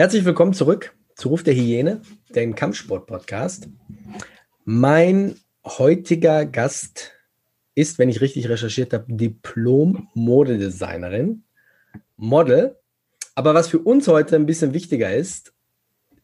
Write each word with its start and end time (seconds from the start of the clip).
Herzlich 0.00 0.24
willkommen 0.24 0.54
zurück 0.54 0.96
zu 1.14 1.28
Ruf 1.28 1.42
der 1.42 1.52
Hyäne, 1.52 2.00
dem 2.34 2.54
Kampfsport-Podcast. 2.54 3.68
Mein 4.64 5.34
heutiger 5.62 6.46
Gast 6.46 7.12
ist, 7.74 7.98
wenn 7.98 8.08
ich 8.08 8.22
richtig 8.22 8.48
recherchiert 8.48 8.94
habe, 8.94 9.12
Diplom-Modedesignerin, 9.12 11.42
Model. 12.16 12.78
Aber 13.34 13.52
was 13.52 13.68
für 13.68 13.80
uns 13.80 14.08
heute 14.08 14.36
ein 14.36 14.46
bisschen 14.46 14.72
wichtiger 14.72 15.14
ist, 15.14 15.52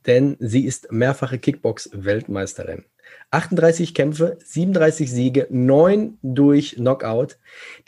denn 0.06 0.38
sie 0.40 0.64
ist 0.64 0.90
mehrfache 0.90 1.38
Kickbox-Weltmeisterin. 1.38 2.86
38 3.30 3.92
Kämpfe, 3.92 4.38
37 4.42 5.12
Siege, 5.12 5.48
9 5.50 6.16
durch 6.22 6.77
Knockout. 6.77 7.36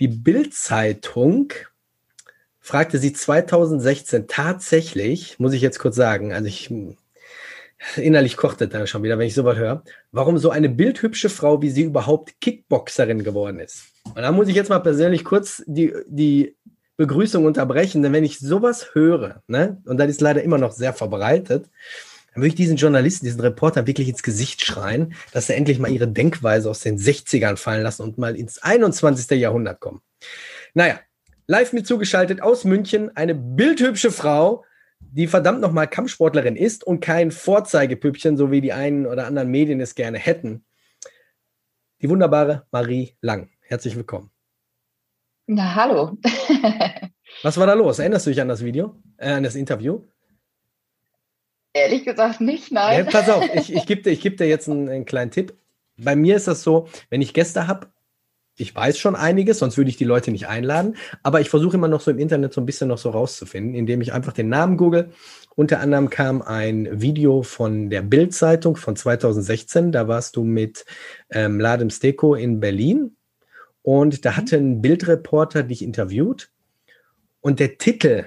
Die 0.00 0.08
Bild-Zeitung 0.08 1.54
fragte 2.68 2.98
sie 2.98 3.14
2016 3.14 4.28
tatsächlich, 4.28 5.38
muss 5.38 5.54
ich 5.54 5.62
jetzt 5.62 5.78
kurz 5.78 5.96
sagen, 5.96 6.34
also 6.34 6.46
ich 6.48 6.70
innerlich 7.96 8.36
kochte 8.36 8.68
da 8.68 8.86
schon 8.86 9.02
wieder, 9.02 9.18
wenn 9.18 9.26
ich 9.26 9.34
sowas 9.34 9.56
höre, 9.56 9.82
warum 10.12 10.36
so 10.36 10.50
eine 10.50 10.68
bildhübsche 10.68 11.30
Frau 11.30 11.62
wie 11.62 11.70
sie 11.70 11.84
überhaupt 11.84 12.42
Kickboxerin 12.42 13.24
geworden 13.24 13.58
ist. 13.58 13.84
Und 14.04 14.18
da 14.18 14.32
muss 14.32 14.48
ich 14.48 14.54
jetzt 14.54 14.68
mal 14.68 14.80
persönlich 14.80 15.24
kurz 15.24 15.62
die, 15.66 15.94
die 16.08 16.56
Begrüßung 16.98 17.46
unterbrechen, 17.46 18.02
denn 18.02 18.12
wenn 18.12 18.24
ich 18.24 18.38
sowas 18.38 18.88
höre, 18.92 19.42
ne, 19.46 19.80
und 19.86 19.96
das 19.96 20.10
ist 20.10 20.20
leider 20.20 20.42
immer 20.42 20.58
noch 20.58 20.72
sehr 20.72 20.92
verbreitet, 20.92 21.70
dann 22.34 22.42
würde 22.42 22.48
ich 22.48 22.54
diesen 22.54 22.76
Journalisten, 22.76 23.24
diesen 23.24 23.40
Reporter 23.40 23.86
wirklich 23.86 24.10
ins 24.10 24.22
Gesicht 24.22 24.62
schreien, 24.62 25.14
dass 25.32 25.46
sie 25.46 25.54
endlich 25.54 25.78
mal 25.78 25.90
ihre 25.90 26.08
Denkweise 26.08 26.68
aus 26.68 26.80
den 26.80 26.98
60ern 26.98 27.56
fallen 27.56 27.82
lassen 27.82 28.02
und 28.02 28.18
mal 28.18 28.36
ins 28.36 28.58
21. 28.58 29.30
Jahrhundert 29.40 29.80
kommen. 29.80 30.02
Naja, 30.74 31.00
Live 31.50 31.72
mit 31.72 31.86
zugeschaltet 31.86 32.42
aus 32.42 32.64
München 32.64 33.16
eine 33.16 33.34
bildhübsche 33.34 34.10
Frau, 34.10 34.66
die 35.00 35.26
verdammt 35.26 35.62
nochmal 35.62 35.88
Kampfsportlerin 35.88 36.56
ist 36.56 36.84
und 36.84 37.00
kein 37.00 37.30
Vorzeigepüppchen, 37.30 38.36
so 38.36 38.50
wie 38.50 38.60
die 38.60 38.74
einen 38.74 39.06
oder 39.06 39.26
anderen 39.26 39.48
Medien 39.48 39.80
es 39.80 39.94
gerne 39.94 40.18
hätten. 40.18 40.66
Die 42.02 42.10
wunderbare 42.10 42.66
Marie 42.70 43.16
Lang. 43.22 43.48
Herzlich 43.62 43.96
willkommen. 43.96 44.30
Na, 45.46 45.74
hallo. 45.74 46.18
Was 47.42 47.56
war 47.56 47.66
da 47.66 47.72
los? 47.72 47.98
Erinnerst 47.98 48.26
du 48.26 48.30
dich 48.30 48.42
an 48.42 48.48
das 48.48 48.62
Video, 48.62 48.96
äh, 49.16 49.30
an 49.30 49.42
das 49.42 49.54
Interview? 49.54 50.02
Ehrlich 51.72 52.04
gesagt 52.04 52.42
nicht, 52.42 52.72
nein. 52.72 53.06
Ja, 53.06 53.10
pass 53.10 53.30
auf, 53.30 53.48
ich, 53.54 53.72
ich 53.72 53.86
gebe 53.86 54.02
dir, 54.02 54.14
geb 54.14 54.36
dir 54.36 54.46
jetzt 54.46 54.68
einen, 54.68 54.90
einen 54.90 55.06
kleinen 55.06 55.30
Tipp. 55.30 55.56
Bei 55.96 56.14
mir 56.14 56.36
ist 56.36 56.46
das 56.46 56.62
so, 56.62 56.88
wenn 57.08 57.22
ich 57.22 57.32
Gäste 57.32 57.66
habe, 57.66 57.90
ich 58.58 58.74
weiß 58.74 58.98
schon 58.98 59.16
einiges, 59.16 59.60
sonst 59.60 59.76
würde 59.76 59.90
ich 59.90 59.96
die 59.96 60.04
Leute 60.04 60.30
nicht 60.30 60.48
einladen. 60.48 60.96
Aber 61.22 61.40
ich 61.40 61.48
versuche 61.48 61.76
immer 61.76 61.88
noch 61.88 62.00
so 62.00 62.10
im 62.10 62.18
Internet 62.18 62.52
so 62.52 62.60
ein 62.60 62.66
bisschen 62.66 62.88
noch 62.88 62.98
so 62.98 63.10
rauszufinden, 63.10 63.74
indem 63.74 64.00
ich 64.00 64.12
einfach 64.12 64.32
den 64.32 64.48
Namen 64.48 64.76
google. 64.76 65.10
Unter 65.54 65.80
anderem 65.80 66.10
kam 66.10 66.42
ein 66.42 67.00
Video 67.00 67.42
von 67.42 67.88
der 67.88 68.02
Bild-Zeitung 68.02 68.76
von 68.76 68.96
2016. 68.96 69.92
Da 69.92 70.08
warst 70.08 70.36
du 70.36 70.44
mit 70.44 70.84
ähm, 71.30 71.60
Ladem 71.60 71.90
Steko 71.90 72.34
in 72.34 72.60
Berlin. 72.60 73.16
Und 73.82 74.24
da 74.24 74.36
hatte 74.36 74.56
ein 74.56 74.82
Bildreporter 74.82 75.62
dich 75.62 75.82
interviewt. 75.82 76.50
Und 77.40 77.60
der 77.60 77.78
Titel 77.78 78.26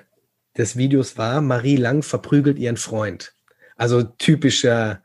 des 0.58 0.78
Videos 0.78 1.18
war 1.18 1.42
Marie 1.42 1.76
Lang 1.76 2.04
verprügelt 2.04 2.58
ihren 2.58 2.78
Freund. 2.78 3.34
Also 3.76 4.04
typischer 4.04 5.02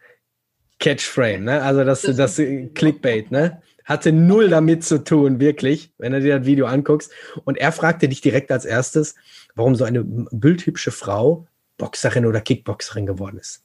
Catchframe, 0.79 1.45
ne? 1.45 1.63
Also 1.63 1.85
das, 1.85 2.03
das 2.03 2.37
Clickbait, 2.75 3.31
ne? 3.31 3.63
Hatte 3.87 4.13
null 4.13 4.51
damit 4.51 4.85
zu 4.85 5.03
tun, 5.03 5.41
wirklich, 5.41 5.93
wenn 5.97 6.13
du 6.13 6.21
dir 6.21 6.39
das 6.39 6.47
Video 6.47 6.67
anguckst. 6.67 7.11
Und 7.45 7.57
er 7.57 7.73
fragte 7.73 8.09
dich 8.09 8.21
direkt 8.21 8.51
als 8.51 8.65
erstes, 8.65 9.15
warum 9.55 9.77
so 9.77 9.85
eine 9.85 10.05
bildhübsche 10.05 10.91
Frau 10.91 11.47
Boxerin 11.79 12.27
oder 12.27 12.41
Kickboxerin 12.41 13.07
geworden 13.07 13.39
ist. 13.39 13.63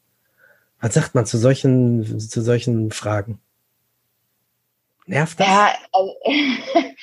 Was 0.79 0.93
sagt 0.93 1.15
man 1.15 1.25
zu 1.25 1.37
solchen, 1.37 2.19
zu 2.19 2.41
solchen 2.41 2.91
Fragen? 2.91 3.39
Nervt 5.07 5.39
das? 5.39 5.47
Ja, 5.47 5.73
also, 5.91 6.15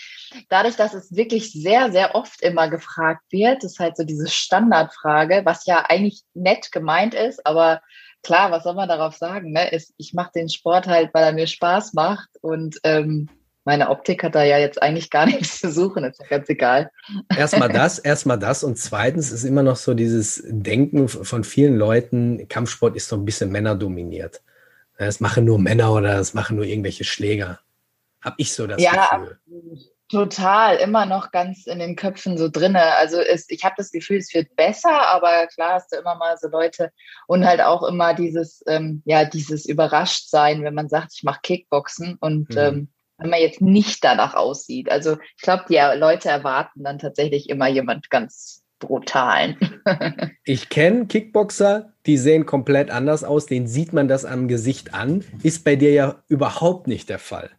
dadurch, 0.49 0.77
dass 0.77 0.95
es 0.95 1.15
wirklich 1.15 1.53
sehr, 1.53 1.91
sehr 1.91 2.15
oft 2.15 2.41
immer 2.43 2.69
gefragt 2.71 3.23
wird, 3.31 3.65
ist 3.65 3.81
halt 3.81 3.97
so 3.97 4.05
diese 4.05 4.29
Standardfrage, 4.29 5.43
was 5.45 5.67
ja 5.67 5.85
eigentlich 5.89 6.23
nett 6.35 6.71
gemeint 6.71 7.15
ist, 7.15 7.45
aber 7.45 7.83
klar, 8.23 8.51
was 8.51 8.65
soll 8.65 8.75
man 8.75 8.89
darauf 8.89 9.17
sagen? 9.17 9.53
Ne? 9.53 9.71
Ich 9.97 10.15
mache 10.15 10.33
den 10.35 10.49
Sport 10.49 10.87
halt, 10.87 11.13
weil 11.15 11.25
er 11.25 11.33
mir 11.33 11.47
Spaß 11.47 11.95
macht 11.95 12.29
und 12.41 12.79
ähm, 12.85 13.29
meine 13.65 13.91
Optik 13.91 14.25
hat 14.25 14.35
da 14.35 14.45
ja 14.45 14.57
jetzt 14.57 14.83
eigentlich 14.83 15.11
gar 15.11 15.27
nichts 15.27 15.61
zu 15.61 15.71
suchen, 15.71 16.05
ist 16.05 16.21
ja 16.21 16.27
ganz 16.27 16.49
egal. 16.49 16.91
Erstmal 17.37 17.69
das, 17.69 17.99
erstmal 17.99 18.39
das 18.39 18.65
und 18.65 18.79
zweitens 18.79 19.31
ist 19.31 19.45
immer 19.45 19.63
noch 19.63 19.77
so 19.77 19.95
dieses 19.95 20.43
Denken 20.47 21.09
von 21.09 21.45
vielen 21.45 21.77
Leuten, 21.77 22.49
Kampfsport 22.49 22.97
ist 22.97 23.09
so 23.09 23.17
ein 23.17 23.25
bisschen 23.25 23.51
männerdominiert. 23.51 24.43
Es 24.97 25.21
machen 25.21 25.45
nur 25.45 25.59
Männer 25.59 25.93
oder 25.93 26.19
es 26.19 26.35
machen 26.35 26.57
nur 26.57 26.65
irgendwelche 26.65 27.05
Schläger. 27.05 27.61
Hab 28.21 28.35
ich 28.39 28.53
so 28.53 28.67
das 28.67 28.83
ja, 28.83 29.17
Gefühl. 29.17 29.39
Total, 30.11 30.77
immer 30.77 31.05
noch 31.05 31.33
ganz 31.33 31.67
in 31.67 31.81
den 31.81 31.95
Köpfen 31.95 32.39
so 32.39 32.49
drinne. 32.49 32.95
Also 32.97 33.19
es, 33.21 33.45
ich 33.51 33.65
habe 33.65 33.75
das 33.77 33.91
Gefühl, 33.91 34.17
es 34.17 34.33
wird 34.33 34.57
besser, 34.57 35.09
aber 35.09 35.47
klar 35.49 35.75
hast 35.75 35.93
du 35.93 35.97
immer 35.97 36.15
mal 36.15 36.37
so 36.39 36.49
Leute 36.49 36.93
und 37.27 37.45
halt 37.45 37.61
auch 37.61 37.83
immer 37.83 38.15
dieses, 38.15 38.63
ähm, 38.67 39.03
ja, 39.05 39.25
dieses 39.25 39.67
Überraschtsein, 39.67 40.65
wenn 40.65 40.75
man 40.75 40.89
sagt, 40.89 41.13
ich 41.15 41.25
mache 41.25 41.41
Kickboxen 41.43 42.17
und 42.21 42.49
mhm. 42.51 42.59
ähm, 42.59 42.89
wenn 43.19 43.31
man 43.31 43.41
jetzt 43.41 43.61
nicht 43.61 44.03
danach 44.03 44.35
aussieht. 44.35 44.91
Also 44.91 45.19
ich 45.37 45.43
glaube, 45.43 45.65
die 45.69 45.79
Leute 45.99 46.31
erwarten 46.31 46.85
dann 46.85 46.99
tatsächlich 46.99 47.51
immer 47.51 47.69
jemand 47.69 48.09
ganz 48.09 48.65
brutalen. 48.79 49.57
ich 50.45 50.69
kenne 50.69 51.07
Kickboxer, 51.07 51.93
die 52.07 52.17
sehen 52.17 52.47
komplett 52.47 52.91
anders 52.91 53.25
aus, 53.25 53.47
den 53.47 53.67
sieht 53.67 53.93
man 53.93 54.09
das 54.09 54.25
am 54.25 54.49
Gesicht 54.49 54.95
an. 54.95 55.25
Ist 55.43 55.65
bei 55.65 55.77
dir 55.77 55.93
ja 55.93 56.23
überhaupt 56.29 56.87
nicht 56.87 57.09
der 57.09 57.19
Fall. 57.19 57.51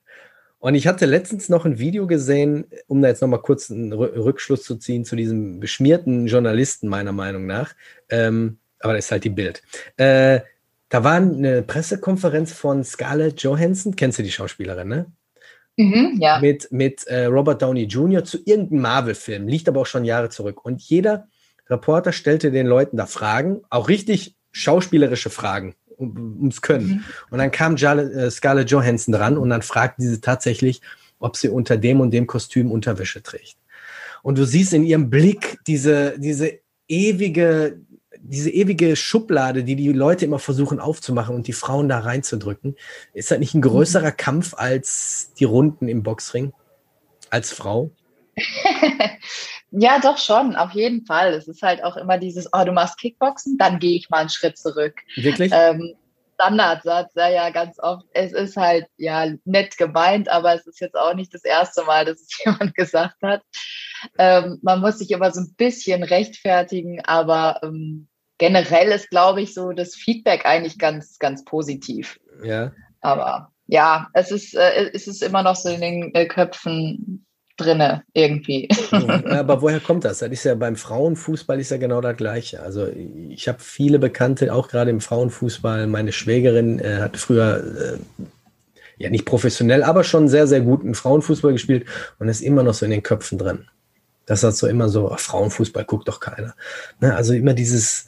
Und 0.59 0.75
ich 0.75 0.87
hatte 0.87 1.05
letztens 1.05 1.47
noch 1.47 1.65
ein 1.65 1.79
Video 1.79 2.05
gesehen, 2.05 2.65
um 2.87 3.01
da 3.01 3.07
jetzt 3.07 3.21
nochmal 3.21 3.41
kurz 3.41 3.71
einen 3.71 3.93
Rückschluss 3.93 4.63
zu 4.63 4.75
ziehen 4.75 5.05
zu 5.05 5.15
diesem 5.15 5.61
beschmierten 5.61 6.27
Journalisten, 6.27 6.89
meiner 6.89 7.13
Meinung 7.13 7.45
nach. 7.45 7.73
Ähm, 8.09 8.59
aber 8.79 8.93
das 8.93 9.05
ist 9.05 9.11
halt 9.11 9.23
die 9.23 9.29
Bild. 9.29 9.63
Äh, 9.95 10.41
da 10.89 11.03
war 11.03 11.15
eine 11.15 11.61
Pressekonferenz 11.61 12.51
von 12.51 12.83
Scarlett 12.83 13.41
Johansson, 13.41 13.95
kennst 13.95 14.19
du 14.19 14.23
die 14.23 14.31
Schauspielerin, 14.31 14.87
ne? 14.87 15.05
Mhm, 15.77 16.17
ja. 16.19 16.39
Mit, 16.39 16.69
mit 16.73 17.07
äh, 17.07 17.25
Robert 17.25 17.61
Downey 17.61 17.83
Jr. 17.83 18.25
zu 18.25 18.39
irgendeinem 18.43 18.81
Marvel-Film, 18.81 19.47
liegt 19.47 19.69
aber 19.69 19.81
auch 19.81 19.85
schon 19.85 20.03
Jahre 20.03 20.27
zurück. 20.27 20.65
Und 20.65 20.81
jeder 20.81 21.29
Reporter 21.69 22.11
stellte 22.11 22.51
den 22.51 22.67
Leuten 22.67 22.97
da 22.97 23.05
Fragen, 23.05 23.61
auch 23.69 23.87
richtig 23.87 24.35
schauspielerische 24.51 25.29
Fragen 25.29 25.75
ums 25.99 26.61
Können. 26.61 26.87
Mhm. 26.87 27.03
Und 27.29 27.37
dann 27.39 27.51
kam 27.51 27.75
äh, 27.75 28.31
Scarlett 28.31 28.71
Johansson 28.71 29.13
dran 29.13 29.37
und 29.37 29.49
dann 29.49 29.61
fragten 29.61 30.07
sie 30.07 30.21
tatsächlich, 30.21 30.81
ob 31.19 31.35
sie 31.35 31.49
unter 31.49 31.77
dem 31.77 31.99
und 31.99 32.11
dem 32.11 32.27
Kostüm 32.27 32.71
Unterwäsche 32.71 33.21
trägt. 33.21 33.57
Und 34.23 34.37
du 34.37 34.45
siehst 34.45 34.73
in 34.73 34.83
ihrem 34.83 35.09
Blick 35.09 35.59
diese, 35.67 36.17
diese 36.17 36.59
ewige, 36.87 37.79
diese 38.21 38.49
ewige 38.49 38.95
Schublade, 38.95 39.63
die 39.63 39.75
die 39.75 39.91
Leute 39.93 40.25
immer 40.25 40.39
versuchen 40.39 40.79
aufzumachen 40.79 41.35
und 41.35 41.47
die 41.47 41.53
Frauen 41.53 41.87
da 41.87 41.99
reinzudrücken. 41.99 42.75
Ist 43.13 43.31
das 43.31 43.39
nicht 43.39 43.53
ein 43.53 43.61
größerer 43.61 44.11
mhm. 44.11 44.17
Kampf 44.17 44.53
als 44.55 45.31
die 45.39 45.45
Runden 45.45 45.87
im 45.87 46.03
Boxring? 46.03 46.53
Als 47.29 47.51
Frau? 47.51 47.91
Ja, 49.71 49.99
doch 49.99 50.17
schon, 50.17 50.55
auf 50.55 50.71
jeden 50.71 51.05
Fall. 51.05 51.33
Es 51.33 51.47
ist 51.47 51.61
halt 51.61 51.83
auch 51.83 51.95
immer 51.95 52.17
dieses, 52.17 52.49
oh, 52.53 52.63
du 52.63 52.71
machst 52.71 52.97
Kickboxen, 52.97 53.57
dann 53.57 53.79
gehe 53.79 53.97
ich 53.97 54.09
mal 54.09 54.19
einen 54.19 54.29
Schritt 54.29 54.57
zurück. 54.57 54.95
Wirklich? 55.15 55.51
Ähm, 55.53 55.95
Standardsatz, 56.35 57.11
ja, 57.15 57.29
ja, 57.29 57.49
ganz 57.49 57.77
oft. 57.79 58.05
Es 58.13 58.31
ist 58.31 58.55
halt, 58.55 58.87
ja, 58.97 59.27
nett 59.43 59.77
gemeint, 59.77 60.29
aber 60.29 60.55
es 60.55 60.65
ist 60.65 60.79
jetzt 60.79 60.95
auch 60.95 61.13
nicht 61.13 61.33
das 61.33 61.43
erste 61.43 61.83
Mal, 61.83 62.05
dass 62.05 62.21
es 62.21 62.39
jemand 62.45 62.73
gesagt 62.75 63.21
hat. 63.21 63.41
Ähm, 64.17 64.59
man 64.61 64.79
muss 64.79 64.99
sich 64.99 65.11
immer 65.11 65.31
so 65.31 65.41
ein 65.41 65.53
bisschen 65.55 66.03
rechtfertigen, 66.03 67.01
aber 67.03 67.59
ähm, 67.61 68.07
generell 68.37 68.89
ist, 68.91 69.09
glaube 69.09 69.41
ich, 69.41 69.53
so 69.53 69.73
das 69.73 69.95
Feedback 69.95 70.45
eigentlich 70.45 70.79
ganz, 70.79 71.19
ganz 71.19 71.43
positiv. 71.43 72.19
Ja. 72.41 72.71
Aber 73.01 73.51
ja, 73.67 74.07
es 74.13 74.31
ist, 74.31 74.55
äh, 74.55 74.89
es 74.93 75.07
ist 75.07 75.21
immer 75.21 75.43
noch 75.43 75.55
so 75.55 75.69
in 75.69 75.81
den 75.81 76.15
äh, 76.15 76.25
Köpfen 76.25 77.25
drinne 77.59 78.03
irgendwie. 78.13 78.67
Ja, 78.91 79.23
aber 79.39 79.61
woher 79.61 79.79
kommt 79.79 80.05
das? 80.05 80.19
Das 80.19 80.29
ist 80.29 80.43
ja 80.43 80.55
beim 80.55 80.75
Frauenfußball 80.75 81.59
ist 81.59 81.71
ja 81.71 81.77
genau 81.77 82.01
das 82.01 82.17
Gleiche. 82.17 82.61
Also 82.61 82.87
ich 83.29 83.47
habe 83.47 83.59
viele 83.59 83.99
Bekannte, 83.99 84.53
auch 84.53 84.67
gerade 84.67 84.91
im 84.91 85.01
Frauenfußball. 85.01 85.87
Meine 85.87 86.11
Schwägerin 86.11 86.79
äh, 86.79 86.97
hat 87.01 87.17
früher 87.17 87.57
äh, 87.57 88.23
ja 88.97 89.09
nicht 89.09 89.25
professionell, 89.25 89.83
aber 89.83 90.03
schon 90.03 90.27
sehr, 90.27 90.47
sehr 90.47 90.61
guten 90.61 90.95
Frauenfußball 90.95 91.53
gespielt 91.53 91.85
und 92.19 92.27
ist 92.27 92.41
immer 92.41 92.63
noch 92.63 92.73
so 92.73 92.85
in 92.85 92.91
den 92.91 93.03
Köpfen 93.03 93.37
drin. 93.37 93.67
Das 94.25 94.43
hat 94.43 94.55
so 94.55 94.67
immer 94.67 94.89
so, 94.89 95.11
ach, 95.11 95.19
Frauenfußball 95.19 95.85
guckt 95.85 96.07
doch 96.07 96.19
keiner. 96.19 96.53
Ne? 96.99 97.15
Also 97.15 97.33
immer 97.33 97.53
dieses 97.53 98.05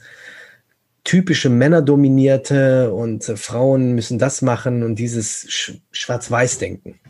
typische 1.04 1.48
Männerdominierte 1.48 2.92
und 2.92 3.28
äh, 3.28 3.36
Frauen 3.36 3.92
müssen 3.94 4.18
das 4.18 4.42
machen 4.42 4.82
und 4.82 4.96
dieses 4.96 5.46
Sch 5.48 5.72
Schwarz-Weiß-Denken. 5.90 7.00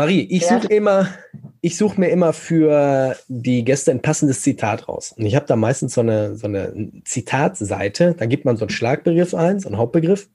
Marie, 0.00 0.26
ich 0.30 0.46
suche 0.46 0.66
immer, 0.68 1.10
ich 1.60 1.76
suche 1.76 2.00
mir 2.00 2.08
immer 2.08 2.32
für 2.32 3.16
die 3.28 3.64
Gäste 3.64 3.90
ein 3.90 4.00
passendes 4.00 4.40
Zitat 4.40 4.88
raus. 4.88 5.12
Und 5.14 5.26
ich 5.26 5.36
habe 5.36 5.44
da 5.44 5.56
meistens 5.56 5.92
so 5.92 6.00
eine, 6.00 6.36
so 6.36 6.46
eine 6.46 6.90
Zitatseite, 7.04 8.14
da 8.18 8.24
gibt 8.24 8.46
man 8.46 8.56
so 8.56 8.64
einen 8.64 8.70
Schlagbegriff 8.70 9.34
ein, 9.34 9.60
so 9.60 9.68
einen 9.68 9.76
Hauptbegriff 9.76 10.30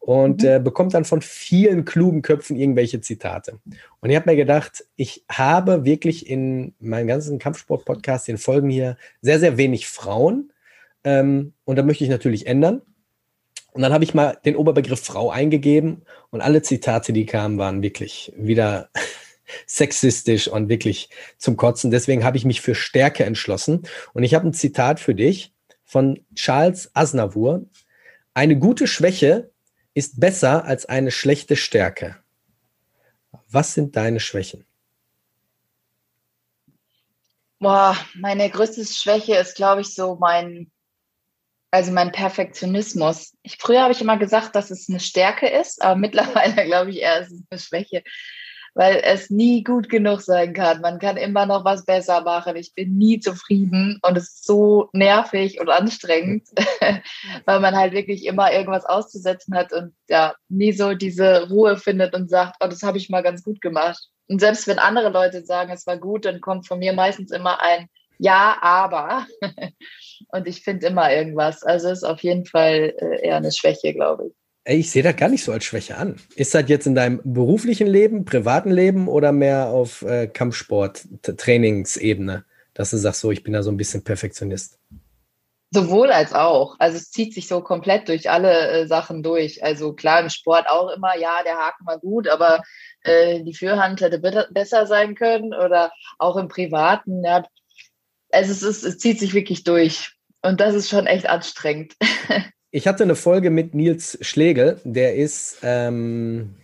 und 0.00 0.42
mhm. 0.42 0.48
äh, 0.48 0.58
bekommt 0.58 0.92
dann 0.92 1.04
von 1.04 1.22
vielen 1.22 1.84
klugen 1.84 2.22
Köpfen 2.22 2.56
irgendwelche 2.56 3.00
Zitate. 3.00 3.60
Und 4.00 4.10
ich 4.10 4.16
habe 4.16 4.28
mir 4.28 4.34
gedacht, 4.34 4.84
ich 4.96 5.24
habe 5.30 5.84
wirklich 5.84 6.28
in 6.28 6.74
meinem 6.80 7.06
ganzen 7.06 7.38
Kampfsport-Podcast, 7.38 8.26
den 8.26 8.38
Folgen 8.38 8.70
hier, 8.70 8.96
sehr, 9.22 9.38
sehr 9.38 9.56
wenig 9.56 9.86
Frauen. 9.86 10.50
Ähm, 11.04 11.52
und 11.64 11.76
da 11.76 11.84
möchte 11.84 12.02
ich 12.02 12.10
natürlich 12.10 12.48
ändern. 12.48 12.82
Und 13.76 13.82
dann 13.82 13.92
habe 13.92 14.04
ich 14.04 14.14
mal 14.14 14.38
den 14.46 14.56
Oberbegriff 14.56 15.04
Frau 15.04 15.28
eingegeben 15.28 16.00
und 16.30 16.40
alle 16.40 16.62
Zitate, 16.62 17.12
die 17.12 17.26
kamen, 17.26 17.58
waren 17.58 17.82
wirklich 17.82 18.32
wieder 18.34 18.88
sexistisch 19.66 20.48
und 20.48 20.70
wirklich 20.70 21.10
zum 21.36 21.58
Kotzen. 21.58 21.90
Deswegen 21.90 22.24
habe 22.24 22.38
ich 22.38 22.46
mich 22.46 22.62
für 22.62 22.74
Stärke 22.74 23.24
entschlossen. 23.24 23.86
Und 24.14 24.22
ich 24.22 24.32
habe 24.32 24.48
ein 24.48 24.54
Zitat 24.54 24.98
für 24.98 25.14
dich 25.14 25.52
von 25.84 26.24
Charles 26.34 26.90
Aznavour. 26.94 27.66
Eine 28.32 28.58
gute 28.58 28.86
Schwäche 28.86 29.50
ist 29.92 30.20
besser 30.20 30.64
als 30.64 30.86
eine 30.86 31.10
schlechte 31.10 31.54
Stärke. 31.54 32.16
Was 33.50 33.74
sind 33.74 33.94
deine 33.94 34.20
Schwächen? 34.20 34.64
Boah, 37.58 37.94
meine 38.14 38.48
größte 38.48 38.86
Schwäche 38.86 39.36
ist, 39.36 39.54
glaube 39.54 39.82
ich, 39.82 39.94
so 39.94 40.16
mein, 40.18 40.70
also 41.76 41.92
mein 41.92 42.10
Perfektionismus. 42.10 43.34
Ich, 43.42 43.58
früher 43.58 43.82
habe 43.82 43.92
ich 43.92 44.00
immer 44.00 44.16
gesagt, 44.16 44.56
dass 44.56 44.70
es 44.70 44.88
eine 44.88 45.00
Stärke 45.00 45.46
ist, 45.46 45.82
aber 45.82 45.96
mittlerweile 45.96 46.64
glaube 46.64 46.90
ich 46.90 47.00
eher, 47.00 47.20
es 47.20 47.30
ist 47.30 47.44
eine 47.50 47.60
Schwäche 47.60 48.02
weil 48.76 49.00
es 49.02 49.30
nie 49.30 49.64
gut 49.64 49.88
genug 49.88 50.20
sein 50.20 50.52
kann. 50.52 50.82
Man 50.82 50.98
kann 50.98 51.16
immer 51.16 51.46
noch 51.46 51.64
was 51.64 51.86
besser 51.86 52.20
machen. 52.20 52.56
Ich 52.56 52.74
bin 52.74 52.98
nie 52.98 53.18
zufrieden 53.18 53.98
und 54.02 54.18
es 54.18 54.24
ist 54.24 54.44
so 54.44 54.90
nervig 54.92 55.58
und 55.58 55.70
anstrengend, 55.70 56.46
weil 57.46 57.60
man 57.60 57.74
halt 57.74 57.94
wirklich 57.94 58.26
immer 58.26 58.52
irgendwas 58.52 58.84
auszusetzen 58.84 59.54
hat 59.54 59.72
und 59.72 59.94
ja, 60.10 60.34
nie 60.50 60.72
so 60.72 60.92
diese 60.92 61.48
Ruhe 61.48 61.78
findet 61.78 62.14
und 62.14 62.28
sagt, 62.28 62.56
oh, 62.60 62.66
das 62.66 62.82
habe 62.82 62.98
ich 62.98 63.08
mal 63.08 63.22
ganz 63.22 63.42
gut 63.42 63.62
gemacht. 63.62 64.10
Und 64.28 64.40
selbst 64.40 64.66
wenn 64.66 64.78
andere 64.78 65.08
Leute 65.08 65.42
sagen, 65.46 65.72
es 65.72 65.86
war 65.86 65.96
gut, 65.96 66.26
dann 66.26 66.42
kommt 66.42 66.68
von 66.68 66.78
mir 66.78 66.92
meistens 66.92 67.30
immer 67.30 67.62
ein 67.62 67.88
Ja, 68.18 68.56
aber. 68.60 69.26
und 70.28 70.46
ich 70.46 70.62
finde 70.62 70.86
immer 70.86 71.12
irgendwas. 71.12 71.62
Also 71.62 71.88
ist 71.90 72.04
auf 72.04 72.20
jeden 72.20 72.46
Fall 72.46 72.94
äh, 72.98 73.26
eher 73.26 73.36
eine 73.36 73.52
Schwäche, 73.52 73.92
glaube 73.92 74.28
ich. 74.28 74.32
Ey, 74.64 74.78
ich 74.78 74.90
sehe 74.90 75.04
das 75.04 75.14
gar 75.14 75.28
nicht 75.28 75.44
so 75.44 75.52
als 75.52 75.64
Schwäche 75.64 75.96
an. 75.96 76.16
Ist 76.34 76.52
das 76.52 76.64
jetzt 76.66 76.88
in 76.88 76.96
deinem 76.96 77.20
beruflichen 77.22 77.86
Leben, 77.86 78.24
privaten 78.24 78.72
Leben 78.72 79.06
oder 79.06 79.30
mehr 79.30 79.68
auf 79.68 80.02
äh, 80.02 80.26
Kampfsport, 80.26 81.06
Trainingsebene, 81.22 82.44
dass 82.74 82.90
du 82.90 82.96
sagst, 82.96 83.20
so, 83.20 83.30
ich 83.30 83.44
bin 83.44 83.52
da 83.52 83.62
so 83.62 83.70
ein 83.70 83.76
bisschen 83.76 84.02
Perfektionist? 84.02 84.80
Sowohl 85.70 86.10
als 86.10 86.32
auch. 86.32 86.74
Also 86.80 86.96
es 86.96 87.12
zieht 87.12 87.32
sich 87.32 87.46
so 87.46 87.60
komplett 87.60 88.08
durch 88.08 88.28
alle 88.28 88.70
äh, 88.70 88.86
Sachen 88.88 89.22
durch. 89.22 89.62
Also 89.62 89.92
klar, 89.92 90.20
im 90.20 90.30
Sport 90.30 90.68
auch 90.68 90.90
immer, 90.90 91.16
ja, 91.16 91.44
der 91.44 91.58
Haken 91.58 91.86
war 91.86 92.00
gut, 92.00 92.26
aber 92.26 92.62
äh, 93.02 93.44
die 93.44 93.54
Führhand 93.54 94.00
hätte 94.00 94.18
besser 94.18 94.86
sein 94.86 95.14
können 95.14 95.54
oder 95.54 95.92
auch 96.18 96.36
im 96.36 96.48
Privaten. 96.48 97.22
Ja. 97.22 97.44
Also 98.30 98.52
es, 98.52 98.62
ist, 98.62 98.84
es 98.84 98.98
zieht 98.98 99.18
sich 99.18 99.34
wirklich 99.34 99.64
durch. 99.64 100.12
Und 100.42 100.60
das 100.60 100.74
ist 100.74 100.88
schon 100.88 101.06
echt 101.06 101.28
anstrengend. 101.28 101.94
Ich 102.72 102.86
hatte 102.86 103.04
eine 103.04 103.14
Folge 103.14 103.48
mit 103.48 103.74
Nils 103.74 104.18
Schlegel, 104.20 104.78
der 104.84 105.14
ist 105.14 105.58
ähm, 105.62 106.56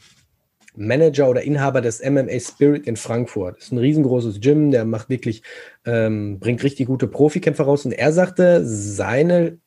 Manager 0.74 1.30
oder 1.30 1.42
Inhaber 1.42 1.80
des 1.80 2.02
MMA 2.02 2.38
Spirit 2.38 2.86
in 2.86 2.96
Frankfurt. 2.96 3.56
Das 3.56 3.64
ist 3.64 3.72
ein 3.72 3.78
riesengroßes 3.78 4.40
Gym, 4.40 4.70
der 4.72 4.84
macht 4.84 5.08
wirklich, 5.08 5.42
ähm, 5.86 6.38
bringt 6.38 6.62
richtig 6.64 6.86
gute 6.86 7.06
Profikämpfer 7.06 7.64
raus. 7.64 7.86
Und 7.86 7.92
er 7.92 8.12
sagte, 8.12 8.62
seine 8.62 9.58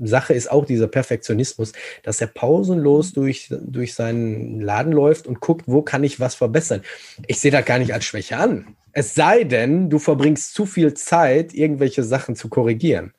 Sache 0.00 0.32
ist 0.32 0.50
auch 0.50 0.64
dieser 0.64 0.88
Perfektionismus, 0.88 1.72
dass 2.02 2.20
er 2.20 2.28
pausenlos 2.28 3.12
durch, 3.12 3.48
durch 3.50 3.94
seinen 3.94 4.60
Laden 4.60 4.92
läuft 4.92 5.26
und 5.26 5.40
guckt, 5.40 5.64
wo 5.66 5.82
kann 5.82 6.02
ich 6.02 6.18
was 6.18 6.34
verbessern. 6.34 6.82
Ich 7.26 7.40
sehe 7.40 7.50
das 7.50 7.64
gar 7.64 7.78
nicht 7.78 7.92
als 7.92 8.04
Schwäche 8.04 8.38
an. 8.38 8.76
Es 8.92 9.14
sei 9.14 9.44
denn, 9.44 9.90
du 9.90 9.98
verbringst 9.98 10.54
zu 10.54 10.66
viel 10.66 10.94
Zeit, 10.94 11.54
irgendwelche 11.54 12.02
Sachen 12.02 12.36
zu 12.36 12.48
korrigieren 12.48 13.14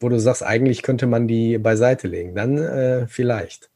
wo 0.00 0.08
du 0.08 0.18
sagst, 0.18 0.42
eigentlich 0.42 0.82
könnte 0.82 1.06
man 1.06 1.26
die 1.26 1.58
beiseite 1.58 2.08
legen, 2.08 2.34
dann 2.34 2.58
äh, 2.58 3.06
vielleicht. 3.06 3.70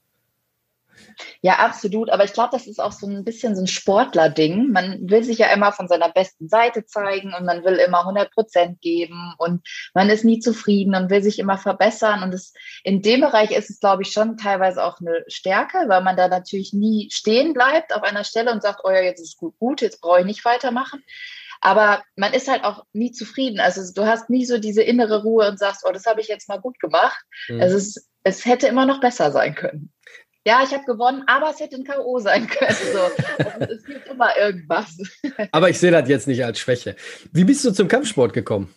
Ja, 1.40 1.54
absolut. 1.54 2.10
Aber 2.10 2.24
ich 2.24 2.32
glaube, 2.32 2.50
das 2.52 2.66
ist 2.66 2.80
auch 2.80 2.92
so 2.92 3.06
ein 3.06 3.24
bisschen 3.24 3.56
so 3.56 3.62
ein 3.62 3.66
Sportler-Ding. 3.66 4.70
Man 4.70 5.10
will 5.10 5.22
sich 5.22 5.38
ja 5.38 5.52
immer 5.52 5.72
von 5.72 5.88
seiner 5.88 6.08
besten 6.10 6.48
Seite 6.48 6.84
zeigen 6.84 7.34
und 7.34 7.44
man 7.44 7.64
will 7.64 7.74
immer 7.74 8.00
100 8.00 8.30
Prozent 8.32 8.80
geben 8.80 9.34
und 9.38 9.66
man 9.94 10.10
ist 10.10 10.24
nie 10.24 10.38
zufrieden 10.38 10.94
und 10.94 11.10
will 11.10 11.22
sich 11.22 11.38
immer 11.38 11.58
verbessern. 11.58 12.22
Und 12.22 12.32
es, 12.32 12.52
in 12.84 13.02
dem 13.02 13.20
Bereich 13.20 13.50
ist 13.50 13.70
es, 13.70 13.80
glaube 13.80 14.02
ich, 14.02 14.12
schon 14.12 14.36
teilweise 14.36 14.84
auch 14.84 15.00
eine 15.00 15.24
Stärke, 15.28 15.84
weil 15.88 16.02
man 16.02 16.16
da 16.16 16.28
natürlich 16.28 16.72
nie 16.72 17.08
stehen 17.10 17.52
bleibt 17.52 17.94
auf 17.94 18.02
einer 18.02 18.24
Stelle 18.24 18.52
und 18.52 18.62
sagt, 18.62 18.80
oh 18.84 18.90
ja, 18.90 19.00
jetzt 19.00 19.20
ist 19.20 19.28
es 19.28 19.36
gut, 19.36 19.58
gut, 19.58 19.80
jetzt 19.80 20.00
brauche 20.00 20.20
ich 20.20 20.26
nicht 20.26 20.44
weitermachen. 20.44 21.02
Aber 21.64 22.02
man 22.16 22.32
ist 22.32 22.48
halt 22.48 22.64
auch 22.64 22.84
nie 22.92 23.12
zufrieden. 23.12 23.60
Also 23.60 23.80
du 23.94 24.04
hast 24.04 24.28
nie 24.28 24.44
so 24.44 24.58
diese 24.58 24.82
innere 24.82 25.22
Ruhe 25.22 25.48
und 25.48 25.60
sagst, 25.60 25.84
oh, 25.88 25.92
das 25.92 26.06
habe 26.06 26.20
ich 26.20 26.26
jetzt 26.26 26.48
mal 26.48 26.60
gut 26.60 26.78
gemacht. 26.80 27.24
Mhm. 27.48 27.60
Also 27.60 27.76
es, 27.76 28.10
es 28.24 28.44
hätte 28.44 28.66
immer 28.66 28.84
noch 28.84 29.00
besser 29.00 29.30
sein 29.30 29.54
können. 29.54 29.92
Ja, 30.44 30.62
ich 30.64 30.72
habe 30.72 30.84
gewonnen, 30.84 31.22
aber 31.26 31.50
es 31.50 31.60
hätte 31.60 31.76
ein 31.76 31.84
K.O. 31.84 32.18
sein 32.18 32.48
können. 32.48 32.76
So. 32.92 33.44
Also 33.44 33.74
es 33.74 33.84
gibt 33.84 34.08
immer 34.08 34.36
irgendwas. 34.36 34.96
Aber 35.52 35.70
ich 35.70 35.78
sehe 35.78 35.92
das 35.92 36.08
jetzt 36.08 36.26
nicht 36.26 36.44
als 36.44 36.58
Schwäche. 36.58 36.96
Wie 37.32 37.44
bist 37.44 37.64
du 37.64 37.72
zum 37.72 37.86
Kampfsport 37.86 38.32
gekommen? 38.32 38.74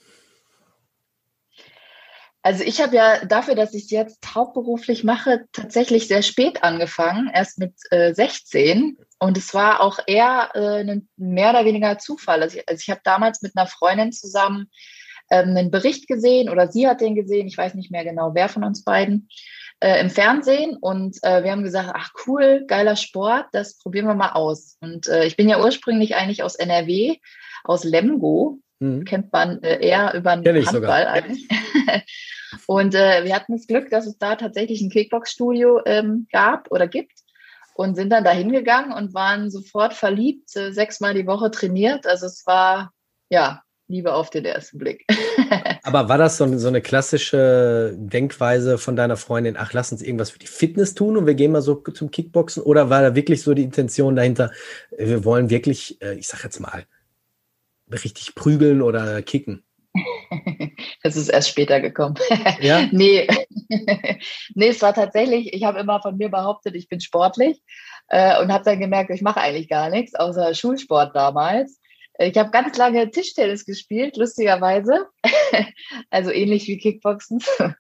Also 2.43 2.63
ich 2.63 2.79
habe 2.79 2.95
ja 2.95 3.25
dafür, 3.25 3.55
dass 3.55 3.73
ich 3.73 3.85
es 3.85 3.89
jetzt 3.89 4.35
hauptberuflich 4.35 5.03
mache, 5.03 5.45
tatsächlich 5.51 6.07
sehr 6.07 6.21
spät 6.21 6.63
angefangen, 6.63 7.31
erst 7.33 7.57
mit 7.57 7.73
äh, 7.89 8.13
16. 8.13 8.99
Und 9.17 9.35
es 9.35 9.51
war 9.55 9.81
auch 9.81 9.97
eher 10.05 10.51
äh, 10.53 10.81
ein 10.83 11.09
mehr 11.17 11.49
oder 11.49 11.65
weniger 11.65 11.97
Zufall. 11.97 12.43
Also 12.43 12.59
ich, 12.59 12.69
also 12.69 12.79
ich 12.79 12.91
habe 12.91 13.01
damals 13.03 13.41
mit 13.41 13.53
einer 13.57 13.65
Freundin 13.65 14.11
zusammen 14.11 14.69
ähm, 15.31 15.57
einen 15.57 15.71
Bericht 15.71 16.07
gesehen 16.07 16.49
oder 16.49 16.71
sie 16.71 16.87
hat 16.87 17.01
den 17.01 17.15
gesehen, 17.15 17.47
ich 17.47 17.57
weiß 17.57 17.73
nicht 17.73 17.89
mehr 17.89 18.03
genau, 18.03 18.35
wer 18.35 18.47
von 18.47 18.63
uns 18.63 18.83
beiden, 18.83 19.27
äh, 19.79 19.99
im 20.01 20.09
Fernsehen. 20.09 20.77
Und 20.79 21.17
äh, 21.23 21.43
wir 21.43 21.51
haben 21.51 21.63
gesagt, 21.63 21.91
ach 21.93 22.11
cool, 22.27 22.65
geiler 22.67 22.95
Sport, 22.95 23.47
das 23.51 23.77
probieren 23.77 24.07
wir 24.07 24.15
mal 24.15 24.31
aus. 24.31 24.77
Und 24.81 25.07
äh, 25.07 25.25
ich 25.25 25.35
bin 25.37 25.49
ja 25.49 25.59
ursprünglich 25.63 26.15
eigentlich 26.15 26.43
aus 26.43 26.55
NRW, 26.55 27.17
aus 27.63 27.83
Lemgo. 27.83 28.59
Mhm. 28.79 29.05
Kennt 29.05 29.31
man 29.31 29.63
äh, 29.63 29.85
eher 29.85 30.13
über 30.13 30.35
den 30.35 30.45
Handball 30.45 30.73
sogar. 30.73 31.07
eigentlich. 31.07 31.47
Und 32.67 32.95
äh, 32.95 33.23
wir 33.23 33.35
hatten 33.35 33.53
das 33.53 33.67
Glück, 33.67 33.89
dass 33.89 34.05
es 34.05 34.17
da 34.17 34.35
tatsächlich 34.35 34.81
ein 34.81 34.89
Kickbox-Studio 34.89 35.81
ähm, 35.85 36.27
gab 36.31 36.71
oder 36.71 36.87
gibt 36.87 37.11
und 37.73 37.95
sind 37.95 38.09
dann 38.09 38.23
da 38.23 38.31
hingegangen 38.31 38.93
und 38.93 39.13
waren 39.13 39.51
sofort 39.51 39.93
verliebt, 39.93 40.55
äh, 40.55 40.71
sechsmal 40.71 41.13
die 41.13 41.27
Woche 41.27 41.51
trainiert. 41.51 42.07
Also 42.07 42.25
es 42.25 42.45
war, 42.45 42.91
ja, 43.29 43.61
Liebe 43.87 44.13
auf 44.13 44.29
den 44.29 44.45
ersten 44.45 44.79
Blick. 44.79 45.05
Aber 45.83 46.09
war 46.09 46.17
das 46.17 46.37
so, 46.37 46.57
so, 46.57 46.67
eine 46.67 46.81
klassische 46.81 47.93
Denkweise 47.95 48.77
von 48.77 48.95
deiner 48.95 49.17
Freundin, 49.17 49.57
ach, 49.57 49.73
lass 49.73 49.91
uns 49.91 50.01
irgendwas 50.01 50.31
für 50.31 50.39
die 50.39 50.47
Fitness 50.47 50.95
tun 50.95 51.17
und 51.17 51.27
wir 51.27 51.35
gehen 51.35 51.51
mal 51.51 51.61
so 51.61 51.75
zum 51.75 52.09
Kickboxen? 52.09 52.63
Oder 52.63 52.89
war 52.89 53.01
da 53.01 53.15
wirklich 53.15 53.43
so 53.43 53.53
die 53.53 53.63
Intention 53.63 54.15
dahinter, 54.15 54.51
äh, 54.97 55.05
wir 55.05 55.25
wollen 55.25 55.49
wirklich, 55.49 56.01
äh, 56.01 56.15
ich 56.15 56.27
sag 56.27 56.43
jetzt 56.43 56.59
mal, 56.59 56.85
richtig 57.91 58.33
prügeln 58.33 58.81
oder 58.81 59.21
kicken? 59.21 59.63
Das 61.03 61.15
ist 61.15 61.29
erst 61.29 61.49
später 61.49 61.79
gekommen. 61.79 62.15
Ja? 62.59 62.87
nee. 62.91 63.27
nee, 64.55 64.67
es 64.67 64.81
war 64.81 64.93
tatsächlich, 64.93 65.53
ich 65.53 65.63
habe 65.63 65.79
immer 65.79 66.01
von 66.01 66.17
mir 66.17 66.29
behauptet, 66.29 66.75
ich 66.75 66.89
bin 66.89 66.99
sportlich 66.99 67.61
äh, 68.07 68.41
und 68.41 68.51
habe 68.51 68.63
dann 68.63 68.79
gemerkt, 68.79 69.11
ich 69.11 69.21
mache 69.21 69.39
eigentlich 69.39 69.69
gar 69.69 69.91
nichts, 69.91 70.15
außer 70.15 70.55
Schulsport 70.55 71.15
damals. 71.15 71.79
Ich 72.17 72.37
habe 72.37 72.51
ganz 72.51 72.77
lange 72.77 73.09
Tischtennis 73.11 73.65
gespielt, 73.65 74.15
lustigerweise. 74.15 75.07
also 76.09 76.31
ähnlich 76.31 76.67
wie 76.67 76.77
Kickboxen. 76.77 77.39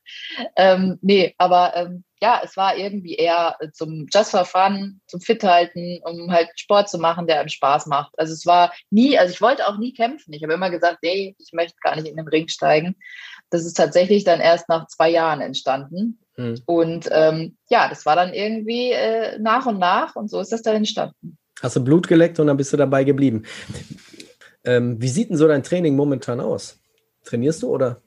ähm, 0.57 0.99
nee, 1.01 1.33
aber 1.37 1.75
ähm, 1.75 2.03
ja, 2.21 2.41
es 2.43 2.57
war 2.57 2.77
irgendwie 2.77 3.15
eher 3.15 3.57
zum 3.73 4.07
Just 4.11 4.31
for 4.31 4.45
Fun, 4.45 4.99
zum 5.07 5.21
Fit 5.21 5.43
halten, 5.43 5.99
um 6.03 6.31
halt 6.31 6.49
Sport 6.55 6.89
zu 6.89 6.97
machen, 6.97 7.27
der 7.27 7.39
einem 7.39 7.49
Spaß 7.49 7.85
macht. 7.85 8.13
Also 8.17 8.33
es 8.33 8.45
war 8.45 8.73
nie, 8.89 9.17
also 9.17 9.33
ich 9.33 9.41
wollte 9.41 9.67
auch 9.67 9.77
nie 9.77 9.93
kämpfen. 9.93 10.33
Ich 10.33 10.43
habe 10.43 10.53
immer 10.53 10.69
gesagt, 10.69 10.99
nee, 11.03 11.35
ich 11.37 11.53
möchte 11.53 11.75
gar 11.81 11.95
nicht 11.95 12.07
in 12.07 12.17
den 12.17 12.27
Ring 12.27 12.47
steigen. 12.47 12.95
Das 13.49 13.65
ist 13.65 13.75
tatsächlich 13.75 14.23
dann 14.23 14.39
erst 14.39 14.67
nach 14.69 14.87
zwei 14.87 15.09
Jahren 15.09 15.41
entstanden. 15.41 16.19
Mhm. 16.35 16.61
Und 16.65 17.09
ähm, 17.11 17.57
ja, 17.69 17.87
das 17.89 18.05
war 18.05 18.15
dann 18.15 18.33
irgendwie 18.33 18.91
äh, 18.91 19.37
nach 19.39 19.65
und 19.65 19.79
nach 19.79 20.15
und 20.15 20.29
so 20.29 20.39
ist 20.39 20.51
das 20.51 20.61
dann 20.61 20.75
entstanden. 20.75 21.37
Hast 21.61 21.75
du 21.75 21.83
Blut 21.83 22.07
geleckt 22.07 22.39
und 22.39 22.47
dann 22.47 22.57
bist 22.57 22.73
du 22.73 22.77
dabei 22.77 23.03
geblieben. 23.03 23.43
Ähm, 24.65 25.01
wie 25.01 25.07
sieht 25.07 25.29
denn 25.29 25.37
so 25.37 25.47
dein 25.47 25.63
Training 25.63 25.95
momentan 25.95 26.39
aus? 26.39 26.79
Trainierst 27.23 27.63
du 27.63 27.69
oder? 27.69 28.01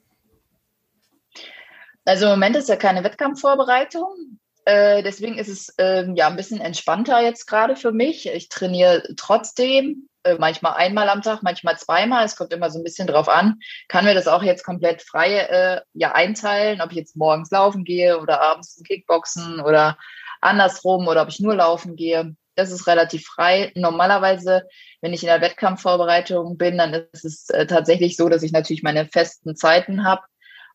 Also 2.05 2.25
im 2.25 2.31
Moment 2.31 2.55
ist 2.55 2.69
ja 2.69 2.75
keine 2.75 3.03
Wettkampfvorbereitung. 3.03 4.39
Äh, 4.65 5.03
deswegen 5.03 5.37
ist 5.37 5.47
es 5.47 5.69
äh, 5.77 6.05
ja 6.13 6.27
ein 6.27 6.35
bisschen 6.35 6.61
entspannter 6.61 7.21
jetzt 7.21 7.45
gerade 7.45 7.75
für 7.75 7.91
mich. 7.91 8.27
Ich 8.27 8.49
trainiere 8.49 9.03
trotzdem, 9.15 10.09
äh, 10.23 10.35
manchmal 10.37 10.73
einmal 10.73 11.09
am 11.09 11.21
Tag, 11.21 11.43
manchmal 11.43 11.77
zweimal. 11.77 12.25
Es 12.25 12.35
kommt 12.35 12.53
immer 12.53 12.69
so 12.69 12.79
ein 12.79 12.83
bisschen 12.83 13.07
drauf 13.07 13.29
an. 13.29 13.59
Kann 13.87 14.05
mir 14.05 14.13
das 14.13 14.27
auch 14.27 14.43
jetzt 14.43 14.63
komplett 14.63 15.01
frei 15.01 15.37
äh, 15.37 15.81
ja, 15.93 16.11
einteilen, 16.11 16.81
ob 16.81 16.91
ich 16.91 16.97
jetzt 16.97 17.15
morgens 17.15 17.51
laufen 17.51 17.83
gehe 17.83 18.19
oder 18.19 18.41
abends 18.41 18.81
Kickboxen 18.85 19.61
oder 19.61 19.97
andersrum 20.41 21.07
oder 21.07 21.21
ob 21.23 21.29
ich 21.29 21.39
nur 21.39 21.55
laufen 21.55 21.95
gehe. 21.95 22.35
Das 22.59 22.71
ist 22.71 22.87
relativ 22.87 23.25
frei. 23.25 23.71
Normalerweise, 23.75 24.63
wenn 25.01 25.13
ich 25.13 25.23
in 25.23 25.27
der 25.27 25.39
Wettkampfvorbereitung 25.39 26.57
bin, 26.57 26.77
dann 26.77 26.93
ist 27.13 27.23
es 27.23 27.49
äh, 27.49 27.65
tatsächlich 27.65 28.17
so, 28.17 28.27
dass 28.27 28.43
ich 28.43 28.51
natürlich 28.51 28.83
meine 28.83 29.05
festen 29.05 29.55
Zeiten 29.55 30.03
habe. 30.03 30.23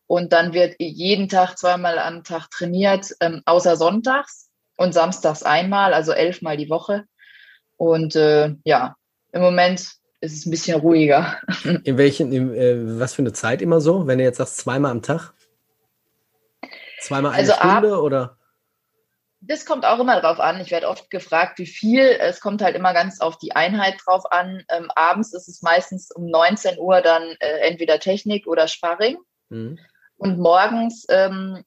Und 0.07 0.33
dann 0.33 0.53
wird 0.53 0.75
jeden 0.79 1.29
Tag 1.29 1.57
zweimal 1.57 1.99
am 1.99 2.23
Tag 2.23 2.49
trainiert, 2.49 3.11
ähm, 3.21 3.41
außer 3.45 3.75
sonntags 3.75 4.49
und 4.77 4.93
samstags 4.93 5.43
einmal, 5.43 5.93
also 5.93 6.11
elfmal 6.11 6.57
die 6.57 6.69
Woche. 6.69 7.03
Und 7.77 8.15
äh, 8.15 8.55
ja, 8.63 8.95
im 9.31 9.41
Moment 9.41 9.81
ist 10.21 10.33
es 10.33 10.45
ein 10.45 10.51
bisschen 10.51 10.79
ruhiger. 10.79 11.37
In 11.83 11.97
welchen, 11.97 12.31
in, 12.31 12.53
äh, 12.55 12.99
was 12.99 13.13
für 13.13 13.21
eine 13.21 13.33
Zeit 13.33 13.61
immer 13.61 13.79
so, 13.79 14.07
wenn 14.07 14.17
du 14.17 14.23
jetzt 14.23 14.37
sagst, 14.37 14.57
zweimal 14.57 14.89
am 14.91 15.03
Tag? 15.03 15.33
Zweimal 17.01 17.33
eine 17.33 17.41
also 17.41 17.53
Stunde 17.53 17.93
ab, 17.93 18.01
oder? 18.01 18.37
Das 19.47 19.65
kommt 19.65 19.85
auch 19.85 19.99
immer 19.99 20.19
drauf 20.19 20.39
an. 20.39 20.59
Ich 20.59 20.71
werde 20.71 20.87
oft 20.87 21.09
gefragt, 21.11 21.59
wie 21.59 21.67
viel. 21.67 22.01
Es 22.01 22.39
kommt 22.39 22.61
halt 22.61 22.75
immer 22.75 22.93
ganz 22.93 23.21
auf 23.21 23.37
die 23.37 23.55
Einheit 23.55 23.95
drauf 24.05 24.31
an. 24.31 24.63
Ähm, 24.69 24.89
abends 24.95 25.33
ist 25.33 25.47
es 25.47 25.61
meistens 25.61 26.11
um 26.11 26.25
19 26.25 26.79
Uhr 26.79 27.01
dann 27.01 27.23
äh, 27.39 27.59
entweder 27.59 27.99
Technik 27.99 28.47
oder 28.47 28.67
Sparring. 28.67 29.17
Mhm. 29.49 29.77
Und 30.17 30.39
morgens, 30.39 31.05
ähm, 31.09 31.63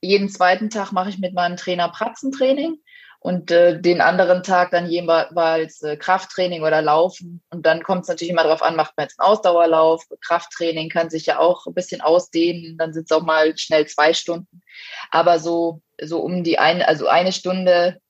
jeden 0.00 0.28
zweiten 0.28 0.70
Tag 0.70 0.92
mache 0.92 1.10
ich 1.10 1.18
mit 1.18 1.34
meinem 1.34 1.56
Trainer 1.56 1.88
Pratzentraining 1.90 2.78
und 3.20 3.50
äh, 3.50 3.78
den 3.78 4.00
anderen 4.00 4.42
Tag 4.42 4.70
dann 4.70 4.88
jeweils 4.88 5.82
äh, 5.82 5.96
Krafttraining 5.98 6.62
oder 6.62 6.80
Laufen. 6.80 7.42
Und 7.50 7.66
dann 7.66 7.82
kommt 7.82 8.02
es 8.02 8.08
natürlich 8.08 8.30
immer 8.32 8.44
darauf 8.44 8.62
an, 8.62 8.76
macht 8.76 8.96
man 8.96 9.04
jetzt 9.04 9.20
einen 9.20 9.28
Ausdauerlauf, 9.28 10.04
Krafttraining 10.22 10.88
kann 10.88 11.10
sich 11.10 11.26
ja 11.26 11.38
auch 11.38 11.66
ein 11.66 11.74
bisschen 11.74 12.00
ausdehnen, 12.00 12.78
dann 12.78 12.94
sind 12.94 13.04
es 13.04 13.12
auch 13.16 13.22
mal 13.22 13.56
schnell 13.58 13.86
zwei 13.86 14.14
Stunden. 14.14 14.62
Aber 15.10 15.38
so, 15.38 15.82
so 16.00 16.20
um 16.20 16.42
die 16.42 16.58
eine, 16.58 16.88
also 16.88 17.08
eine 17.08 17.32
Stunde 17.32 18.00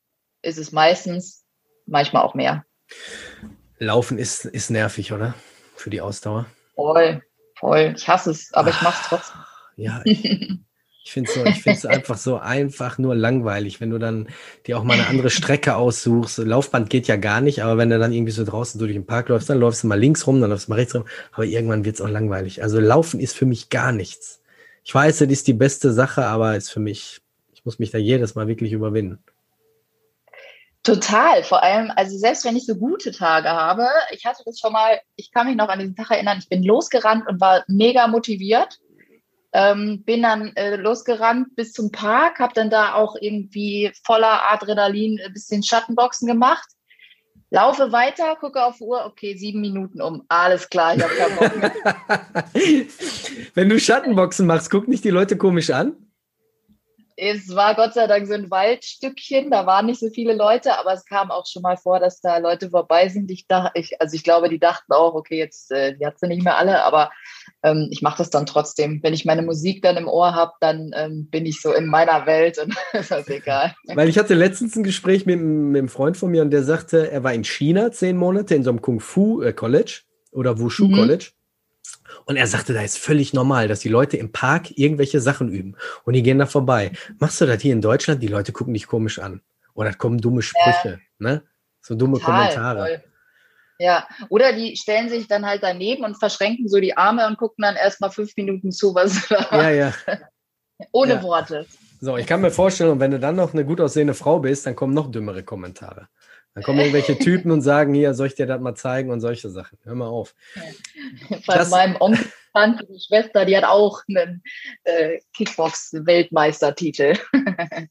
ist 0.42 0.58
es 0.58 0.70
meistens, 0.70 1.44
manchmal 1.86 2.22
auch 2.22 2.34
mehr. 2.34 2.64
Laufen 3.78 4.16
ist, 4.16 4.44
ist 4.44 4.70
nervig, 4.70 5.12
oder? 5.12 5.34
Für 5.74 5.90
die 5.90 6.00
Ausdauer. 6.00 6.46
Voll, 6.76 7.20
voll. 7.58 7.94
Ich 7.96 8.08
hasse 8.08 8.30
es, 8.30 8.54
aber 8.54 8.70
ich 8.70 8.80
mache 8.80 9.00
es 9.02 9.08
trotzdem. 9.08 9.40
Ja, 9.76 10.02
ich 10.04 10.60
finde 11.12 11.30
es 11.30 11.82
so, 11.82 11.88
einfach 11.88 12.16
so 12.16 12.38
einfach 12.38 12.98
nur 12.98 13.14
langweilig, 13.14 13.80
wenn 13.80 13.90
du 13.90 13.98
dann 13.98 14.28
dir 14.66 14.78
auch 14.78 14.84
mal 14.84 14.94
eine 14.94 15.06
andere 15.06 15.30
Strecke 15.30 15.76
aussuchst. 15.76 16.38
Laufband 16.38 16.90
geht 16.90 17.06
ja 17.08 17.16
gar 17.16 17.40
nicht, 17.40 17.62
aber 17.62 17.78
wenn 17.78 17.90
du 17.90 17.98
dann 17.98 18.12
irgendwie 18.12 18.32
so 18.32 18.44
draußen 18.44 18.78
durch 18.78 18.92
den 18.92 19.06
Park 19.06 19.28
läufst, 19.28 19.50
dann 19.50 19.58
läufst 19.58 19.82
du 19.82 19.86
mal 19.86 19.98
links 19.98 20.26
rum, 20.26 20.40
dann 20.40 20.50
läufst 20.50 20.68
du 20.68 20.72
mal 20.72 20.76
rechts 20.76 20.94
rum, 20.94 21.04
aber 21.32 21.44
irgendwann 21.44 21.84
wird 21.84 21.96
es 21.96 22.00
auch 22.00 22.08
langweilig. 22.08 22.62
Also 22.62 22.80
Laufen 22.80 23.20
ist 23.20 23.36
für 23.36 23.46
mich 23.46 23.70
gar 23.70 23.92
nichts. 23.92 24.40
Ich 24.84 24.94
weiß, 24.94 25.18
das 25.18 25.28
ist 25.28 25.46
die 25.46 25.52
beste 25.52 25.92
Sache, 25.92 26.24
aber 26.24 26.56
ist 26.56 26.70
für 26.70 26.80
mich, 26.80 27.20
ich 27.52 27.64
muss 27.64 27.78
mich 27.78 27.90
da 27.90 27.98
jedes 27.98 28.34
Mal 28.34 28.48
wirklich 28.48 28.72
überwinden. 28.72 29.18
Total, 30.82 31.44
vor 31.44 31.62
allem, 31.62 31.92
also 31.94 32.16
selbst 32.16 32.44
wenn 32.46 32.56
ich 32.56 32.64
so 32.64 32.74
gute 32.74 33.12
Tage 33.12 33.50
habe, 33.50 33.86
ich 34.12 34.24
hatte 34.24 34.42
das 34.46 34.58
schon 34.58 34.72
mal, 34.72 34.98
ich 35.14 35.30
kann 35.30 35.46
mich 35.46 35.56
noch 35.56 35.68
an 35.68 35.78
diesen 35.78 35.94
Tag 35.94 36.10
erinnern, 36.10 36.38
ich 36.40 36.48
bin 36.48 36.62
losgerannt 36.62 37.28
und 37.28 37.38
war 37.38 37.64
mega 37.68 38.06
motiviert 38.06 38.80
ähm, 39.52 40.02
bin 40.04 40.22
dann 40.22 40.54
äh, 40.56 40.76
losgerannt 40.76 41.56
bis 41.56 41.72
zum 41.72 41.90
Park, 41.90 42.38
habe 42.38 42.54
dann 42.54 42.70
da 42.70 42.94
auch 42.94 43.16
irgendwie 43.20 43.92
voller 44.04 44.50
Adrenalin 44.50 45.20
ein 45.24 45.32
bisschen 45.32 45.62
Schattenboxen 45.62 46.28
gemacht. 46.28 46.68
Laufe 47.52 47.90
weiter, 47.90 48.36
gucke 48.36 48.64
auf 48.64 48.80
Uhr, 48.80 49.04
okay, 49.06 49.36
sieben 49.36 49.60
Minuten 49.60 50.00
um. 50.00 50.22
Alles 50.28 50.68
klar, 50.70 50.94
ich 50.94 51.02
habe 51.02 51.14
keinen 51.14 51.36
Bock 51.36 51.56
mehr. 51.56 51.72
Wenn 53.54 53.68
du 53.68 53.80
Schattenboxen 53.80 54.46
machst, 54.46 54.70
gucken 54.70 54.92
dich 54.92 55.00
die 55.00 55.10
Leute 55.10 55.36
komisch 55.36 55.70
an? 55.70 55.96
Es 57.20 57.54
war 57.54 57.74
Gott 57.74 57.92
sei 57.92 58.06
Dank 58.06 58.26
so 58.26 58.32
ein 58.32 58.50
Waldstückchen, 58.50 59.50
da 59.50 59.66
waren 59.66 59.86
nicht 59.86 60.00
so 60.00 60.08
viele 60.08 60.34
Leute, 60.34 60.78
aber 60.78 60.94
es 60.94 61.04
kam 61.04 61.30
auch 61.30 61.46
schon 61.46 61.60
mal 61.60 61.76
vor, 61.76 62.00
dass 62.00 62.22
da 62.22 62.38
Leute 62.38 62.70
vorbei 62.70 63.08
sind. 63.10 63.30
Ich 63.30 63.46
dachte, 63.46 63.78
ich, 63.78 64.00
also 64.00 64.14
ich 64.14 64.24
glaube, 64.24 64.48
die 64.48 64.58
dachten 64.58 64.92
auch, 64.92 65.14
okay, 65.14 65.36
jetzt 65.36 65.70
äh, 65.70 65.94
die 65.96 66.06
hat 66.06 66.18
sie 66.18 66.28
nicht 66.28 66.42
mehr 66.42 66.56
alle, 66.56 66.82
aber 66.82 67.10
ähm, 67.62 67.88
ich 67.90 68.00
mache 68.00 68.18
das 68.18 68.30
dann 68.30 68.46
trotzdem. 68.46 69.02
Wenn 69.02 69.12
ich 69.12 69.26
meine 69.26 69.42
Musik 69.42 69.82
dann 69.82 69.98
im 69.98 70.08
Ohr 70.08 70.34
habe, 70.34 70.52
dann 70.60 70.92
ähm, 70.96 71.28
bin 71.30 71.44
ich 71.44 71.60
so 71.60 71.74
in 71.74 71.86
meiner 71.86 72.24
Welt 72.24 72.58
und 72.58 72.74
ist 72.98 73.10
das 73.10 73.28
egal. 73.28 73.74
Weil 73.84 74.08
ich 74.08 74.18
hatte 74.18 74.34
letztens 74.34 74.74
ein 74.76 74.82
Gespräch 74.82 75.26
mit, 75.26 75.38
mit 75.38 75.78
einem 75.78 75.88
Freund 75.90 76.16
von 76.16 76.30
mir 76.30 76.40
und 76.40 76.50
der 76.50 76.64
sagte, 76.64 77.10
er 77.10 77.22
war 77.22 77.34
in 77.34 77.44
China 77.44 77.92
zehn 77.92 78.16
Monate 78.16 78.54
in 78.54 78.64
so 78.64 78.70
einem 78.70 78.80
Kung 78.80 78.98
Fu 78.98 79.42
äh, 79.42 79.52
College 79.52 80.02
oder 80.32 80.58
Wushu 80.58 80.88
mhm. 80.88 80.94
College 80.94 81.30
und 82.24 82.36
er 82.36 82.46
sagte, 82.46 82.72
da 82.72 82.82
ist 82.82 82.98
völlig 82.98 83.32
normal, 83.32 83.68
dass 83.68 83.80
die 83.80 83.88
Leute 83.88 84.16
im 84.16 84.32
Park 84.32 84.76
irgendwelche 84.78 85.20
Sachen 85.20 85.48
üben 85.48 85.76
und 86.04 86.14
die 86.14 86.22
gehen 86.22 86.38
da 86.38 86.46
vorbei. 86.46 86.92
Machst 87.18 87.40
du 87.40 87.46
das 87.46 87.62
hier 87.62 87.72
in 87.72 87.80
Deutschland? 87.80 88.22
Die 88.22 88.28
Leute 88.28 88.52
gucken 88.52 88.74
dich 88.74 88.86
komisch 88.86 89.18
an. 89.18 89.40
Oder 89.74 89.94
kommen 89.94 90.18
dumme 90.18 90.42
Sprüche, 90.42 90.88
ja. 90.88 90.98
ne? 91.18 91.42
So 91.80 91.94
dumme 91.94 92.18
Total, 92.18 92.48
Kommentare. 92.48 92.78
Voll. 92.80 93.04
Ja, 93.78 94.06
oder 94.28 94.52
die 94.52 94.76
stellen 94.76 95.08
sich 95.08 95.26
dann 95.26 95.46
halt 95.46 95.62
daneben 95.62 96.04
und 96.04 96.18
verschränken 96.18 96.68
so 96.68 96.80
die 96.80 96.98
Arme 96.98 97.26
und 97.26 97.38
gucken 97.38 97.62
dann 97.62 97.76
erstmal 97.76 98.10
fünf 98.10 98.36
Minuten 98.36 98.72
zu, 98.72 98.94
was 98.94 99.28
Ja, 99.30 99.70
ja. 99.70 99.94
Ohne 100.92 101.14
ja. 101.14 101.22
Worte. 101.22 101.66
So, 102.02 102.16
ich 102.16 102.26
kann 102.26 102.40
mir 102.40 102.50
vorstellen, 102.50 102.90
und 102.90 103.00
wenn 103.00 103.10
du 103.10 103.18
dann 103.18 103.36
noch 103.36 103.52
eine 103.52 103.64
gut 103.64 103.80
aussehende 103.80 104.14
Frau 104.14 104.38
bist, 104.38 104.66
dann 104.66 104.76
kommen 104.76 104.94
noch 104.94 105.10
dümmere 105.10 105.42
Kommentare. 105.42 106.08
Dann 106.54 106.64
kommen 106.64 106.80
irgendwelche 106.80 107.16
Typen 107.16 107.52
und 107.52 107.62
sagen, 107.62 107.94
hier, 107.94 108.12
soll 108.14 108.26
ich 108.26 108.34
dir 108.34 108.46
das 108.46 108.60
mal 108.60 108.74
zeigen 108.74 109.10
und 109.10 109.20
solche 109.20 109.50
Sachen. 109.50 109.78
Hör 109.84 109.94
mal 109.94 110.08
auf. 110.08 110.34
Von 111.28 111.40
das, 111.46 111.70
meinem 111.70 111.96
Onkel, 112.00 112.26
Tante, 112.52 112.86
die 112.86 113.00
Schwester, 113.00 113.44
die 113.44 113.56
hat 113.56 113.64
auch 113.64 114.02
einen 114.08 114.42
äh, 114.84 115.20
Kickbox-Weltmeistertitel. 115.36 117.16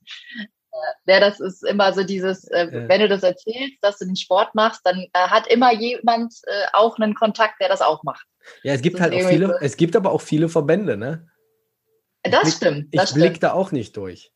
ja, 1.05 1.19
das 1.19 1.39
ist 1.39 1.63
immer 1.63 1.93
so 1.93 2.03
dieses, 2.03 2.45
äh, 2.49 2.65
äh. 2.65 2.89
wenn 2.89 2.99
du 3.01 3.07
das 3.07 3.23
erzählst, 3.23 3.77
dass 3.81 3.99
du 3.99 4.05
den 4.05 4.17
Sport 4.17 4.53
machst, 4.55 4.81
dann 4.83 5.05
hat 5.13 5.47
immer 5.47 5.73
jemand 5.73 6.33
äh, 6.43 6.65
auch 6.73 6.99
einen 6.99 7.15
Kontakt, 7.15 7.61
der 7.61 7.69
das 7.69 7.81
auch 7.81 8.03
macht. 8.03 8.25
Ja, 8.63 8.73
es 8.73 8.81
gibt 8.81 8.99
halt 8.99 9.13
auch 9.13 9.29
viele, 9.29 9.47
so. 9.47 9.53
es 9.61 9.77
gibt 9.77 9.95
aber 9.95 10.11
auch 10.11 10.21
viele 10.21 10.49
Verbände, 10.49 10.97
ne? 10.97 11.29
Das 12.23 12.41
blick, 12.41 12.53
stimmt. 12.55 12.93
Das 12.93 13.11
ich 13.11 13.15
blick 13.15 13.39
da 13.39 13.53
auch 13.53 13.71
nicht 13.71 13.95
durch. 13.95 14.33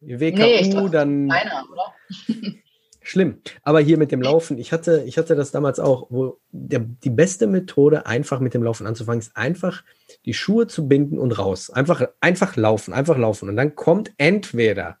WKU, 0.00 0.36
nee, 0.36 0.90
dann. 0.90 1.28
Keiner, 1.28 1.66
oder? 1.72 1.92
Schlimm. 3.08 3.40
Aber 3.62 3.80
hier 3.80 3.96
mit 3.96 4.12
dem 4.12 4.20
Laufen, 4.20 4.58
ich 4.58 4.70
hatte, 4.70 5.02
ich 5.06 5.16
hatte 5.16 5.34
das 5.34 5.50
damals 5.50 5.80
auch, 5.80 6.08
wo 6.10 6.40
der, 6.50 6.80
die 6.80 7.08
beste 7.08 7.46
Methode, 7.46 8.04
einfach 8.04 8.38
mit 8.38 8.52
dem 8.52 8.62
Laufen 8.62 8.86
anzufangen, 8.86 9.20
ist 9.20 9.34
einfach 9.34 9.82
die 10.26 10.34
Schuhe 10.34 10.66
zu 10.66 10.88
binden 10.88 11.18
und 11.18 11.32
raus. 11.38 11.70
Einfach, 11.70 12.06
einfach 12.20 12.56
laufen, 12.56 12.92
einfach 12.92 13.16
laufen. 13.16 13.48
Und 13.48 13.56
dann 13.56 13.74
kommt 13.74 14.12
entweder 14.18 14.98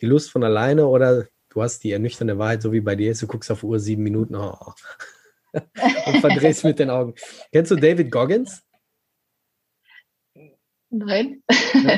die 0.00 0.06
Lust 0.06 0.30
von 0.30 0.44
alleine 0.44 0.86
oder 0.86 1.26
du 1.48 1.60
hast 1.60 1.82
die 1.82 1.90
ernüchternde 1.90 2.38
Wahrheit, 2.38 2.62
so 2.62 2.70
wie 2.70 2.80
bei 2.80 2.94
dir 2.94 3.10
ist, 3.10 3.22
du 3.22 3.26
guckst 3.26 3.50
auf 3.50 3.64
Uhr 3.64 3.80
sieben 3.80 4.04
Minuten 4.04 4.36
oh, 4.36 4.56
und 5.52 6.20
verdrehst 6.20 6.62
mit 6.62 6.78
den 6.78 6.90
Augen. 6.90 7.16
Kennst 7.50 7.72
du 7.72 7.74
David 7.74 8.12
Goggins? 8.12 8.62
Nein. 10.90 11.42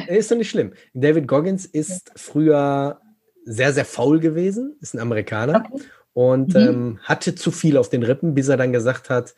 Ist 0.09 0.31
doch 0.31 0.39
nicht 0.39 0.49
schlimm. 0.49 0.73
David 0.95 1.29
Goggins 1.29 1.67
ist 1.67 2.13
früher 2.17 2.99
sehr, 3.51 3.73
sehr 3.73 3.85
faul 3.85 4.21
gewesen, 4.21 4.77
ist 4.81 4.95
ein 4.95 5.01
Amerikaner 5.01 5.65
okay. 5.71 5.85
und 6.13 6.55
mhm. 6.55 6.61
ähm, 6.61 6.99
hatte 7.03 7.35
zu 7.35 7.51
viel 7.51 7.77
auf 7.77 7.89
den 7.89 8.03
Rippen, 8.03 8.35
bis 8.35 8.49
er 8.49 8.57
dann 8.57 8.73
gesagt 8.73 9.11
hat, 9.11 9.35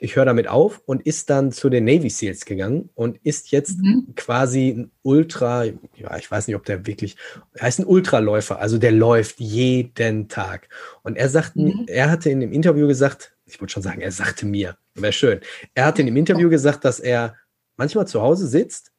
ich 0.00 0.14
höre 0.14 0.26
damit 0.26 0.46
auf 0.46 0.80
und 0.86 1.04
ist 1.04 1.28
dann 1.28 1.50
zu 1.50 1.68
den 1.68 1.84
Navy 1.84 2.08
SEALs 2.08 2.44
gegangen 2.44 2.88
und 2.94 3.18
ist 3.24 3.50
jetzt 3.50 3.78
mhm. 3.80 4.14
quasi 4.14 4.68
ein 4.68 4.90
Ultra, 5.02 5.64
ja, 5.64 6.16
ich 6.16 6.30
weiß 6.30 6.46
nicht, 6.46 6.54
ob 6.54 6.64
der 6.64 6.86
wirklich, 6.86 7.16
er 7.54 7.66
ist 7.66 7.80
ein 7.80 7.86
Ultraläufer, 7.86 8.60
also 8.60 8.78
der 8.78 8.92
läuft 8.92 9.40
jeden 9.40 10.28
Tag. 10.28 10.68
Und 11.02 11.16
er 11.16 11.28
sagt, 11.28 11.56
mhm. 11.56 11.86
er 11.88 12.10
hatte 12.10 12.30
in 12.30 12.38
dem 12.38 12.52
Interview 12.52 12.86
gesagt, 12.86 13.34
ich 13.44 13.60
wollte 13.60 13.72
schon 13.72 13.82
sagen, 13.82 14.00
er 14.00 14.12
sagte 14.12 14.46
mir, 14.46 14.76
wäre 14.94 15.12
schön. 15.12 15.40
Er 15.74 15.86
hat 15.86 15.98
in 15.98 16.06
dem 16.06 16.16
Interview 16.16 16.48
gesagt, 16.48 16.84
dass 16.84 17.00
er 17.00 17.34
manchmal 17.76 18.06
zu 18.06 18.22
Hause 18.22 18.46
sitzt, 18.46 18.92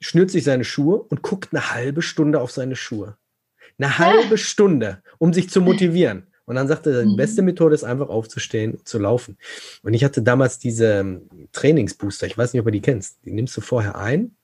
schnürt 0.00 0.32
sich 0.32 0.42
seine 0.42 0.64
Schuhe 0.64 1.00
und 1.00 1.22
guckt 1.22 1.50
eine 1.52 1.72
halbe 1.72 2.02
Stunde 2.02 2.40
auf 2.40 2.50
seine 2.50 2.74
Schuhe. 2.74 3.16
Eine 3.78 3.98
halbe 3.98 4.38
Stunde, 4.38 5.02
um 5.18 5.32
sich 5.32 5.50
zu 5.50 5.60
motivieren. 5.60 6.26
Und 6.48 6.54
dann 6.54 6.66
sagte 6.66 6.90
er, 6.90 7.02
die 7.02 7.12
mhm. 7.12 7.16
beste 7.16 7.42
Methode 7.42 7.74
ist 7.74 7.84
einfach 7.84 8.08
aufzustehen, 8.08 8.78
zu 8.84 8.98
laufen. 8.98 9.36
Und 9.82 9.92
ich 9.92 10.02
hatte 10.02 10.22
damals 10.22 10.58
diese 10.58 11.00
ähm, 11.00 11.28
Trainingsbooster, 11.52 12.26
ich 12.26 12.38
weiß 12.38 12.52
nicht, 12.52 12.60
ob 12.60 12.66
du 12.66 12.72
die 12.72 12.80
kennst. 12.80 13.18
Die 13.26 13.32
nimmst 13.32 13.54
du 13.54 13.60
vorher 13.60 13.98
ein, 13.98 14.34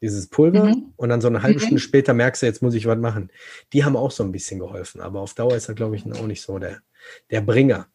dieses 0.00 0.28
Pulver, 0.28 0.64
mhm. 0.64 0.94
und 0.96 1.10
dann 1.10 1.20
so 1.20 1.28
eine 1.28 1.42
halbe 1.42 1.58
mhm. 1.58 1.64
Stunde 1.64 1.80
später 1.80 2.14
merkst 2.14 2.40
du, 2.40 2.46
jetzt 2.46 2.62
muss 2.62 2.74
ich 2.74 2.86
was 2.86 2.98
machen. 2.98 3.30
Die 3.74 3.84
haben 3.84 3.94
auch 3.94 4.10
so 4.10 4.22
ein 4.22 4.32
bisschen 4.32 4.58
geholfen, 4.58 5.02
aber 5.02 5.20
auf 5.20 5.34
Dauer 5.34 5.54
ist 5.54 5.68
er, 5.68 5.74
glaube 5.74 5.96
ich, 5.96 6.06
auch 6.06 6.26
nicht 6.26 6.40
so 6.40 6.58
der, 6.58 6.80
der 7.30 7.42
Bringer. 7.42 7.88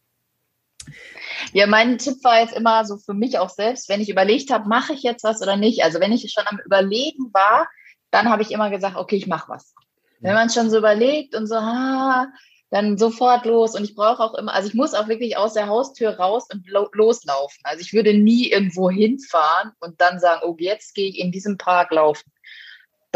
Ja, 1.52 1.66
mein 1.66 1.98
Tipp 1.98 2.22
war 2.22 2.40
jetzt 2.40 2.56
immer 2.56 2.84
so 2.84 2.98
für 2.98 3.14
mich 3.14 3.40
auch 3.40 3.50
selbst, 3.50 3.88
wenn 3.88 4.00
ich 4.00 4.10
überlegt 4.10 4.52
habe, 4.52 4.68
mache 4.68 4.92
ich 4.92 5.02
jetzt 5.02 5.24
was 5.24 5.42
oder 5.42 5.56
nicht. 5.56 5.82
Also 5.82 5.98
wenn 5.98 6.12
ich 6.12 6.32
schon 6.32 6.46
am 6.46 6.60
Überlegen 6.64 7.32
war, 7.32 7.66
dann 8.12 8.30
habe 8.30 8.42
ich 8.42 8.52
immer 8.52 8.70
gesagt, 8.70 8.96
okay, 8.96 9.16
ich 9.16 9.26
mache 9.26 9.50
was. 9.50 9.74
Wenn 10.20 10.34
man 10.34 10.50
schon 10.50 10.70
so 10.70 10.78
überlegt 10.78 11.34
und 11.34 11.46
so, 11.46 11.56
ah, 11.56 12.26
dann 12.70 12.98
sofort 12.98 13.44
los. 13.44 13.74
Und 13.74 13.84
ich 13.84 13.94
brauche 13.94 14.22
auch 14.22 14.34
immer, 14.34 14.52
also 14.52 14.68
ich 14.68 14.74
muss 14.74 14.94
auch 14.94 15.08
wirklich 15.08 15.36
aus 15.36 15.54
der 15.54 15.66
Haustür 15.68 16.10
raus 16.16 16.46
und 16.52 16.68
lo 16.68 16.88
loslaufen. 16.92 17.60
Also 17.64 17.80
ich 17.80 17.92
würde 17.92 18.14
nie 18.14 18.50
irgendwo 18.50 18.90
hinfahren 18.90 19.72
und 19.80 20.00
dann 20.00 20.18
sagen, 20.18 20.40
oh, 20.44 20.56
jetzt 20.58 20.94
gehe 20.94 21.08
ich 21.08 21.18
in 21.18 21.32
diesem 21.32 21.58
Park 21.58 21.92
laufen 21.92 22.32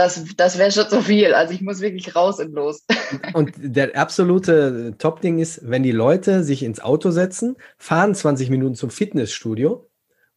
das, 0.01 0.25
das 0.37 0.59
wäre 0.59 0.73
schon 0.73 0.89
zu 0.89 1.03
viel. 1.03 1.35
Also 1.35 1.53
ich 1.53 1.61
muss 1.61 1.81
wirklich 1.81 2.15
raus 2.17 2.41
und 2.41 2.53
los. 2.53 2.85
Und 3.35 3.53
der 3.57 3.97
absolute 3.97 4.95
Top-Ding 4.99 5.39
ist, 5.39 5.61
wenn 5.69 5.83
die 5.83 5.93
Leute 5.93 6.43
sich 6.43 6.63
ins 6.63 6.81
Auto 6.81 7.11
setzen, 7.11 7.57
fahren 7.77 8.15
20 8.15 8.51
Minuten 8.51 8.75
zum 8.75 8.91
Fitnessstudio, 8.91 9.89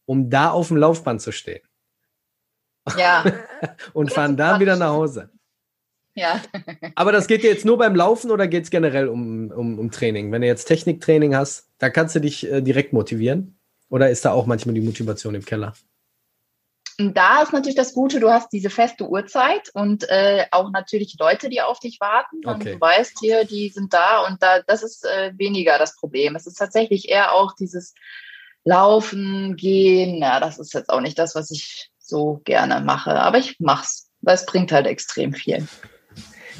um 0.04 0.30
da 0.30 0.50
auf 0.50 0.68
dem 0.68 0.76
Laufband 0.76 1.22
zu 1.22 1.32
stehen. 1.32 1.62
Ja. 2.98 3.24
und 3.94 4.12
fahren 4.12 4.36
dann 4.36 4.60
wieder 4.60 4.76
nach 4.76 4.90
Hause. 4.90 5.30
Ja. 6.14 6.40
Aber 6.94 7.12
das 7.12 7.26
geht 7.26 7.42
dir 7.42 7.50
jetzt 7.50 7.64
nur 7.64 7.78
beim 7.78 7.94
Laufen 7.94 8.30
oder 8.30 8.46
geht 8.46 8.64
es 8.64 8.70
generell 8.70 9.08
um, 9.08 9.50
um, 9.50 9.78
um 9.78 9.90
Training? 9.90 10.32
Wenn 10.32 10.42
du 10.42 10.46
jetzt 10.46 10.66
Techniktraining 10.66 11.34
hast, 11.34 11.68
da 11.78 11.90
kannst 11.90 12.14
du 12.14 12.20
dich 12.20 12.50
äh, 12.50 12.60
direkt 12.60 12.92
motivieren? 12.92 13.58
Oder 13.88 14.10
ist 14.10 14.24
da 14.24 14.32
auch 14.32 14.46
manchmal 14.46 14.74
die 14.74 14.80
Motivation 14.80 15.34
im 15.34 15.44
Keller? 15.44 15.74
Und 16.98 17.16
da 17.16 17.42
ist 17.42 17.52
natürlich 17.52 17.76
das 17.76 17.92
Gute, 17.92 18.20
du 18.20 18.30
hast 18.30 18.52
diese 18.52 18.70
feste 18.70 19.08
Uhrzeit 19.08 19.70
und 19.74 20.08
äh, 20.08 20.46
auch 20.52 20.70
natürlich 20.70 21.16
Leute, 21.18 21.48
die 21.48 21.60
auf 21.60 21.80
dich 21.80 21.98
warten. 22.00 22.38
Okay. 22.44 22.52
Und 22.52 22.64
du 22.64 22.80
weißt 22.80 23.18
hier, 23.20 23.44
die 23.44 23.68
sind 23.68 23.92
da 23.92 24.24
und 24.26 24.40
da, 24.42 24.62
das 24.62 24.84
ist 24.84 25.04
äh, 25.04 25.32
weniger 25.36 25.78
das 25.78 25.96
Problem. 25.96 26.36
Es 26.36 26.46
ist 26.46 26.54
tatsächlich 26.54 27.08
eher 27.08 27.32
auch 27.32 27.54
dieses 27.56 27.94
Laufen, 28.62 29.56
Gehen. 29.56 30.22
Ja, 30.22 30.38
das 30.38 30.58
ist 30.58 30.72
jetzt 30.72 30.88
auch 30.88 31.00
nicht 31.00 31.18
das, 31.18 31.34
was 31.34 31.50
ich 31.50 31.90
so 31.98 32.40
gerne 32.44 32.80
mache. 32.80 33.10
Aber 33.10 33.38
ich 33.38 33.56
mach's, 33.58 34.10
weil 34.20 34.36
es 34.36 34.46
bringt 34.46 34.70
halt 34.70 34.86
extrem 34.86 35.32
viel. 35.32 35.66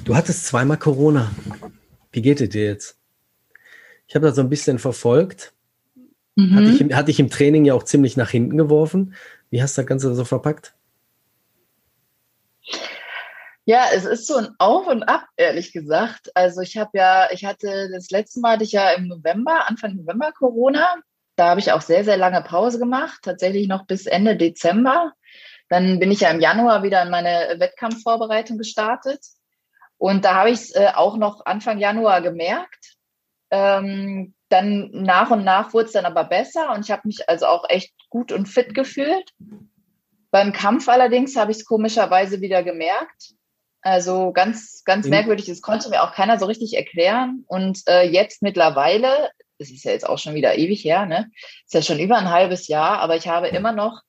Du 0.05 0.15
hattest 0.15 0.47
zweimal 0.47 0.77
Corona. 0.77 1.31
Wie 2.13 2.21
geht 2.21 2.41
es 2.41 2.51
dir 2.51 2.65
jetzt? 2.65 2.99
Ich 4.07 4.15
habe 4.15 4.27
das 4.27 4.37
so 4.37 4.43
ein 4.43 4.51
bisschen 4.51 4.79
verfolgt. 4.79 5.55
Mhm. 6.37 6.55
Hatte, 6.55 6.71
ich, 6.71 6.95
hatte 6.95 7.11
ich 7.11 7.21
im 7.21 7.31
Training 7.31 7.65
ja 7.65 7.73
auch 7.73 7.85
ziemlich 7.85 8.17
nach 8.17 8.29
hinten 8.29 8.59
geworfen. 8.59 9.15
Wie 9.49 9.63
hast 9.63 9.79
du 9.79 9.83
das 9.83 9.89
Ganze 9.89 10.15
so 10.15 10.25
verpackt? 10.27 10.75
Ja, 13.65 13.87
es 13.95 14.05
ist 14.05 14.27
so 14.27 14.37
ein 14.37 14.49
Auf 14.59 14.87
und 14.89 15.05
Ab, 15.05 15.27
ehrlich 15.39 15.73
gesagt. 15.73 16.31
Also 16.35 16.61
ich 16.61 16.77
habe 16.77 16.91
ja, 16.99 17.29
ich 17.31 17.47
hatte 17.47 17.89
das 17.91 18.11
letzte 18.11 18.41
Mal 18.41 18.53
hatte 18.53 18.65
ich 18.65 18.73
ja 18.73 18.91
im 18.91 19.09
November, 19.09 19.69
Anfang 19.69 19.97
November 19.97 20.33
Corona. 20.33 20.97
Da 21.37 21.49
habe 21.49 21.61
ich 21.61 21.73
auch 21.73 21.81
sehr, 21.81 22.05
sehr 22.05 22.19
lange 22.19 22.43
Pause 22.43 22.79
gemacht, 22.79 23.21
tatsächlich 23.23 23.69
noch 23.69 23.87
bis 23.87 24.05
Ende 24.05 24.37
Dezember. 24.37 25.15
Dann 25.71 25.99
bin 25.99 26.11
ich 26.11 26.21
ja 26.21 26.31
im 26.31 26.41
Januar 26.41 26.83
wieder 26.83 27.03
in 27.03 27.11
meine 27.11 27.55
Wettkampfvorbereitung 27.59 28.59
gestartet. 28.59 29.21
Und 29.99 30.25
da 30.25 30.35
habe 30.35 30.51
ich 30.51 30.61
es 30.61 30.75
äh, 30.75 30.91
auch 30.95 31.17
noch 31.17 31.47
Anfang 31.47 31.79
Januar 31.79 32.21
gemerkt. 32.21 32.97
Ähm, 33.51 34.35
dann 34.49 34.91
nach 34.93 35.31
und 35.31 35.45
nach 35.45 35.73
wurde 35.73 35.87
es 35.87 35.93
dann 35.93 36.07
aber 36.07 36.25
besser 36.25 36.73
und 36.73 36.85
ich 36.85 36.91
habe 36.91 37.03
mich 37.07 37.29
also 37.29 37.47
auch 37.47 37.65
echt 37.69 37.93
gut 38.09 38.31
und 38.31 38.47
fit 38.47 38.75
gefühlt. 38.75 39.31
Beim 40.31 40.53
Kampf 40.53 40.89
allerdings 40.89 41.37
habe 41.37 41.51
ich 41.51 41.59
es 41.59 41.65
komischerweise 41.65 42.41
wieder 42.41 42.63
gemerkt. 42.63 43.35
Also 43.83 44.33
ganz, 44.33 44.83
ganz 44.85 45.07
merkwürdig, 45.09 45.47
das 45.47 45.61
konnte 45.61 45.91
mir 45.91 46.03
auch 46.03 46.15
keiner 46.15 46.39
so 46.39 46.47
richtig 46.47 46.75
erklären. 46.75 47.45
Und 47.47 47.83
äh, 47.87 48.03
jetzt 48.03 48.41
mittlerweile, 48.41 49.31
es 49.59 49.71
ist 49.71 49.85
ja 49.85 49.93
jetzt 49.93 50.09
auch 50.09 50.19
schon 50.19 50.35
wieder 50.35 50.57
ewig 50.57 50.83
her, 50.85 51.05
ne? 51.05 51.31
Ist 51.65 51.75
ja 51.75 51.83
schon 51.83 51.99
über 51.99 52.17
ein 52.17 52.31
halbes 52.31 52.67
Jahr, 52.67 53.01
aber 53.01 53.17
ich 53.17 53.29
habe 53.29 53.49
immer 53.49 53.73
noch 53.73 54.01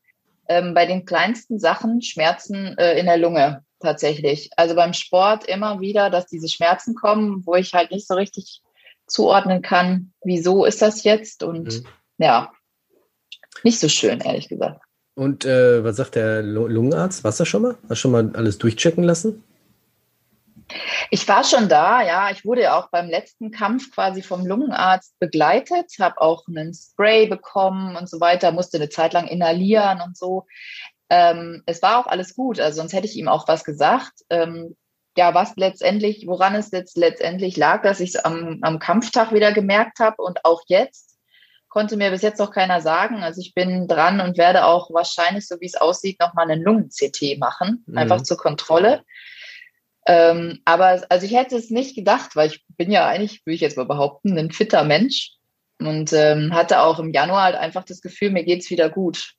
ähm, 0.48 0.74
bei 0.74 0.86
den 0.86 1.06
kleinsten 1.06 1.60
Sachen 1.60 2.02
Schmerzen 2.02 2.78
äh, 2.78 2.98
in 2.98 3.06
der 3.06 3.18
Lunge 3.18 3.65
tatsächlich. 3.80 4.50
Also 4.58 4.76
beim 4.76 4.94
Sport 4.94 5.46
immer 5.46 5.80
wieder, 5.80 6.10
dass 6.10 6.28
diese 6.28 6.50
Schmerzen 6.50 6.96
kommen, 6.96 7.46
wo 7.46 7.56
ich 7.56 7.74
halt 7.74 7.92
nicht 7.92 8.08
so 8.08 8.16
richtig 8.16 8.62
zuordnen 9.08 9.62
kann, 9.62 10.14
wieso 10.24 10.66
ist 10.66 10.82
das 10.82 11.04
jetzt 11.04 11.44
und 11.44 11.66
mhm. 11.66 11.88
ja, 12.18 12.52
nicht 13.64 13.80
so 13.80 13.88
schön, 13.88 14.20
ehrlich 14.22 14.50
gesagt. 14.50 14.82
Und 15.16 15.46
äh, 15.46 15.84
was 15.84 15.96
sagt 15.96 16.16
der 16.16 16.42
Lungenarzt? 16.44 17.24
Warst 17.24 17.40
du 17.40 17.46
schon 17.46 17.62
mal? 17.62 17.78
Hast 17.84 17.92
du 17.92 17.96
schon 17.96 18.12
mal 18.12 18.32
alles 18.36 18.58
durchchecken 18.58 19.04
lassen? 19.04 19.44
Ich 21.12 21.28
war 21.28 21.44
schon 21.44 21.70
da, 21.70 22.02
ja. 22.02 22.32
Ich 22.32 22.44
wurde 22.44 22.64
ja 22.64 22.78
auch 22.78 22.90
beim 22.90 23.08
letzten 23.08 23.52
Kampf 23.52 23.92
quasi 23.92 24.22
vom 24.22 24.46
Lungenarzt 24.46 25.18
begleitet, 25.20 25.92
habe 26.00 26.20
auch 26.20 26.48
einen 26.48 26.74
Spray 26.74 27.28
bekommen 27.28 27.96
und 27.96 28.10
so 28.10 28.20
weiter, 28.20 28.52
musste 28.52 28.78
eine 28.78 28.90
Zeit 28.90 29.14
lang 29.14 29.28
inhalieren 29.28 30.02
und 30.02 30.18
so. 30.18 30.46
Ähm, 31.10 31.64
es 31.66 31.82
war 31.82 32.00
auch 32.00 32.08
alles 32.08 32.36
gut, 32.36 32.60
also 32.60 32.78
sonst 32.78 32.94
hätte 32.94 33.08
ich 33.08 33.16
ihm 33.16 33.28
auch 33.28 33.48
was 33.48 33.64
gesagt. 33.64 34.14
Ähm, 34.30 34.76
ja, 35.18 35.34
was 35.34 35.56
letztendlich, 35.56 36.26
woran 36.28 36.56
es 36.56 36.72
jetzt 36.72 36.98
letztendlich 36.98 37.56
lag, 37.56 37.84
dass 37.84 38.00
ich 38.00 38.16
es 38.16 38.26
am, 38.26 38.60
am 38.62 38.80
Kampftag 38.80 39.32
wieder 39.32 39.54
gemerkt 39.54 40.00
habe 40.00 40.22
und 40.22 40.44
auch 40.44 40.62
jetzt 40.68 41.16
konnte 41.70 41.98
mir 41.98 42.10
bis 42.10 42.22
jetzt 42.22 42.40
noch 42.40 42.52
keiner 42.52 42.80
sagen. 42.80 43.22
Also 43.22 43.42
ich 43.42 43.54
bin 43.54 43.88
dran 43.88 44.22
und 44.22 44.38
werde 44.38 44.66
auch 44.66 44.90
wahrscheinlich, 44.94 45.46
so 45.46 45.60
wie 45.60 45.66
es 45.66 45.76
aussieht, 45.76 46.20
nochmal 46.22 46.50
einen 46.50 46.64
Lungen-CT 46.64 47.38
machen, 47.38 47.84
mhm. 47.86 47.98
einfach 47.98 48.22
zur 48.22 48.38
Kontrolle. 48.38 49.04
Ähm, 50.08 50.62
aber 50.66 51.04
also 51.10 51.26
ich 51.26 51.36
hätte 51.36 51.58
es 51.58 51.72
nicht 51.72 51.96
gedacht, 51.96 52.36
weil 52.36 52.48
ich 52.48 52.64
bin 52.78 52.92
ja 52.92 53.08
eigentlich, 53.08 53.46
würde 53.46 53.56
ich 53.56 53.62
jetzt 53.62 53.76
mal 53.76 53.86
behaupten, 53.86 54.38
ein 54.38 54.52
fitter 54.52 54.84
Mensch 54.84 55.32
und 55.80 56.14
ähm, 56.14 56.54
hatte 56.54 56.82
auch 56.82 57.00
im 57.00 57.12
Januar 57.12 57.44
halt 57.44 57.56
einfach 57.56 57.84
das 57.84 58.02
Gefühl, 58.02 58.30
mir 58.30 58.46
geht's 58.46 58.70
wieder 58.70 58.90
gut. 58.90 59.34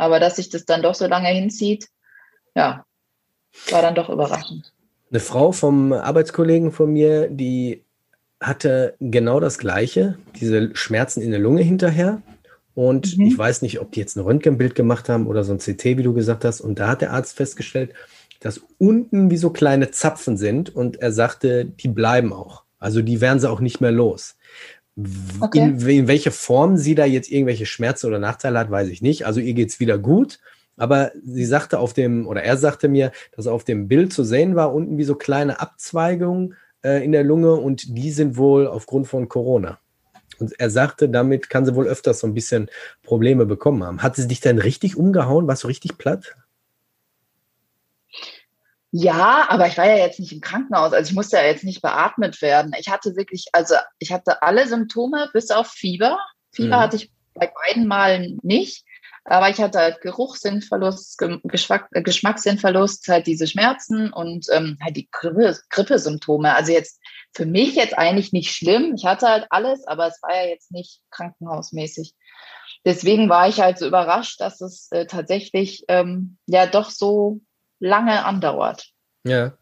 Aber 0.00 0.20
dass 0.20 0.36
sich 0.36 0.48
das 0.48 0.64
dann 0.64 0.82
doch 0.82 0.94
so 0.94 1.06
lange 1.06 1.28
hinzieht, 1.28 1.88
ja, 2.54 2.84
war 3.70 3.82
dann 3.82 3.94
doch 3.94 4.08
überraschend 4.08 4.72
eine 5.10 5.20
Frau 5.20 5.52
vom 5.52 5.92
Arbeitskollegen 5.92 6.72
von 6.72 6.92
mir, 6.92 7.28
die 7.28 7.82
hatte 8.40 8.94
genau 9.00 9.40
das 9.40 9.58
Gleiche, 9.58 10.16
diese 10.40 10.74
Schmerzen 10.74 11.20
in 11.20 11.30
der 11.30 11.40
Lunge 11.40 11.62
hinterher. 11.62 12.22
Und 12.74 13.18
mhm. 13.18 13.26
ich 13.26 13.36
weiß 13.36 13.62
nicht, 13.62 13.80
ob 13.80 13.92
die 13.92 14.00
jetzt 14.00 14.16
ein 14.16 14.20
Röntgenbild 14.20 14.74
gemacht 14.74 15.08
haben 15.08 15.26
oder 15.26 15.44
so 15.44 15.52
ein 15.52 15.58
CT, 15.58 15.84
wie 15.84 16.02
du 16.02 16.14
gesagt 16.14 16.44
hast. 16.44 16.60
Und 16.60 16.78
da 16.78 16.88
hat 16.88 17.02
der 17.02 17.12
Arzt 17.12 17.36
festgestellt, 17.36 17.92
dass 18.38 18.62
unten 18.78 19.30
wie 19.30 19.36
so 19.36 19.50
kleine 19.50 19.90
Zapfen 19.90 20.38
sind. 20.38 20.74
Und 20.74 20.96
er 20.96 21.12
sagte, 21.12 21.66
die 21.66 21.88
bleiben 21.88 22.32
auch. 22.32 22.62
Also 22.78 23.02
die 23.02 23.20
werden 23.20 23.40
sie 23.40 23.50
auch 23.50 23.60
nicht 23.60 23.80
mehr 23.80 23.92
los. 23.92 24.36
Okay. 25.40 25.58
In, 25.58 25.88
in 25.88 26.08
welche 26.08 26.30
Form 26.30 26.76
sie 26.76 26.94
da 26.94 27.04
jetzt 27.04 27.30
irgendwelche 27.30 27.66
Schmerzen 27.66 28.06
oder 28.06 28.18
Nachteile 28.18 28.58
hat, 28.58 28.70
weiß 28.70 28.88
ich 28.88 29.02
nicht. 29.02 29.26
Also 29.26 29.40
ihr 29.40 29.54
geht 29.54 29.70
es 29.70 29.80
wieder 29.80 29.98
gut. 29.98 30.40
Aber 30.76 31.12
sie 31.22 31.44
sagte 31.44 31.78
auf 31.78 31.92
dem, 31.92 32.26
oder 32.26 32.42
er 32.42 32.56
sagte 32.56 32.88
mir, 32.88 33.12
dass 33.36 33.46
auf 33.46 33.64
dem 33.64 33.86
Bild 33.86 34.12
zu 34.12 34.24
sehen 34.24 34.56
war, 34.56 34.72
unten 34.72 34.96
wie 34.96 35.04
so 35.04 35.14
kleine 35.14 35.60
Abzweigungen 35.60 36.54
äh, 36.82 37.04
in 37.04 37.12
der 37.12 37.24
Lunge 37.24 37.52
und 37.52 37.96
die 37.96 38.10
sind 38.10 38.36
wohl 38.38 38.66
aufgrund 38.66 39.06
von 39.06 39.28
Corona. 39.28 39.78
Und 40.38 40.58
er 40.58 40.70
sagte, 40.70 41.10
damit 41.10 41.50
kann 41.50 41.66
sie 41.66 41.74
wohl 41.74 41.86
öfters 41.86 42.20
so 42.20 42.26
ein 42.26 42.32
bisschen 42.32 42.70
Probleme 43.02 43.44
bekommen 43.44 43.84
haben. 43.84 44.02
Hat 44.02 44.16
sie 44.16 44.26
dich 44.26 44.40
denn 44.40 44.58
richtig 44.58 44.96
umgehauen? 44.96 45.46
Warst 45.46 45.64
du 45.64 45.68
richtig 45.68 45.98
platt? 45.98 46.34
Ja, 48.92 49.46
aber 49.48 49.68
ich 49.68 49.78
war 49.78 49.86
ja 49.86 49.96
jetzt 49.96 50.18
nicht 50.18 50.32
im 50.32 50.40
Krankenhaus, 50.40 50.92
also 50.92 51.08
ich 51.08 51.14
musste 51.14 51.36
ja 51.36 51.44
jetzt 51.44 51.62
nicht 51.62 51.80
beatmet 51.80 52.42
werden. 52.42 52.72
Ich 52.78 52.88
hatte 52.88 53.14
wirklich, 53.14 53.46
also 53.52 53.76
ich 53.98 54.12
hatte 54.12 54.42
alle 54.42 54.66
Symptome 54.66 55.30
bis 55.32 55.50
auf 55.50 55.68
Fieber. 55.68 56.18
Fieber 56.52 56.76
mhm. 56.78 56.80
hatte 56.80 56.96
ich 56.96 57.12
bei 57.34 57.52
beiden 57.66 57.86
Malen 57.86 58.38
nicht. 58.42 58.84
Aber 59.24 59.50
ich 59.50 59.60
hatte 59.60 59.78
halt 59.78 60.00
Geruchssinnverlust, 60.00 61.18
Geschmack, 61.44 61.88
äh, 61.92 62.02
Geschmackssinnverlust, 62.02 63.06
halt 63.08 63.26
diese 63.26 63.46
Schmerzen 63.46 64.12
und 64.12 64.46
ähm, 64.50 64.78
halt 64.82 64.96
die 64.96 65.08
Grippe, 65.10 65.56
Grippesymptome. 65.68 66.54
Also 66.54 66.72
jetzt 66.72 67.00
für 67.32 67.46
mich 67.46 67.74
jetzt 67.74 67.96
eigentlich 67.96 68.32
nicht 68.32 68.50
schlimm. 68.50 68.94
Ich 68.96 69.04
hatte 69.04 69.28
halt 69.28 69.46
alles, 69.50 69.86
aber 69.86 70.06
es 70.06 70.20
war 70.22 70.34
ja 70.34 70.48
jetzt 70.48 70.72
nicht 70.72 71.00
krankenhausmäßig. 71.10 72.14
Deswegen 72.84 73.28
war 73.28 73.46
ich 73.48 73.60
halt 73.60 73.78
so 73.78 73.86
überrascht, 73.86 74.40
dass 74.40 74.60
es 74.62 74.88
äh, 74.90 75.06
tatsächlich 75.06 75.84
ähm, 75.88 76.38
ja 76.46 76.66
doch 76.66 76.90
so 76.90 77.40
lange 77.80 78.24
andauert. 78.24 78.92
Ja. 79.24 79.54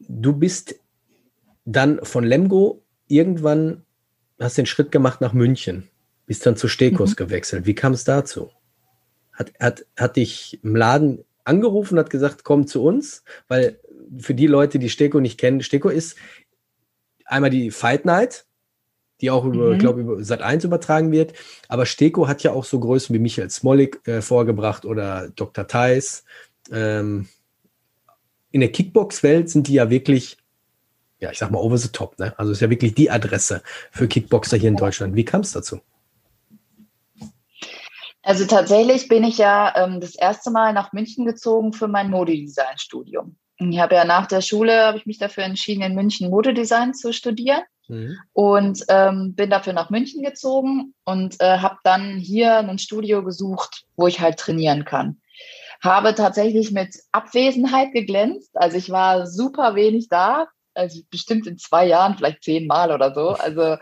Du 0.00 0.32
bist 0.32 0.74
dann 1.64 2.00
von 2.02 2.24
Lemgo 2.24 2.82
irgendwann 3.06 3.84
hast 4.40 4.58
den 4.58 4.66
Schritt 4.66 4.90
gemacht 4.90 5.20
nach 5.20 5.32
München, 5.32 5.88
bist 6.26 6.46
dann 6.46 6.56
zu 6.56 6.66
Stekos 6.66 7.10
mhm. 7.10 7.16
gewechselt. 7.16 7.66
Wie 7.66 7.74
kam 7.74 7.92
es 7.92 8.04
dazu? 8.04 8.50
Hat, 9.32 9.52
hat, 9.60 9.86
hat 9.96 10.16
dich 10.16 10.58
im 10.62 10.74
Laden 10.76 11.24
angerufen, 11.44 11.98
hat 11.98 12.10
gesagt, 12.10 12.44
komm 12.44 12.66
zu 12.66 12.82
uns, 12.82 13.22
weil 13.48 13.78
für 14.18 14.34
die 14.34 14.46
Leute, 14.46 14.78
die 14.78 14.90
Steko 14.90 15.20
nicht 15.20 15.38
kennen, 15.38 15.62
Steko 15.62 15.88
ist 15.88 16.16
einmal 17.24 17.50
die 17.50 17.70
Fight 17.70 18.04
Night, 18.04 18.46
die 19.20 19.30
auch 19.30 19.44
über, 19.44 19.74
mhm. 19.74 19.78
glaube 19.78 20.00
über 20.00 20.24
Sat 20.24 20.42
1 20.42 20.64
übertragen 20.64 21.12
wird. 21.12 21.34
Aber 21.68 21.86
Steko 21.86 22.26
hat 22.26 22.42
ja 22.42 22.52
auch 22.52 22.64
so 22.64 22.80
Größen 22.80 23.14
wie 23.14 23.18
Michael 23.18 23.50
Smolik 23.50 24.06
äh, 24.08 24.22
vorgebracht 24.22 24.84
oder 24.84 25.28
Dr. 25.36 25.66
Theis. 25.66 26.24
Ähm, 26.70 27.28
in 28.52 28.60
der 28.60 28.72
Kickbox-Welt 28.72 29.50
sind 29.50 29.68
die 29.68 29.74
ja 29.74 29.90
wirklich, 29.90 30.36
ja, 31.18 31.30
ich 31.30 31.38
sag 31.38 31.50
mal, 31.50 31.58
over 31.58 31.78
the 31.78 31.88
top, 31.88 32.18
ne? 32.18 32.34
Also 32.36 32.52
ist 32.52 32.60
ja 32.60 32.70
wirklich 32.70 32.94
die 32.94 33.10
Adresse 33.10 33.62
für 33.90 34.08
Kickboxer 34.08 34.56
hier 34.56 34.68
in 34.68 34.76
Deutschland. 34.76 35.14
Wie 35.14 35.24
kam 35.24 35.42
es 35.42 35.52
dazu? 35.52 35.80
Also 38.22 38.44
tatsächlich 38.44 39.08
bin 39.08 39.24
ich 39.24 39.38
ja 39.38 39.72
ähm, 39.76 40.00
das 40.00 40.14
erste 40.14 40.50
Mal 40.50 40.72
nach 40.72 40.92
München 40.92 41.24
gezogen 41.24 41.72
für 41.72 41.88
mein 41.88 42.10
Modedesign-Studium. 42.10 43.36
Ich 43.58 43.78
habe 43.78 43.94
ja 43.94 44.04
nach 44.04 44.26
der 44.26 44.40
Schule 44.40 44.84
habe 44.84 44.98
ich 44.98 45.06
mich 45.06 45.18
dafür 45.18 45.44
entschieden, 45.44 45.82
in 45.82 45.94
München 45.94 46.30
Modedesign 46.30 46.94
zu 46.94 47.12
studieren 47.12 47.62
mhm. 47.88 48.18
und 48.32 48.84
ähm, 48.88 49.34
bin 49.34 49.50
dafür 49.50 49.74
nach 49.74 49.90
München 49.90 50.22
gezogen 50.22 50.94
und 51.04 51.40
äh, 51.40 51.58
habe 51.58 51.76
dann 51.84 52.16
hier 52.16 52.58
ein 52.58 52.78
Studio 52.78 53.22
gesucht, 53.22 53.84
wo 53.96 54.06
ich 54.06 54.20
halt 54.20 54.38
trainieren 54.38 54.84
kann. 54.84 55.20
Habe 55.82 56.14
tatsächlich 56.14 56.72
mit 56.72 56.94
Abwesenheit 57.12 57.92
geglänzt. 57.92 58.50
Also 58.54 58.76
ich 58.76 58.90
war 58.90 59.26
super 59.26 59.74
wenig 59.74 60.08
da, 60.08 60.46
also 60.74 61.00
bestimmt 61.10 61.46
in 61.46 61.58
zwei 61.58 61.86
Jahren 61.86 62.16
vielleicht 62.16 62.44
zehnmal 62.44 62.92
oder 62.92 63.14
so. 63.14 63.30
Also 63.30 63.76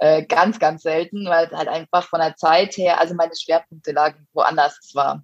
äh, 0.00 0.24
ganz, 0.24 0.58
ganz 0.58 0.82
selten, 0.82 1.26
weil 1.26 1.50
halt 1.50 1.68
einfach 1.68 2.04
von 2.04 2.20
der 2.20 2.34
Zeit 2.36 2.76
her, 2.76 2.98
also 2.98 3.14
meine 3.14 3.36
Schwerpunkte 3.36 3.92
lagen 3.92 4.26
woanders. 4.32 4.78
Es 4.82 4.94
war 4.94 5.22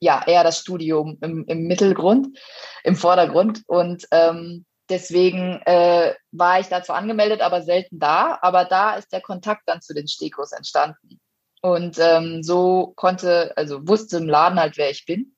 ja 0.00 0.22
eher 0.26 0.44
das 0.44 0.58
Studium 0.58 1.18
im, 1.22 1.44
im 1.46 1.66
Mittelgrund, 1.66 2.38
im 2.84 2.96
Vordergrund. 2.96 3.62
Und 3.66 4.06
ähm, 4.10 4.66
deswegen 4.88 5.62
äh, 5.66 6.14
war 6.32 6.60
ich 6.60 6.66
dazu 6.66 6.92
angemeldet, 6.92 7.40
aber 7.40 7.62
selten 7.62 7.98
da. 7.98 8.38
Aber 8.42 8.64
da 8.64 8.96
ist 8.96 9.12
der 9.12 9.20
Kontakt 9.20 9.62
dann 9.66 9.80
zu 9.80 9.94
den 9.94 10.08
Stekos 10.08 10.52
entstanden. 10.52 11.20
Und 11.60 11.98
ähm, 11.98 12.42
so 12.42 12.92
konnte, 12.96 13.52
also 13.56 13.86
wusste 13.86 14.18
im 14.18 14.28
Laden 14.28 14.60
halt, 14.60 14.76
wer 14.76 14.90
ich 14.90 15.06
bin. 15.06 15.36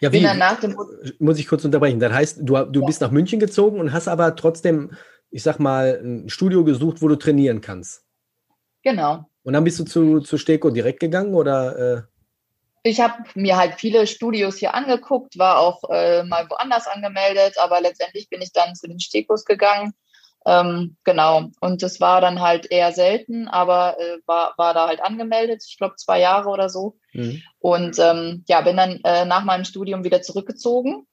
Ja, 0.00 0.12
wie, 0.12 0.20
dem, 0.20 0.76
muss 1.18 1.38
ich 1.38 1.46
kurz 1.48 1.64
unterbrechen. 1.64 2.00
Das 2.00 2.12
heißt, 2.12 2.38
du, 2.40 2.64
du 2.64 2.80
ja. 2.80 2.86
bist 2.86 3.00
nach 3.00 3.10
München 3.10 3.40
gezogen 3.40 3.80
und 3.80 3.92
hast 3.92 4.08
aber 4.08 4.36
trotzdem, 4.36 4.92
ich 5.30 5.42
sag 5.42 5.58
mal, 5.58 6.00
ein 6.02 6.28
Studio 6.28 6.64
gesucht, 6.64 7.02
wo 7.02 7.08
du 7.08 7.16
trainieren 7.16 7.60
kannst. 7.60 8.04
Genau. 8.82 9.24
Und 9.42 9.52
dann 9.52 9.64
bist 9.64 9.78
du 9.78 9.84
zu, 9.84 10.20
zu 10.20 10.38
Steko 10.38 10.70
direkt 10.70 11.00
gegangen 11.00 11.34
oder? 11.34 11.78
Äh? 11.96 12.02
Ich 12.82 13.00
habe 13.00 13.24
mir 13.34 13.56
halt 13.56 13.74
viele 13.74 14.06
Studios 14.06 14.58
hier 14.58 14.74
angeguckt, 14.74 15.38
war 15.38 15.58
auch 15.58 15.82
äh, 15.90 16.22
mal 16.24 16.48
woanders 16.48 16.86
angemeldet, 16.86 17.58
aber 17.58 17.80
letztendlich 17.80 18.28
bin 18.28 18.42
ich 18.42 18.52
dann 18.52 18.74
zu 18.74 18.86
den 18.86 19.00
Stekos 19.00 19.44
gegangen. 19.44 19.92
Ähm, 20.46 20.96
genau. 21.02 21.50
Und 21.60 21.82
das 21.82 22.00
war 22.00 22.20
dann 22.20 22.40
halt 22.40 22.70
eher 22.70 22.92
selten, 22.92 23.48
aber 23.48 23.96
äh, 23.98 24.18
war, 24.26 24.54
war 24.56 24.74
da 24.74 24.86
halt 24.86 25.02
angemeldet, 25.02 25.64
ich 25.66 25.76
glaube 25.76 25.96
zwei 25.96 26.20
Jahre 26.20 26.48
oder 26.48 26.68
so. 26.68 26.96
Mhm. 27.12 27.42
Und 27.58 27.98
ähm, 27.98 28.44
ja, 28.46 28.60
bin 28.60 28.76
dann 28.76 29.00
äh, 29.02 29.24
nach 29.24 29.44
meinem 29.44 29.64
Studium 29.64 30.04
wieder 30.04 30.22
zurückgezogen. 30.22 31.06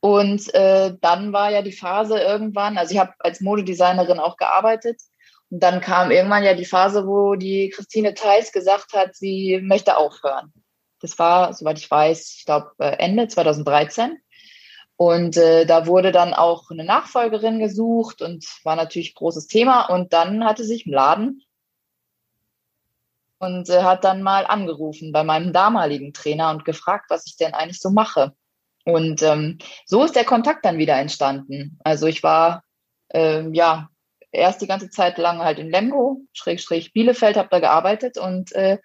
Und 0.00 0.54
äh, 0.54 0.94
dann 1.00 1.34
war 1.34 1.50
ja 1.50 1.60
die 1.60 1.72
Phase 1.72 2.18
irgendwann, 2.18 2.78
also 2.78 2.92
ich 2.92 2.98
habe 2.98 3.12
als 3.18 3.40
Modedesignerin 3.40 4.20
auch 4.20 4.36
gearbeitet. 4.36 5.00
Und 5.50 5.62
dann 5.62 5.80
kam 5.82 6.10
irgendwann 6.10 6.42
ja 6.42 6.54
die 6.54 6.64
Phase, 6.64 7.06
wo 7.06 7.34
die 7.34 7.70
Christine 7.70 8.14
Theis 8.14 8.52
gesagt 8.52 8.94
hat, 8.94 9.14
sie 9.14 9.60
möchte 9.62 9.96
aufhören. 9.98 10.52
Das 11.00 11.18
war, 11.18 11.52
soweit 11.52 11.78
ich 11.78 11.90
weiß, 11.90 12.36
ich 12.38 12.44
glaube 12.46 12.70
äh, 12.78 12.96
Ende 12.98 13.28
2013. 13.28 14.16
Und 14.96 15.36
äh, 15.36 15.66
da 15.66 15.86
wurde 15.86 16.10
dann 16.10 16.32
auch 16.32 16.70
eine 16.70 16.84
Nachfolgerin 16.84 17.58
gesucht 17.58 18.22
und 18.22 18.46
war 18.64 18.76
natürlich 18.76 19.14
großes 19.14 19.46
Thema. 19.46 19.86
Und 19.86 20.12
dann 20.12 20.44
hatte 20.44 20.64
sich 20.64 20.86
im 20.86 20.92
Laden 20.92 21.42
und 23.38 23.68
äh, 23.68 23.82
hat 23.82 24.04
dann 24.04 24.22
mal 24.22 24.46
angerufen 24.46 25.12
bei 25.12 25.22
meinem 25.22 25.52
damaligen 25.52 26.14
Trainer 26.14 26.50
und 26.50 26.64
gefragt, 26.64 27.06
was 27.10 27.26
ich 27.26 27.36
denn 27.36 27.52
eigentlich 27.52 27.80
so 27.80 27.90
mache. 27.90 28.34
Und 28.84 29.22
ähm, 29.22 29.58
so 29.84 30.04
ist 30.04 30.16
der 30.16 30.24
Kontakt 30.24 30.64
dann 30.64 30.78
wieder 30.78 30.96
entstanden. 30.96 31.78
Also 31.84 32.06
ich 32.06 32.22
war 32.22 32.62
ähm, 33.10 33.52
ja 33.52 33.90
erst 34.30 34.62
die 34.62 34.66
ganze 34.66 34.90
Zeit 34.90 35.18
lang 35.18 35.40
halt 35.40 35.58
in 35.58 35.70
Lemgo, 35.70 36.22
Schrägstrich 36.32 36.92
Bielefeld, 36.92 37.36
habe 37.36 37.48
da 37.50 37.58
gearbeitet 37.58 38.16
und 38.16 38.52
äh, 38.52 38.78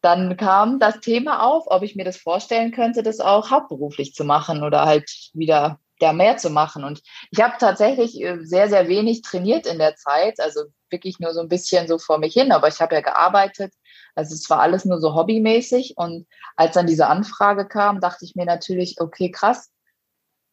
dann 0.00 0.36
kam 0.36 0.78
das 0.78 1.00
Thema 1.00 1.44
auf, 1.44 1.64
ob 1.66 1.82
ich 1.82 1.96
mir 1.96 2.04
das 2.04 2.16
vorstellen 2.16 2.72
könnte, 2.72 3.02
das 3.02 3.20
auch 3.20 3.50
hauptberuflich 3.50 4.14
zu 4.14 4.24
machen 4.24 4.62
oder 4.62 4.84
halt 4.86 5.10
wieder 5.34 5.80
da 5.98 6.12
mehr 6.12 6.36
zu 6.36 6.50
machen. 6.50 6.84
Und 6.84 7.02
ich 7.30 7.42
habe 7.42 7.54
tatsächlich 7.58 8.20
äh, 8.22 8.38
sehr, 8.42 8.68
sehr 8.68 8.88
wenig 8.88 9.22
trainiert 9.22 9.66
in 9.66 9.78
der 9.78 9.96
Zeit, 9.96 10.38
also 10.40 10.62
wirklich 10.90 11.18
nur 11.18 11.34
so 11.34 11.40
ein 11.40 11.48
bisschen 11.48 11.88
so 11.88 11.98
vor 11.98 12.18
mich 12.18 12.34
hin, 12.34 12.52
aber 12.52 12.68
ich 12.68 12.80
habe 12.80 12.94
ja 12.94 13.00
gearbeitet. 13.00 13.74
Also 14.14 14.34
es 14.34 14.48
war 14.48 14.60
alles 14.60 14.84
nur 14.84 15.00
so 15.00 15.14
hobbymäßig. 15.14 15.94
Und 15.96 16.26
als 16.56 16.74
dann 16.74 16.86
diese 16.86 17.08
Anfrage 17.08 17.66
kam, 17.66 18.00
dachte 18.00 18.24
ich 18.24 18.34
mir 18.36 18.46
natürlich, 18.46 19.00
okay, 19.00 19.30
krass, 19.30 19.70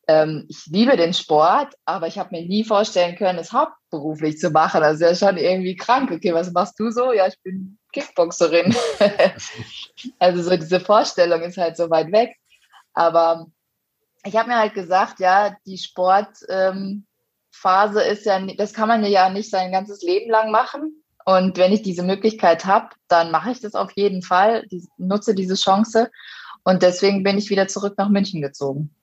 ähm, 0.08 0.46
ich 0.50 0.66
liebe 0.68 0.98
den 0.98 1.14
Sport, 1.14 1.74
aber 1.86 2.08
ich 2.08 2.20
habe 2.20 2.36
mir 2.36 2.46
nie 2.46 2.64
vorstellen 2.64 3.16
können, 3.16 3.40
es 3.40 3.54
hauptberuflich 3.54 4.38
zu 4.38 4.52
machen. 4.52 4.82
Das 4.82 4.96
ist 4.96 5.02
ja 5.02 5.16
schon 5.16 5.38
irgendwie 5.38 5.76
krank. 5.76 6.12
Okay, 6.12 6.34
was 6.34 6.52
machst 6.52 6.80
du 6.80 6.92
so? 6.92 7.12
Ja, 7.12 7.28
ich 7.28 7.42
bin 7.42 7.80
Kickboxerin. 7.96 8.76
also 10.20 10.44
so 10.44 10.58
diese 10.58 10.80
Vorstellung 10.80 11.42
ist 11.42 11.58
halt 11.58 11.78
so 11.78 11.90
weit 11.90 12.12
weg. 12.12 12.36
Aber 12.94 13.48
ich 14.26 14.36
habe 14.36 14.50
mir 14.50 14.58
halt 14.58 14.74
gesagt, 14.74 15.20
ja, 15.20 15.56
die 15.66 15.78
Sportphase 15.78 16.44
ähm, 16.50 17.06
ist 18.12 18.26
ja, 18.26 18.46
das 18.58 18.74
kann 18.74 18.90
man 18.90 19.04
ja 19.06 19.30
nicht 19.30 19.50
sein 19.50 19.72
ganzes 19.72 20.02
Leben 20.02 20.30
lang 20.30 20.52
machen. 20.52 21.02
Und 21.26 21.58
wenn 21.58 21.72
ich 21.72 21.82
diese 21.82 22.04
Möglichkeit 22.04 22.66
habe, 22.66 22.90
dann 23.08 23.32
mache 23.32 23.52
ich 23.52 23.62
das 23.62 23.74
auf 23.74 23.92
jeden 23.96 24.22
Fall, 24.22 24.68
die, 24.68 24.86
nutze 24.98 25.34
diese 25.34 25.56
Chance. 25.56 26.12
Und 26.64 26.84
deswegen 26.84 27.24
bin 27.24 27.38
ich 27.38 27.50
wieder 27.50 27.68
zurück 27.68 27.96
nach 27.98 28.10
München 28.10 28.42
gezogen. 28.42 28.94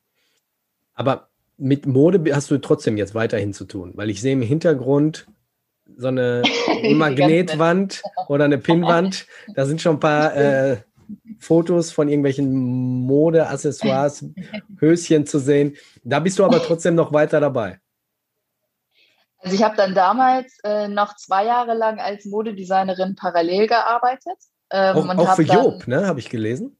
Aber 0.94 1.30
mit 1.56 1.86
Mode 1.86 2.34
hast 2.34 2.50
du 2.50 2.58
trotzdem 2.58 2.96
jetzt 2.96 3.14
weiterhin 3.14 3.52
zu 3.54 3.64
tun, 3.64 3.92
weil 3.94 4.10
ich 4.10 4.20
sehe 4.20 4.34
im 4.34 4.42
Hintergrund 4.42 5.26
so 5.96 6.08
eine 6.08 6.42
Magnetwand 6.94 8.02
oder 8.28 8.44
eine 8.44 8.58
Pinnwand. 8.58 9.26
Da 9.54 9.66
sind 9.66 9.80
schon 9.80 9.96
ein 9.96 10.00
paar 10.00 10.34
äh, 10.36 10.78
Fotos 11.38 11.90
von 11.90 12.08
irgendwelchen 12.08 12.52
Modeaccessoires, 13.06 14.24
Höschen 14.78 15.26
zu 15.26 15.38
sehen. 15.38 15.76
Da 16.04 16.20
bist 16.20 16.38
du 16.38 16.44
aber 16.44 16.62
trotzdem 16.62 16.94
noch 16.94 17.12
weiter 17.12 17.40
dabei. 17.40 17.78
Also 19.38 19.56
ich 19.56 19.62
habe 19.62 19.76
dann 19.76 19.94
damals 19.94 20.58
äh, 20.62 20.86
noch 20.88 21.16
zwei 21.16 21.44
Jahre 21.44 21.74
lang 21.74 21.98
als 21.98 22.24
Modedesignerin 22.26 23.16
parallel 23.16 23.66
gearbeitet. 23.66 24.38
Ähm, 24.70 24.96
auch, 24.96 25.18
auch 25.18 25.36
für 25.36 25.42
Job, 25.42 25.86
ne, 25.88 26.06
habe 26.06 26.20
ich 26.20 26.30
gelesen. 26.30 26.78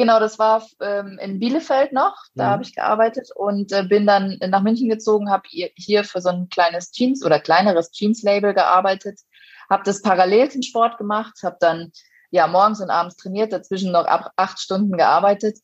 Genau, 0.00 0.18
das 0.18 0.38
war 0.38 0.66
ähm, 0.80 1.18
in 1.20 1.38
Bielefeld 1.38 1.92
noch, 1.92 2.16
da 2.34 2.46
mhm. 2.46 2.50
habe 2.52 2.62
ich 2.62 2.74
gearbeitet 2.74 3.28
und 3.34 3.70
äh, 3.70 3.82
bin 3.82 4.06
dann 4.06 4.38
nach 4.48 4.62
München 4.62 4.88
gezogen, 4.88 5.30
habe 5.30 5.42
hier 5.46 6.04
für 6.04 6.22
so 6.22 6.30
ein 6.30 6.48
kleines 6.48 6.90
Jeans 6.90 7.22
oder 7.22 7.38
kleineres 7.38 7.90
Jeans-Label 7.90 8.54
gearbeitet, 8.54 9.20
habe 9.68 9.82
das 9.84 10.00
parallel 10.00 10.50
zum 10.50 10.62
Sport 10.62 10.96
gemacht, 10.96 11.40
habe 11.42 11.58
dann 11.60 11.92
ja 12.30 12.46
morgens 12.46 12.80
und 12.80 12.88
abends 12.88 13.16
trainiert, 13.16 13.52
dazwischen 13.52 13.92
noch 13.92 14.06
ab 14.06 14.32
acht 14.36 14.58
Stunden 14.58 14.96
gearbeitet. 14.96 15.58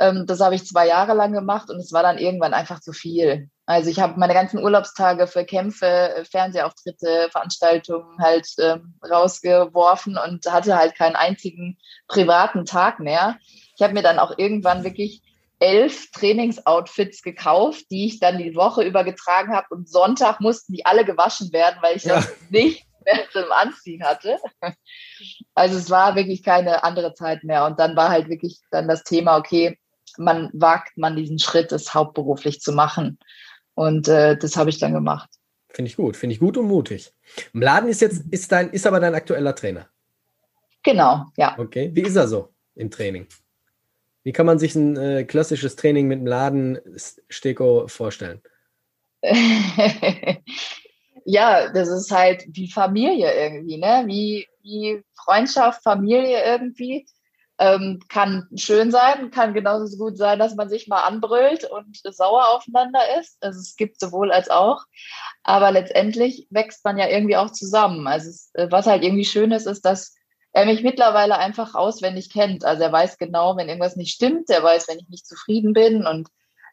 Ähm, 0.00 0.26
das 0.26 0.40
habe 0.40 0.56
ich 0.56 0.66
zwei 0.66 0.88
Jahre 0.88 1.14
lang 1.14 1.32
gemacht 1.32 1.70
und 1.70 1.76
es 1.76 1.92
war 1.92 2.02
dann 2.02 2.18
irgendwann 2.18 2.54
einfach 2.54 2.80
zu 2.80 2.92
viel. 2.92 3.50
Also 3.66 3.88
ich 3.88 4.00
habe 4.00 4.18
meine 4.18 4.34
ganzen 4.34 4.58
Urlaubstage 4.58 5.28
für 5.28 5.44
Kämpfe, 5.44 5.86
äh, 5.86 6.24
Fernsehauftritte, 6.24 7.28
Veranstaltungen 7.30 8.18
halt 8.18 8.48
ähm, 8.58 8.98
rausgeworfen 9.08 10.18
und 10.18 10.44
hatte 10.50 10.76
halt 10.76 10.96
keinen 10.96 11.14
einzigen 11.14 11.78
privaten 12.08 12.64
Tag 12.64 12.98
mehr. 12.98 13.38
Ich 13.76 13.82
habe 13.82 13.94
mir 13.94 14.02
dann 14.02 14.18
auch 14.18 14.36
irgendwann 14.38 14.84
wirklich 14.84 15.22
elf 15.58 16.10
Trainingsoutfits 16.10 17.22
gekauft, 17.22 17.84
die 17.90 18.06
ich 18.06 18.20
dann 18.20 18.38
die 18.38 18.54
Woche 18.54 18.82
über 18.82 19.04
getragen 19.04 19.54
habe 19.54 19.66
und 19.70 19.88
Sonntag 19.88 20.40
mussten 20.40 20.72
die 20.72 20.84
alle 20.84 21.04
gewaschen 21.04 21.52
werden, 21.52 21.76
weil 21.80 21.96
ich 21.96 22.04
ja. 22.04 22.22
nicht 22.50 22.86
mehr 23.04 23.20
zum 23.32 23.50
Anziehen 23.52 24.02
hatte. 24.02 24.38
Also 25.54 25.78
es 25.78 25.88
war 25.88 26.16
wirklich 26.16 26.42
keine 26.42 26.84
andere 26.84 27.14
Zeit 27.14 27.42
mehr. 27.42 27.64
Und 27.64 27.78
dann 27.78 27.96
war 27.96 28.10
halt 28.10 28.28
wirklich 28.28 28.60
dann 28.70 28.88
das 28.88 29.04
Thema, 29.04 29.38
okay, 29.38 29.78
man 30.18 30.50
wagt 30.52 30.98
man 30.98 31.16
diesen 31.16 31.38
Schritt, 31.38 31.72
es 31.72 31.94
hauptberuflich 31.94 32.60
zu 32.60 32.72
machen. 32.72 33.18
Und 33.74 34.08
äh, 34.08 34.36
das 34.36 34.56
habe 34.56 34.70
ich 34.70 34.78
dann 34.78 34.92
gemacht. 34.92 35.30
Finde 35.70 35.90
ich 35.90 35.96
gut, 35.96 36.16
finde 36.16 36.34
ich 36.34 36.40
gut 36.40 36.56
und 36.56 36.66
mutig. 36.66 37.12
Im 37.52 37.62
Laden 37.62 37.88
ist 37.88 38.00
jetzt, 38.00 38.24
ist 38.30 38.50
dein, 38.52 38.70
ist 38.70 38.86
aber 38.86 39.00
dein 39.00 39.14
aktueller 39.14 39.54
Trainer. 39.54 39.88
Genau, 40.82 41.26
ja. 41.36 41.58
Okay. 41.58 41.90
Wie 41.92 42.02
ist 42.02 42.16
er 42.16 42.28
so 42.28 42.52
im 42.74 42.90
Training? 42.90 43.26
Wie 44.26 44.32
kann 44.32 44.44
man 44.44 44.58
sich 44.58 44.74
ein 44.74 44.96
äh, 44.96 45.22
klassisches 45.22 45.76
Training 45.76 46.08
mit 46.08 46.18
dem 46.18 46.26
Laden 46.26 46.80
Steko 47.28 47.86
vorstellen? 47.86 48.42
ja, 51.24 51.70
das 51.72 51.88
ist 51.88 52.10
halt 52.10 52.44
wie 52.48 52.68
Familie 52.68 53.32
irgendwie, 53.32 53.76
ne? 53.76 54.02
Wie, 54.06 54.48
wie 54.62 55.04
Freundschaft, 55.14 55.84
Familie 55.84 56.44
irgendwie. 56.44 57.06
Ähm, 57.60 58.00
kann 58.08 58.48
schön 58.56 58.90
sein, 58.90 59.30
kann 59.30 59.54
genauso 59.54 59.96
gut 59.96 60.18
sein, 60.18 60.40
dass 60.40 60.56
man 60.56 60.68
sich 60.68 60.88
mal 60.88 61.04
anbrüllt 61.04 61.62
und 61.62 61.96
sauer 62.12 62.48
aufeinander 62.48 63.20
ist. 63.20 63.36
Also 63.40 63.60
es 63.60 63.76
gibt 63.76 64.00
sowohl 64.00 64.32
als 64.32 64.50
auch. 64.50 64.82
Aber 65.44 65.70
letztendlich 65.70 66.48
wächst 66.50 66.84
man 66.84 66.98
ja 66.98 67.06
irgendwie 67.06 67.36
auch 67.36 67.52
zusammen. 67.52 68.08
Also 68.08 68.30
es, 68.30 68.50
äh, 68.54 68.66
was 68.72 68.86
halt 68.86 69.04
irgendwie 69.04 69.24
schön 69.24 69.52
ist, 69.52 69.68
ist, 69.68 69.84
dass 69.84 70.16
er 70.56 70.64
mich 70.64 70.82
mittlerweile 70.82 71.36
einfach 71.36 71.74
auswendig 71.74 72.32
kennt. 72.32 72.64
Also 72.64 72.82
er 72.82 72.90
weiß 72.90 73.18
genau, 73.18 73.58
wenn 73.58 73.68
irgendwas 73.68 73.96
nicht 73.96 74.14
stimmt, 74.14 74.48
er 74.48 74.62
weiß, 74.62 74.88
wenn 74.88 74.98
ich 74.98 75.08
nicht 75.10 75.26
zufrieden 75.26 75.74
bin 75.74 76.06
und 76.06 76.28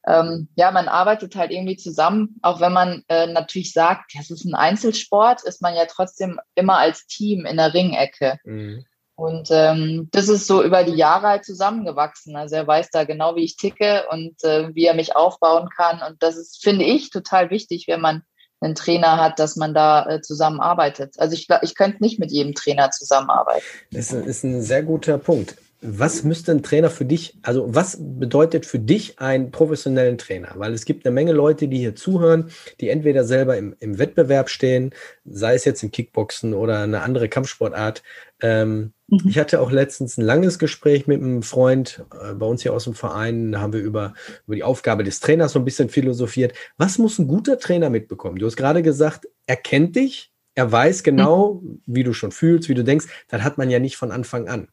ähm, 0.07 0.47
ja, 0.55 0.71
man 0.71 0.87
arbeitet 0.87 1.35
halt 1.35 1.51
irgendwie 1.51 1.75
zusammen, 1.75 2.37
auch 2.41 2.61
wenn 2.61 2.71
man 2.71 3.03
äh, 3.09 3.27
natürlich 3.27 3.73
sagt, 3.73 4.13
das 4.17 4.31
ist 4.31 4.45
ein 4.45 4.55
Einzelsport, 4.55 5.43
ist 5.43 5.61
man 5.61 5.75
ja 5.75 5.85
trotzdem 5.85 6.39
immer 6.55 6.77
als 6.77 7.07
Team 7.07 7.45
in 7.45 7.57
der 7.57 7.73
Ringecke. 7.73 8.37
Mhm. 8.45 8.85
Und 9.15 9.49
ähm, 9.51 10.07
das 10.11 10.29
ist 10.29 10.47
so 10.47 10.63
über 10.63 10.83
die 10.83 10.95
Jahre 10.95 11.27
halt 11.27 11.45
zusammengewachsen. 11.45 12.35
Also 12.37 12.55
er 12.55 12.67
weiß 12.67 12.89
da 12.89 13.03
genau, 13.03 13.35
wie 13.35 13.43
ich 13.43 13.57
ticke 13.57 14.05
und 14.11 14.43
äh, 14.43 14.73
wie 14.73 14.85
er 14.85 14.93
mich 14.93 15.15
aufbauen 15.15 15.69
kann. 15.69 16.01
Und 16.01 16.23
das 16.23 16.37
ist, 16.37 16.63
finde 16.63 16.85
ich, 16.85 17.09
total 17.09 17.49
wichtig, 17.49 17.85
wenn 17.87 18.01
man 18.01 18.23
einen 18.63 18.75
Trainer 18.75 19.17
hat, 19.17 19.39
dass 19.39 19.55
man 19.55 19.73
da 19.73 20.07
äh, 20.07 20.21
zusammenarbeitet. 20.21 21.15
Also 21.17 21.33
ich, 21.35 21.47
ich 21.61 21.75
könnte 21.75 22.01
nicht 22.01 22.19
mit 22.19 22.31
jedem 22.31 22.53
Trainer 22.53 22.91
zusammenarbeiten. 22.91 23.63
Das 23.91 24.11
ist 24.11 24.43
ein 24.43 24.61
sehr 24.61 24.83
guter 24.83 25.17
Punkt. 25.17 25.55
Was 25.85 26.23
müsste 26.23 26.53
ein 26.53 26.63
Trainer 26.63 26.89
für 26.89 27.03
dich, 27.03 27.37
also 27.41 27.65
was 27.67 27.97
bedeutet 27.99 28.65
für 28.65 28.79
dich 28.79 29.19
einen 29.19 29.51
professionellen 29.51 30.17
Trainer? 30.17 30.53
Weil 30.55 30.71
es 30.73 30.85
gibt 30.85 31.05
eine 31.05 31.13
Menge 31.13 31.33
Leute, 31.33 31.67
die 31.67 31.77
hier 31.77 31.93
zuhören, 31.93 32.51
die 32.79 32.87
entweder 32.87 33.25
selber 33.25 33.57
im, 33.57 33.75
im 33.79 33.99
Wettbewerb 33.99 34.49
stehen, 34.49 34.91
sei 35.25 35.55
es 35.55 35.65
jetzt 35.65 35.83
im 35.83 35.91
Kickboxen 35.91 36.53
oder 36.53 36.79
eine 36.79 37.01
andere 37.01 37.27
Kampfsportart. 37.27 38.01
Ähm, 38.41 38.93
mhm. 39.07 39.21
Ich 39.27 39.37
hatte 39.37 39.59
auch 39.59 39.71
letztens 39.71 40.17
ein 40.17 40.23
langes 40.23 40.57
Gespräch 40.57 41.05
mit 41.05 41.21
einem 41.21 41.43
Freund 41.43 42.05
äh, 42.21 42.33
bei 42.33 42.45
uns 42.45 42.61
hier 42.61 42.73
aus 42.73 42.85
dem 42.85 42.93
Verein. 42.93 43.51
Da 43.51 43.59
haben 43.59 43.73
wir 43.73 43.81
über, 43.81 44.13
über 44.47 44.55
die 44.55 44.63
Aufgabe 44.63 45.03
des 45.03 45.19
Trainers 45.19 45.51
so 45.51 45.59
ein 45.59 45.65
bisschen 45.65 45.89
philosophiert. 45.89 46.53
Was 46.77 46.97
muss 46.97 47.19
ein 47.19 47.27
guter 47.27 47.59
Trainer 47.59 47.89
mitbekommen? 47.89 48.39
Du 48.39 48.45
hast 48.45 48.55
gerade 48.55 48.83
gesagt, 48.83 49.27
er 49.47 49.57
kennt 49.57 49.97
dich, 49.97 50.31
er 50.55 50.71
weiß 50.71 51.03
genau, 51.03 51.61
mhm. 51.61 51.81
wie 51.85 52.03
du 52.03 52.13
schon 52.13 52.31
fühlst, 52.31 52.69
wie 52.69 52.73
du 52.73 52.85
denkst. 52.85 53.07
Das 53.27 53.41
hat 53.41 53.57
man 53.57 53.69
ja 53.69 53.79
nicht 53.79 53.97
von 53.97 54.11
Anfang 54.11 54.47
an 54.47 54.69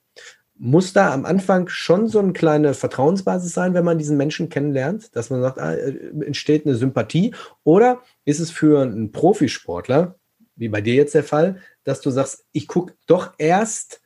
muss 0.62 0.92
da 0.92 1.12
am 1.14 1.25
Anfang 1.25 1.68
schon 1.68 2.07
so 2.07 2.18
eine 2.18 2.35
kleine 2.35 2.75
Vertrauensbasis 2.75 3.55
sein, 3.55 3.73
wenn 3.73 3.85
man 3.85 3.96
diesen 3.96 4.18
Menschen 4.18 4.51
kennenlernt, 4.51 5.16
dass 5.16 5.31
man 5.31 5.40
sagt, 5.40 5.59
ah, 5.59 5.73
äh, 5.73 5.96
entsteht 6.25 6.66
eine 6.66 6.75
Sympathie? 6.75 7.35
Oder 7.64 8.03
ist 8.27 8.40
es 8.40 8.51
für 8.51 8.83
einen 8.83 9.11
Profisportler, 9.11 10.16
wie 10.57 10.68
bei 10.68 10.83
dir 10.83 10.94
jetzt 10.94 11.14
der 11.14 11.25
Fall, 11.25 11.62
dass 11.85 12.03
du 12.03 12.11
sagst, 12.11 12.44
ich 12.53 12.68
gucke 12.68 12.92
doch 13.07 13.33
erst 13.38 14.03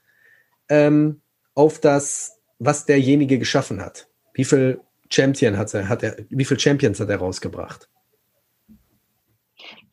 ähm, 0.68 1.22
auf 1.54 1.80
das, 1.80 2.38
was 2.60 2.86
derjenige 2.86 3.40
geschaffen 3.40 3.82
hat? 3.82 4.08
Wie 4.32 4.44
viel 4.44 4.80
Champion 5.10 5.58
hat 5.58 5.74
er, 5.74 5.88
hat 5.88 6.04
er, 6.04 6.16
wie 6.30 6.44
viel 6.44 6.60
Champions 6.60 7.00
hat 7.00 7.10
er 7.10 7.18
rausgebracht? 7.18 7.88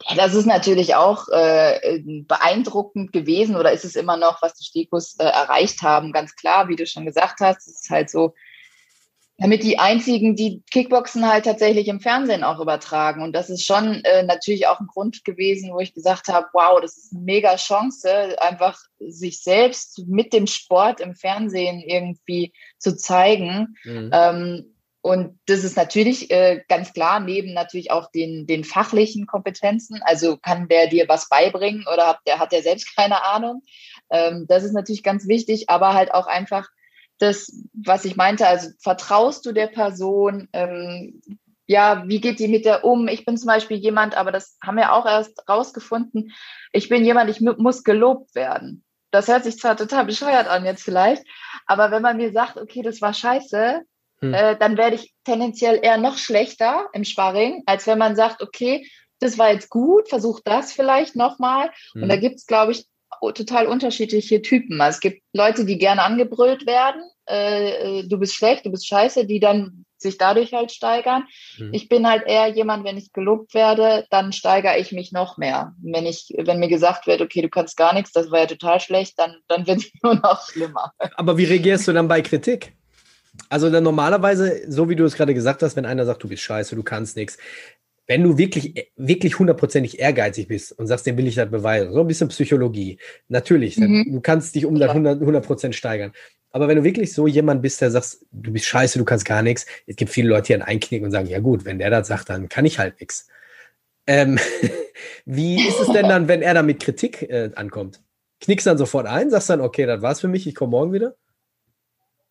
Ja, 0.08 0.16
das 0.16 0.34
ist 0.34 0.46
natürlich 0.46 0.96
auch 0.96 1.28
äh, 1.30 2.02
beeindruckend 2.04 3.14
gewesen 3.14 3.56
oder 3.56 3.72
ist 3.72 3.86
es 3.86 3.96
immer 3.96 4.18
noch, 4.18 4.42
was 4.42 4.56
die 4.56 4.66
Stekos 4.66 5.16
äh, 5.20 5.24
erreicht 5.24 5.82
haben. 5.82 6.12
Ganz 6.12 6.36
klar, 6.36 6.68
wie 6.68 6.76
du 6.76 6.86
schon 6.86 7.06
gesagt 7.06 7.40
hast, 7.40 7.68
es 7.68 7.82
ist 7.82 7.90
halt 7.90 8.10
so, 8.10 8.34
damit 9.42 9.64
die 9.64 9.80
einzigen, 9.80 10.36
die 10.36 10.62
Kickboxen 10.70 11.28
halt 11.28 11.46
tatsächlich 11.46 11.88
im 11.88 12.00
Fernsehen 12.00 12.44
auch 12.44 12.60
übertragen. 12.60 13.24
Und 13.24 13.34
das 13.34 13.50
ist 13.50 13.66
schon 13.66 14.04
äh, 14.04 14.22
natürlich 14.22 14.68
auch 14.68 14.80
ein 14.80 14.88
Grund 14.88 15.26
gewesen, 15.26 15.74
wo 15.74 15.80
ich 15.80 15.96
gesagt 15.96 16.28
habe, 16.28 16.48
wow, 16.54 16.80
das 16.80 16.98
ist 16.98 17.14
eine 17.14 17.24
mega 17.24 17.56
Chance, 17.56 18.40
einfach 18.40 18.80
sich 19.00 19.42
selbst 19.42 20.04
mit 20.08 20.32
dem 20.34 20.46
Sport 20.46 21.00
im 21.00 21.16
Fernsehen 21.16 21.82
irgendwie 21.82 22.54
zu 22.78 22.96
zeigen. 22.96 23.76
Mhm. 23.84 24.12
Ähm, 24.14 24.71
und 25.02 25.40
das 25.48 25.64
ist 25.64 25.76
natürlich 25.76 26.30
äh, 26.30 26.64
ganz 26.68 26.94
klar, 26.94 27.20
neben 27.20 27.54
natürlich 27.54 27.90
auch 27.90 28.12
den, 28.12 28.46
den 28.46 28.64
fachlichen 28.64 29.26
Kompetenzen. 29.26 30.00
Also 30.04 30.38
kann 30.38 30.68
der 30.68 30.88
dir 30.88 31.10
was 31.10 31.28
beibringen 31.28 31.86
oder 31.92 32.08
hat 32.08 32.20
der, 32.28 32.38
hat 32.38 32.52
der 32.52 32.62
selbst 32.62 32.96
keine 32.96 33.24
Ahnung? 33.24 33.64
Ähm, 34.12 34.46
das 34.48 34.64
ist 34.64 34.74
natürlich 34.74 35.04
ganz 35.04 35.28
wichtig, 35.28 35.70
aber 35.70 35.94
halt 35.94 36.14
auch 36.14 36.28
einfach 36.28 36.70
das, 37.18 37.52
was 37.74 38.06
ich 38.06 38.16
meinte, 38.16 38.48
also 38.48 38.70
vertraust 38.80 39.46
du 39.46 39.52
der 39.52 39.68
Person? 39.68 40.48
Ähm, 40.54 41.22
ja, 41.66 42.04
wie 42.08 42.20
geht 42.20 42.40
die 42.40 42.48
mit 42.48 42.66
der 42.66 42.84
um? 42.84 43.08
Ich 43.08 43.26
bin 43.26 43.38
zum 43.38 43.48
Beispiel 43.48 43.78
jemand, 43.78 44.16
aber 44.16 44.32
das 44.32 44.58
haben 44.64 44.78
wir 44.78 44.94
auch 44.94 45.06
erst 45.06 45.48
rausgefunden. 45.48 46.32
Ich 46.74 46.90
bin 46.90 47.06
jemand, 47.06 47.30
ich 47.30 47.42
muss 47.42 47.84
gelobt 47.84 48.36
werden. 48.36 48.84
Das 49.12 49.28
hört 49.28 49.44
sich 49.44 49.58
zwar 49.58 49.78
total 49.78 50.06
bescheuert 50.06 50.48
an 50.48 50.66
jetzt 50.66 50.84
vielleicht, 50.84 51.24
aber 51.66 51.92
wenn 51.92 52.02
man 52.02 52.18
mir 52.18 52.32
sagt, 52.32 52.58
okay, 52.58 52.82
das 52.82 53.02
war 53.02 53.14
scheiße, 53.14 53.82
hm. 54.22 54.34
äh, 54.34 54.58
dann 54.58 54.78
werde 54.78 54.96
ich 54.96 55.14
tendenziell 55.24 55.80
eher 55.82 55.98
noch 55.98 56.18
schlechter 56.18 56.88
im 56.94 57.04
Sparring, 57.04 57.64
als 57.66 57.88
wenn 57.88 57.98
man 57.98 58.16
sagt, 58.16 58.42
okay, 58.42 58.88
das 59.20 59.38
war 59.38 59.52
jetzt 59.52 59.70
gut, 59.70 60.10
versuch 60.10 60.40
das 60.44 60.74
vielleicht 60.74 61.16
nochmal. 61.16 61.72
Hm. 61.94 62.04
Und 62.04 62.10
da 62.10 62.16
hm. 62.16 62.22
gibt 62.22 62.36
es, 62.38 62.46
glaube 62.46 62.72
ich, 62.72 62.86
total 63.36 63.68
unterschiedliche 63.68 64.42
Typen. 64.42 64.82
Also 64.82 64.96
es 64.96 65.00
gibt 65.02 65.22
Leute, 65.34 65.66
die 65.66 65.78
gerne 65.78 66.04
angebrüllt 66.04 66.66
werden, 66.66 67.04
äh, 67.30 68.00
äh, 68.00 68.08
du 68.08 68.18
bist 68.18 68.36
schlecht, 68.36 68.66
du 68.66 68.72
bist 68.72 68.88
scheiße, 68.88 69.26
die 69.26 69.40
dann 69.40 69.86
sich 69.98 70.18
dadurch 70.18 70.54
halt 70.54 70.72
steigern. 70.72 71.26
Hm. 71.58 71.74
Ich 71.74 71.88
bin 71.88 72.10
halt 72.10 72.24
eher 72.26 72.48
jemand, 72.48 72.84
wenn 72.84 72.98
ich 72.98 73.14
gelobt 73.14 73.54
werde, 73.54 74.08
dann 74.10 74.34
steigere 74.34 74.80
ich 74.80 74.92
mich 74.92 75.12
noch 75.12 75.38
mehr. 75.38 75.76
Wenn 75.82 76.08
ich, 76.08 76.34
wenn 76.36 76.60
mir 76.60 76.70
gesagt 76.70 77.06
wird, 77.06 77.22
okay, 77.22 77.42
du 77.42 77.50
kannst 77.50 77.78
gar 77.78 77.94
nichts, 77.94 78.12
das 78.12 78.32
war 78.32 78.40
ja 78.40 78.46
total 78.48 78.80
schlecht, 78.80 79.20
dann, 79.20 79.38
dann 79.48 79.68
wird 79.68 79.80
es 79.80 79.92
nur 80.02 80.16
noch 80.16 80.50
schlimmer. 80.50 80.92
Aber 81.16 81.38
wie 81.38 81.46
reagierst 81.46 81.88
du 81.88 81.94
dann 81.94 82.08
bei 82.08 82.22
Kritik? 82.22 82.74
Also 83.50 83.70
dann 83.70 83.84
normalerweise, 83.84 84.62
so 84.68 84.90
wie 84.90 84.96
du 84.96 85.06
es 85.06 85.16
gerade 85.16 85.34
gesagt 85.34 85.64
hast, 85.64 85.76
wenn 85.76 85.86
einer 85.86 86.06
sagt, 86.06 86.24
du 86.24 86.28
bist 86.28 86.44
scheiße, 86.44 86.76
du 86.76 86.84
kannst 86.84 87.16
nichts, 87.16 87.38
wenn 88.08 88.24
du 88.24 88.38
wirklich, 88.38 88.92
wirklich 88.98 89.40
hundertprozentig 89.40 90.00
ehrgeizig 90.00 90.48
bist 90.48 90.78
und 90.78 90.88
sagst, 90.88 91.06
dem 91.06 91.18
will 91.18 91.28
ich 91.28 91.36
das 91.36 91.50
beweisen, 91.50 91.94
so 91.94 92.02
ein 92.02 92.08
bisschen 92.08 92.28
Psychologie, 92.28 93.00
natürlich, 93.30 93.78
mhm. 93.78 94.06
du 94.12 94.20
kannst 94.20 94.54
dich 94.56 94.66
um 94.66 94.78
das 94.78 94.90
100 94.90 95.46
Prozent 95.46 95.76
steigern. 95.76 96.12
Aber 96.52 96.68
wenn 96.68 96.76
du 96.76 96.84
wirklich 96.84 97.14
so 97.14 97.28
jemand 97.28 97.62
bist, 97.62 97.80
der 97.80 97.92
sagt, 97.92 98.18
du 98.32 98.52
bist 98.52 98.66
scheiße, 98.66 99.00
du 99.00 99.06
kannst 99.06 99.24
gar 99.24 99.42
nichts, 99.42 99.66
es 99.88 99.96
gibt 99.96 100.12
viele 100.12 100.30
Leute, 100.30 100.48
die 100.48 100.54
dann 100.54 100.62
einknicken 100.62 101.06
und 101.06 101.12
sagen, 101.12 101.28
ja 101.28 101.40
gut, 101.40 101.64
wenn 101.64 101.80
der 101.80 101.90
das 101.90 102.08
sagt, 102.08 102.30
dann 102.30 102.50
kann 102.50 102.66
ich 102.66 102.80
halt 102.80 103.00
nichts. 103.00 103.28
Ähm, 104.08 104.38
wie 105.26 105.66
ist 105.66 105.80
es 105.80 105.88
denn 105.94 106.10
dann, 106.10 106.28
wenn 106.28 106.42
er 106.42 106.54
da 106.54 106.64
mit 106.64 106.82
Kritik 106.82 107.22
äh, 107.22 107.52
ankommt? 107.56 108.02
Knickst 108.42 108.68
dann 108.68 108.78
sofort 108.78 109.08
ein, 109.08 109.30
sagst 109.30 109.50
dann, 109.50 109.62
okay, 109.62 109.86
das 109.86 110.02
war's 110.02 110.20
für 110.20 110.28
mich, 110.28 110.46
ich 110.48 110.56
komme 110.56 110.72
morgen 110.72 110.92
wieder? 110.92 111.16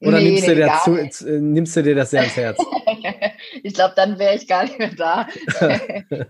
Oder 0.00 0.18
nee, 0.18 0.30
nimmst, 0.30 0.48
du 0.48 0.54
nee, 0.54 1.10
zu, 1.10 1.26
äh, 1.28 1.40
nimmst, 1.40 1.76
du 1.76 1.82
dir 1.82 1.94
das 1.94 2.10
sehr 2.10 2.20
ans 2.20 2.36
Herz? 2.36 2.58
ich 3.62 3.74
glaube, 3.74 3.92
dann 3.96 4.18
wäre 4.18 4.34
ich 4.34 4.48
gar 4.48 4.64
nicht 4.64 4.78
mehr 4.78 4.94
da. 4.94 5.28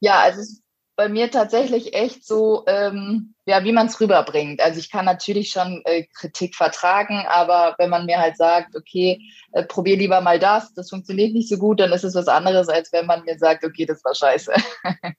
ja, 0.00 0.20
also 0.20 0.40
es 0.40 0.48
ist 0.50 0.62
bei 0.96 1.08
mir 1.08 1.30
tatsächlich 1.30 1.94
echt 1.94 2.26
so, 2.26 2.64
ähm, 2.66 3.34
ja, 3.46 3.64
wie 3.64 3.72
man 3.72 3.86
es 3.86 4.00
rüberbringt. 4.00 4.60
Also 4.60 4.78
ich 4.78 4.90
kann 4.90 5.04
natürlich 5.04 5.50
schon 5.50 5.82
äh, 5.84 6.06
Kritik 6.14 6.54
vertragen, 6.54 7.24
aber 7.28 7.74
wenn 7.78 7.90
man 7.90 8.06
mir 8.06 8.18
halt 8.18 8.36
sagt, 8.36 8.76
okay, 8.76 9.20
äh, 9.52 9.64
probier 9.64 9.96
lieber 9.96 10.20
mal 10.20 10.38
das, 10.38 10.74
das 10.74 10.90
funktioniert 10.90 11.32
nicht 11.32 11.48
so 11.48 11.58
gut, 11.58 11.80
dann 11.80 11.92
ist 11.92 12.04
es 12.04 12.14
was 12.14 12.28
anderes, 12.28 12.68
als 12.68 12.92
wenn 12.92 13.06
man 13.06 13.24
mir 13.24 13.38
sagt, 13.38 13.64
okay, 13.64 13.86
das 13.86 14.04
war 14.04 14.14
scheiße. 14.14 14.52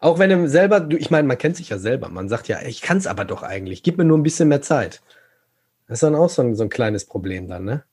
Auch 0.00 0.18
wenn 0.18 0.30
er 0.30 0.48
selber, 0.48 0.88
ich 0.90 1.10
meine, 1.10 1.28
man 1.28 1.38
kennt 1.38 1.56
sich 1.56 1.68
ja 1.68 1.78
selber, 1.78 2.08
man 2.08 2.28
sagt 2.28 2.48
ja, 2.48 2.62
ich 2.62 2.80
kann 2.80 2.98
es 2.98 3.06
aber 3.06 3.24
doch 3.24 3.42
eigentlich, 3.42 3.82
gib 3.82 3.98
mir 3.98 4.04
nur 4.04 4.18
ein 4.18 4.22
bisschen 4.22 4.48
mehr 4.48 4.62
Zeit. 4.62 5.02
Das 5.88 5.96
ist 5.96 6.02
dann 6.02 6.14
auch 6.14 6.28
so 6.28 6.42
ein, 6.42 6.54
so 6.54 6.64
ein 6.64 6.68
kleines 6.68 7.04
Problem 7.04 7.48
dann, 7.48 7.64
ne? 7.64 7.84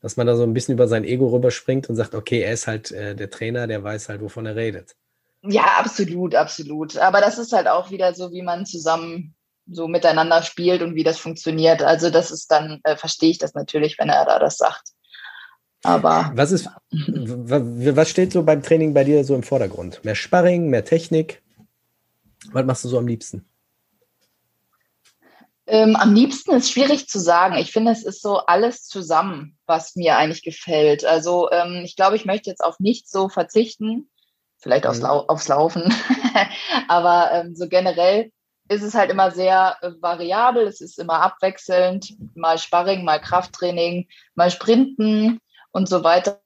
Dass 0.00 0.16
man 0.16 0.26
da 0.26 0.36
so 0.36 0.44
ein 0.44 0.54
bisschen 0.54 0.74
über 0.74 0.88
sein 0.88 1.04
Ego 1.04 1.28
rüberspringt 1.28 1.88
und 1.88 1.96
sagt, 1.96 2.14
okay, 2.14 2.40
er 2.40 2.52
ist 2.52 2.66
halt 2.66 2.92
äh, 2.92 3.14
der 3.14 3.30
Trainer, 3.30 3.66
der 3.66 3.82
weiß 3.82 4.08
halt, 4.08 4.20
wovon 4.20 4.46
er 4.46 4.56
redet. 4.56 4.94
Ja, 5.42 5.64
absolut, 5.78 6.34
absolut. 6.34 6.96
Aber 6.96 7.20
das 7.20 7.38
ist 7.38 7.52
halt 7.52 7.68
auch 7.68 7.90
wieder 7.90 8.14
so, 8.14 8.32
wie 8.32 8.42
man 8.42 8.64
zusammen 8.64 9.34
so 9.70 9.86
miteinander 9.86 10.42
spielt 10.42 10.82
und 10.82 10.94
wie 10.94 11.04
das 11.04 11.18
funktioniert. 11.18 11.82
Also 11.82 12.10
das 12.10 12.30
ist 12.30 12.50
dann, 12.50 12.80
äh, 12.84 12.96
verstehe 12.96 13.30
ich 13.30 13.38
das 13.38 13.54
natürlich, 13.54 13.98
wenn 13.98 14.08
er 14.08 14.24
da 14.24 14.38
das 14.38 14.56
sagt. 14.56 14.92
Aber. 15.82 16.32
Was 16.34 16.52
ist, 16.52 16.68
was 16.90 18.08
steht 18.08 18.32
so 18.32 18.42
beim 18.42 18.62
Training 18.62 18.94
bei 18.94 19.04
dir 19.04 19.24
so 19.24 19.34
im 19.34 19.42
Vordergrund? 19.42 20.04
Mehr 20.04 20.14
Sparring, 20.14 20.68
mehr 20.68 20.84
Technik? 20.84 21.42
Was 22.52 22.64
machst 22.64 22.84
du 22.84 22.88
so 22.88 22.98
am 22.98 23.06
liebsten? 23.06 23.44
Ähm, 25.70 25.96
am 25.96 26.14
liebsten 26.14 26.52
ist 26.52 26.70
schwierig 26.70 27.08
zu 27.08 27.20
sagen. 27.20 27.56
Ich 27.56 27.72
finde, 27.72 27.92
es 27.92 28.02
ist 28.02 28.22
so 28.22 28.38
alles 28.38 28.84
zusammen, 28.84 29.58
was 29.66 29.96
mir 29.96 30.16
eigentlich 30.16 30.42
gefällt. 30.42 31.04
Also 31.04 31.50
ähm, 31.50 31.82
ich 31.84 31.94
glaube, 31.94 32.16
ich 32.16 32.24
möchte 32.24 32.48
jetzt 32.48 32.64
auf 32.64 32.80
nichts 32.80 33.10
so 33.10 33.28
verzichten, 33.28 34.10
vielleicht 34.56 34.86
aufs, 34.86 35.00
mhm. 35.00 35.04
Lau 35.04 35.26
aufs 35.26 35.46
Laufen, 35.46 35.92
aber 36.88 37.32
ähm, 37.32 37.54
so 37.54 37.68
generell 37.68 38.32
ist 38.70 38.82
es 38.82 38.94
halt 38.94 39.10
immer 39.10 39.30
sehr 39.30 39.76
äh, 39.82 39.90
variabel. 40.00 40.66
Es 40.66 40.80
ist 40.80 40.98
immer 40.98 41.20
abwechselnd, 41.20 42.16
mal 42.34 42.56
Sparring, 42.56 43.04
mal 43.04 43.20
Krafttraining, 43.20 44.08
mal 44.34 44.50
Sprinten 44.50 45.38
und 45.70 45.86
so 45.86 46.02
weiter. 46.02 46.40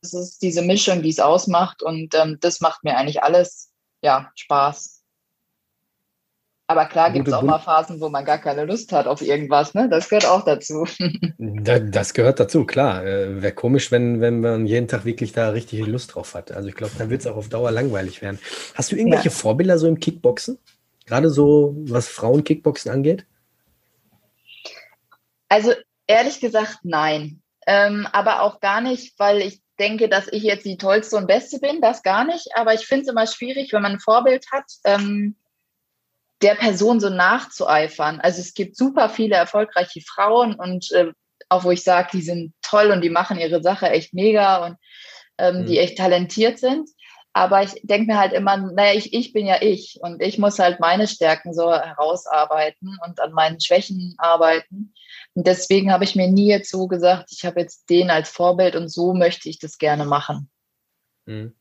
es 0.00 0.14
ist 0.14 0.40
diese 0.40 0.62
Mischung, 0.62 1.02
die 1.02 1.10
es 1.10 1.20
ausmacht 1.20 1.82
und 1.82 2.14
ähm, 2.14 2.38
das 2.40 2.62
macht 2.62 2.82
mir 2.82 2.96
eigentlich 2.96 3.22
alles, 3.22 3.74
ja, 4.00 4.30
Spaß. 4.36 5.01
Aber 6.72 6.86
klar 6.86 7.10
gibt 7.10 7.28
es 7.28 7.34
auch 7.34 7.42
mal 7.42 7.58
Phasen, 7.58 8.00
wo 8.00 8.08
man 8.08 8.24
gar 8.24 8.38
keine 8.38 8.64
Lust 8.64 8.92
hat 8.92 9.06
auf 9.06 9.20
irgendwas, 9.20 9.74
ne? 9.74 9.90
Das 9.90 10.08
gehört 10.08 10.24
auch 10.24 10.42
dazu. 10.42 10.86
das 11.38 12.14
gehört 12.14 12.40
dazu, 12.40 12.64
klar. 12.64 13.04
Äh, 13.04 13.42
Wäre 13.42 13.52
komisch, 13.52 13.92
wenn, 13.92 14.22
wenn 14.22 14.40
man 14.40 14.66
jeden 14.66 14.88
Tag 14.88 15.04
wirklich 15.04 15.32
da 15.32 15.50
richtig 15.50 15.86
Lust 15.86 16.14
drauf 16.14 16.32
hat. 16.32 16.50
Also 16.50 16.70
ich 16.70 16.74
glaube, 16.74 16.94
dann 16.96 17.10
wird 17.10 17.20
es 17.20 17.26
auch 17.26 17.36
auf 17.36 17.50
Dauer 17.50 17.70
langweilig 17.72 18.22
werden. 18.22 18.38
Hast 18.74 18.90
du 18.90 18.96
irgendwelche 18.96 19.28
ja. 19.28 19.34
Vorbilder 19.34 19.78
so 19.78 19.86
im 19.86 20.00
Kickboxen? 20.00 20.56
Gerade 21.04 21.28
so, 21.28 21.76
was 21.76 22.08
Frauen-Kickboxen 22.08 22.90
angeht? 22.90 23.26
Also 25.50 25.74
ehrlich 26.06 26.40
gesagt, 26.40 26.78
nein. 26.84 27.42
Ähm, 27.66 28.08
aber 28.12 28.40
auch 28.40 28.60
gar 28.60 28.80
nicht, 28.80 29.18
weil 29.18 29.42
ich 29.42 29.60
denke, 29.78 30.08
dass 30.08 30.26
ich 30.32 30.42
jetzt 30.42 30.64
die 30.64 30.78
tollste 30.78 31.16
und 31.16 31.26
beste 31.26 31.58
bin, 31.58 31.82
das 31.82 32.02
gar 32.02 32.24
nicht. 32.24 32.48
Aber 32.54 32.72
ich 32.72 32.86
finde 32.86 33.02
es 33.02 33.08
immer 33.08 33.26
schwierig, 33.26 33.74
wenn 33.74 33.82
man 33.82 33.92
ein 33.92 34.00
Vorbild 34.00 34.46
hat, 34.50 34.64
ähm, 34.84 35.36
der 36.42 36.54
Person 36.54 37.00
so 37.00 37.08
nachzueifern. 37.08 38.20
Also 38.20 38.40
es 38.40 38.54
gibt 38.54 38.76
super 38.76 39.08
viele 39.08 39.36
erfolgreiche 39.36 40.00
Frauen 40.00 40.54
und 40.54 40.90
äh, 40.92 41.12
auch 41.48 41.64
wo 41.64 41.70
ich 41.70 41.82
sage, 41.82 42.08
die 42.12 42.22
sind 42.22 42.54
toll 42.62 42.90
und 42.90 43.02
die 43.02 43.10
machen 43.10 43.38
ihre 43.38 43.62
Sache 43.62 43.90
echt 43.90 44.14
mega 44.14 44.64
und 44.64 44.76
ähm, 45.38 45.62
mhm. 45.62 45.66
die 45.66 45.78
echt 45.78 45.98
talentiert 45.98 46.58
sind. 46.58 46.88
Aber 47.34 47.62
ich 47.62 47.72
denke 47.82 48.12
mir 48.12 48.18
halt 48.18 48.34
immer, 48.34 48.58
naja, 48.58 48.92
ich, 48.94 49.14
ich 49.14 49.32
bin 49.32 49.46
ja 49.46 49.56
ich 49.62 49.98
und 50.02 50.22
ich 50.22 50.38
muss 50.38 50.58
halt 50.58 50.80
meine 50.80 51.08
Stärken 51.08 51.54
so 51.54 51.72
herausarbeiten 51.72 52.98
und 53.06 53.20
an 53.20 53.32
meinen 53.32 53.58
Schwächen 53.58 54.14
arbeiten. 54.18 54.92
Und 55.34 55.46
deswegen 55.46 55.92
habe 55.92 56.04
ich 56.04 56.14
mir 56.14 56.28
nie 56.28 56.48
jetzt 56.48 56.70
so 56.70 56.86
gesagt, 56.86 57.30
ich 57.32 57.46
habe 57.46 57.60
jetzt 57.60 57.88
den 57.88 58.10
als 58.10 58.28
Vorbild 58.28 58.76
und 58.76 58.88
so 58.90 59.14
möchte 59.14 59.48
ich 59.48 59.58
das 59.58 59.78
gerne 59.78 60.04
machen. 60.04 60.50
Mhm. 61.26 61.52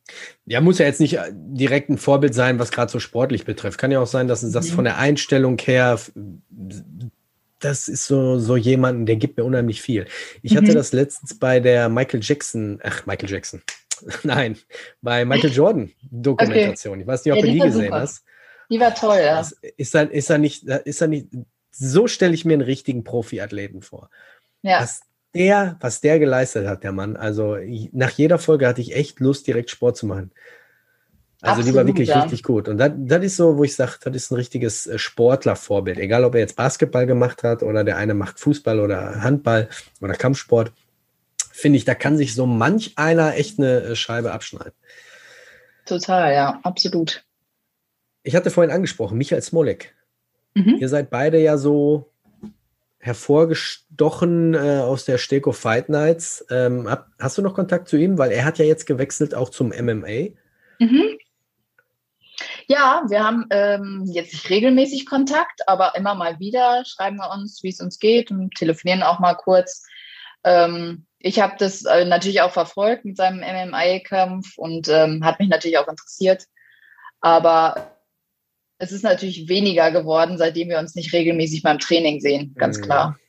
Ja, 0.46 0.62
muss 0.62 0.80
ja 0.80 0.86
jetzt 0.86 1.00
nicht 1.00 1.18
äh, 1.18 1.32
direkt 1.32 1.90
ein 1.90 1.98
Vorbild 1.98 2.34
sein, 2.34 2.60
was 2.60 2.72
gerade 2.72 2.92
so 2.92 3.00
sportlich 3.00 3.46
betrifft. 3.46 3.78
Kann 3.78 3.92
ja 3.92 4.00
auch 4.00 4.08
sein, 4.08 4.28
dass 4.28 4.42
das 4.42 4.70
mhm. 4.70 4.74
von 4.74 4.84
der 4.86 4.98
Einstellung 4.98 5.58
her, 5.60 6.00
das 7.60 7.88
ist 7.88 8.06
so, 8.06 8.40
so 8.40 8.58
jemanden, 8.58 9.06
der 9.06 9.18
gibt 9.18 9.38
mir 9.38 9.44
unheimlich 9.44 9.82
viel. 9.82 10.08
Ich 10.42 10.54
mhm. 10.54 10.58
hatte 10.58 10.74
das 10.74 10.94
letztens 10.94 11.38
bei 11.38 11.60
der 11.60 11.90
Michael 11.90 12.22
Jackson, 12.24 12.80
ach, 12.84 13.06
Michael 13.06 13.30
Jackson, 13.30 13.62
Nein, 14.24 14.58
bei 15.02 15.26
Michael 15.26 15.52
Jordan 15.54 15.92
Dokumentation. 16.10 16.94
Okay. 16.94 17.02
Ich 17.02 17.08
weiß 17.08 17.26
nicht, 17.26 17.34
ob 17.34 17.40
ja, 17.40 17.46
du 17.46 17.52
die 17.52 17.60
gesehen 17.60 17.86
super. 17.86 18.02
hast. 18.02 18.24
Die 18.70 18.80
war 18.80 18.96
toll, 18.96 19.20
ja. 19.20 19.46
Ist 19.78 19.96
er, 19.96 20.10
ist 20.10 20.30
er 20.30 20.38
nicht, 20.38 20.64
ist 20.64 21.02
er 21.02 21.08
nicht, 21.08 21.28
so 21.72 22.08
stelle 22.08 22.34
ich 22.34 22.46
mir 22.46 22.54
einen 22.54 22.62
richtigen 22.62 23.04
Profiathleten 23.04 23.82
vor. 23.82 24.10
Ja. 24.62 24.82
Was 24.82 25.02
der, 25.34 25.78
was 25.80 26.02
der 26.02 26.20
geleistet 26.20 26.68
hat, 26.68 26.84
der 26.84 26.92
Mann. 26.92 27.16
Also 27.16 27.58
nach 27.92 28.12
jeder 28.12 28.38
Folge 28.38 28.68
hatte 28.68 28.82
ich 28.82 28.96
echt 28.96 29.20
Lust, 29.20 29.48
direkt 29.48 29.70
Sport 29.70 29.98
zu 29.98 30.06
machen. 30.06 30.32
Also 31.42 31.62
Absolut, 31.62 31.68
die 31.68 31.78
war 31.78 31.88
wirklich 31.88 32.10
ja. 32.10 32.22
richtig 32.22 32.44
gut. 32.44 32.68
Und 32.68 32.78
das, 32.78 32.92
das 32.96 33.24
ist 33.24 33.36
so, 33.38 33.58
wo 33.58 33.64
ich 33.64 33.76
sage, 33.76 33.94
das 34.04 34.16
ist 34.16 34.32
ein 34.32 34.36
richtiges 34.36 34.86
äh, 34.86 35.00
Sportlervorbild. 35.00 35.98
Egal, 35.98 36.24
ob 36.24 36.36
er 36.36 36.42
jetzt 36.42 36.56
Basketball 36.56 37.08
gemacht 37.08 37.42
hat 37.44 37.64
oder 37.64 37.84
der 37.84 37.98
eine 37.98 38.14
macht 38.14 38.40
Fußball 38.40 38.80
oder 38.80 39.24
Handball 39.24 39.68
oder 40.02 40.14
Kampfsport 40.14 40.72
finde 41.62 41.78
ich, 41.78 41.86
da 41.86 41.96
kann 41.96 42.18
sich 42.18 42.34
so 42.36 42.46
manch 42.46 42.94
einer 42.98 43.36
echt 43.36 43.60
eine 43.60 43.82
äh, 43.82 43.96
Scheibe 43.96 44.32
abschneiden. 44.32 44.74
Total, 45.86 46.34
ja, 46.34 46.60
absolut. 46.64 47.24
Ich 48.24 48.36
hatte 48.36 48.52
vorhin 48.52 48.72
angesprochen, 48.72 49.18
Michael 49.18 49.42
Smolek. 49.42 49.96
Mhm. 50.54 50.78
Ihr 50.80 50.90
seid 50.90 51.10
beide 51.10 51.40
ja 51.40 51.58
so 51.58 52.11
hervorgestochen 53.02 54.54
äh, 54.54 54.80
aus 54.80 55.06
der 55.06 55.18
Steko 55.18 55.52
Fight 55.52 55.90
Nights. 55.90 56.46
Ähm, 56.50 56.90
hab, 56.90 57.08
hast 57.20 57.38
du 57.38 57.42
noch 57.42 57.56
Kontakt 57.56 57.90
zu 57.90 57.98
ihm? 57.98 58.18
Weil 58.18 58.32
er 58.32 58.46
hat 58.46 58.60
ja 58.60 58.66
jetzt 58.66 58.86
gewechselt 58.86 59.36
auch 59.36 59.50
zum 59.50 59.70
MMA. 59.70 60.30
Mhm. 60.80 61.18
Ja, 62.68 63.04
wir 63.10 63.24
haben 63.24 63.48
ähm, 63.50 64.04
jetzt 64.06 64.34
nicht 64.34 64.50
regelmäßig 64.50 65.06
Kontakt, 65.06 65.68
aber 65.68 65.96
immer 65.96 66.16
mal 66.16 66.40
wieder 66.40 66.84
schreiben 66.86 67.18
wir 67.18 67.32
uns, 67.32 67.62
wie 67.64 67.70
es 67.70 67.82
uns 67.82 68.00
geht 68.00 68.32
und 68.32 68.56
telefonieren 68.56 69.04
auch 69.04 69.20
mal 69.20 69.36
kurz. 69.36 69.84
Ähm, 70.44 71.06
ich 71.20 71.40
habe 71.40 71.56
das 71.60 71.86
äh, 71.86 72.06
natürlich 72.06 72.42
auch 72.42 72.52
verfolgt 72.52 73.06
mit 73.06 73.18
seinem 73.18 73.40
MMA-Kampf 73.40 74.58
und 74.58 74.88
ähm, 74.90 75.24
hat 75.26 75.40
mich 75.40 75.50
natürlich 75.50 75.78
auch 75.78 75.88
interessiert. 75.88 76.46
Aber 77.20 77.92
es 78.82 78.92
ist 78.92 79.04
natürlich 79.04 79.48
weniger 79.48 79.92
geworden, 79.92 80.38
seitdem 80.38 80.70
wir 80.70 80.80
uns 80.80 80.96
nicht 80.96 81.14
regelmäßig 81.14 81.62
beim 81.62 81.78
Training 81.78 82.20
sehen, 82.20 82.56
ganz 82.58 82.80
mhm. 82.80 82.82
klar. 82.82 83.20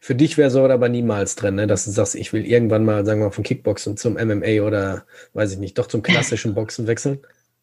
Für 0.00 0.14
dich 0.14 0.38
wäre 0.38 0.50
so 0.50 0.64
aber 0.64 0.88
niemals 0.88 1.36
drin, 1.36 1.56
ne? 1.56 1.66
dass 1.66 1.84
du 1.84 1.90
sagst, 1.90 2.14
ich 2.14 2.32
will 2.32 2.46
irgendwann 2.46 2.86
mal, 2.86 3.04
sagen 3.04 3.20
wir 3.20 3.26
mal, 3.26 3.32
vom 3.32 3.44
Kickboxen 3.44 3.98
zum 3.98 4.14
MMA 4.14 4.62
oder, 4.62 5.04
weiß 5.34 5.52
ich 5.52 5.58
nicht, 5.58 5.76
doch 5.76 5.86
zum 5.86 6.02
klassischen 6.02 6.54
Boxen 6.54 6.86
wechseln? 6.86 7.20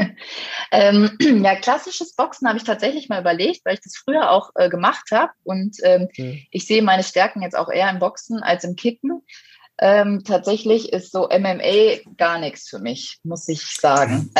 ähm, 0.71 1.17
ja, 1.43 1.55
klassisches 1.55 2.15
Boxen 2.15 2.47
habe 2.47 2.57
ich 2.57 2.63
tatsächlich 2.63 3.09
mal 3.09 3.19
überlegt, 3.19 3.65
weil 3.65 3.73
ich 3.73 3.81
das 3.81 3.97
früher 3.97 4.31
auch 4.31 4.51
äh, 4.55 4.69
gemacht 4.69 5.11
habe. 5.11 5.33
Und 5.43 5.75
ähm, 5.83 6.07
mhm. 6.15 6.39
ich 6.51 6.65
sehe 6.65 6.81
meine 6.81 7.03
Stärken 7.03 7.41
jetzt 7.41 7.57
auch 7.57 7.69
eher 7.69 7.89
im 7.89 7.99
Boxen 7.99 8.41
als 8.41 8.63
im 8.63 8.77
Kicken. 8.77 9.21
Ähm, 9.77 10.23
tatsächlich 10.25 10.93
ist 10.93 11.11
so 11.11 11.27
MMA 11.27 12.13
gar 12.15 12.39
nichts 12.39 12.69
für 12.69 12.79
mich, 12.79 13.17
muss 13.23 13.49
ich 13.49 13.65
sagen. 13.65 14.31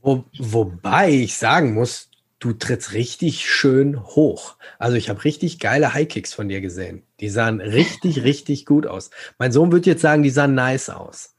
Wo, 0.00 0.24
wobei 0.38 1.10
ich 1.10 1.36
sagen 1.36 1.74
muss, 1.74 2.08
du 2.38 2.52
trittst 2.52 2.92
richtig 2.92 3.50
schön 3.50 4.00
hoch. 4.00 4.56
Also 4.78 4.96
ich 4.96 5.08
habe 5.08 5.24
richtig 5.24 5.58
geile 5.58 5.94
High-Kicks 5.94 6.32
von 6.32 6.48
dir 6.48 6.60
gesehen. 6.60 7.02
Die 7.20 7.28
sahen 7.28 7.60
richtig, 7.60 8.22
richtig 8.22 8.66
gut 8.66 8.86
aus. 8.86 9.10
Mein 9.38 9.52
Sohn 9.52 9.72
würde 9.72 9.90
jetzt 9.90 10.02
sagen, 10.02 10.22
die 10.22 10.30
sahen 10.30 10.54
nice 10.54 10.90
aus. 10.90 11.34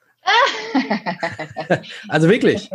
also 2.08 2.30
wirklich. 2.30 2.70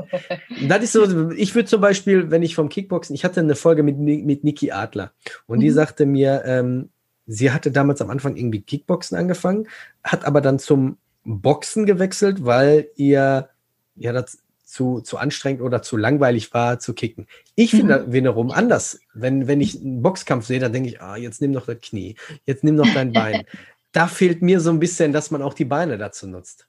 Das 0.68 0.82
ist 0.82 0.92
so, 0.92 1.30
ich 1.30 1.54
würde 1.54 1.68
zum 1.68 1.80
Beispiel, 1.80 2.30
wenn 2.30 2.42
ich 2.42 2.54
vom 2.54 2.68
Kickboxen, 2.68 3.14
ich 3.14 3.24
hatte 3.24 3.40
eine 3.40 3.54
Folge 3.54 3.82
mit, 3.82 3.98
mit 3.98 4.42
Niki 4.44 4.72
Adler 4.72 5.12
und 5.46 5.58
mhm. 5.58 5.62
die 5.62 5.70
sagte 5.70 6.06
mir, 6.06 6.42
ähm, 6.46 6.90
sie 7.26 7.52
hatte 7.52 7.70
damals 7.70 8.00
am 8.00 8.10
Anfang 8.10 8.36
irgendwie 8.36 8.62
Kickboxen 8.62 9.16
angefangen, 9.16 9.68
hat 10.02 10.24
aber 10.24 10.40
dann 10.40 10.58
zum 10.58 10.98
Boxen 11.24 11.86
gewechselt, 11.86 12.44
weil 12.44 12.88
ihr 12.96 13.48
ja 13.96 14.12
das 14.12 14.38
zu, 14.64 15.00
zu 15.00 15.18
anstrengend 15.18 15.62
oder 15.62 15.82
zu 15.82 15.96
langweilig 15.96 16.52
war 16.54 16.78
zu 16.78 16.94
kicken. 16.94 17.26
Ich 17.54 17.70
finde 17.70 18.00
mhm. 18.00 18.12
wiederum 18.12 18.50
anders. 18.50 19.00
Wenn, 19.12 19.46
wenn 19.46 19.60
ich 19.60 19.80
einen 19.80 20.02
Boxkampf 20.02 20.46
sehe, 20.46 20.58
dann 20.58 20.72
denke 20.72 20.88
ich, 20.88 21.00
ah, 21.00 21.16
jetzt 21.16 21.40
nimm 21.40 21.52
noch 21.52 21.66
das 21.66 21.80
Knie, 21.80 22.16
jetzt 22.46 22.64
nimm 22.64 22.74
noch 22.74 22.92
dein 22.92 23.12
Bein. 23.12 23.44
da 23.92 24.08
fehlt 24.08 24.42
mir 24.42 24.60
so 24.60 24.70
ein 24.70 24.80
bisschen, 24.80 25.12
dass 25.12 25.30
man 25.30 25.42
auch 25.42 25.54
die 25.54 25.64
Beine 25.64 25.98
dazu 25.98 26.26
nutzt. 26.26 26.66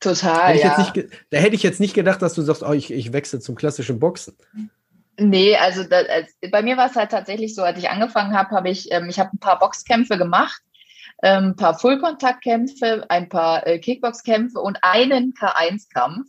Total. 0.00 0.54
Hätte 0.54 0.66
ja. 0.66 0.78
Nicht, 0.78 1.08
da 1.30 1.38
hätte 1.38 1.54
ich 1.54 1.62
jetzt 1.62 1.80
nicht 1.80 1.94
gedacht, 1.94 2.20
dass 2.20 2.34
du 2.34 2.42
sagst, 2.42 2.62
oh, 2.62 2.72
ich, 2.72 2.92
ich 2.92 3.12
wechsle 3.12 3.40
zum 3.40 3.54
klassischen 3.54 4.00
Boxen. 4.00 4.36
Nee, 5.18 5.56
also 5.56 5.84
das, 5.84 6.06
bei 6.50 6.62
mir 6.62 6.76
war 6.76 6.90
es 6.90 6.96
halt 6.96 7.10
tatsächlich 7.10 7.54
so, 7.54 7.62
als 7.62 7.78
ich 7.78 7.88
angefangen 7.88 8.34
habe, 8.36 8.50
habe 8.50 8.70
ich, 8.70 8.90
ähm, 8.90 9.08
ich 9.08 9.18
habe 9.18 9.30
ein 9.32 9.38
paar 9.38 9.58
Boxkämpfe 9.58 10.18
gemacht, 10.18 10.60
ähm, 11.22 11.50
ein 11.50 11.56
paar 11.56 11.78
Fullkontaktkämpfe, 11.78 13.06
ein 13.08 13.28
paar 13.28 13.66
äh, 13.66 13.78
Kickboxkämpfe 13.78 14.58
und 14.58 14.78
einen 14.82 15.34
K1-Kampf. 15.34 16.28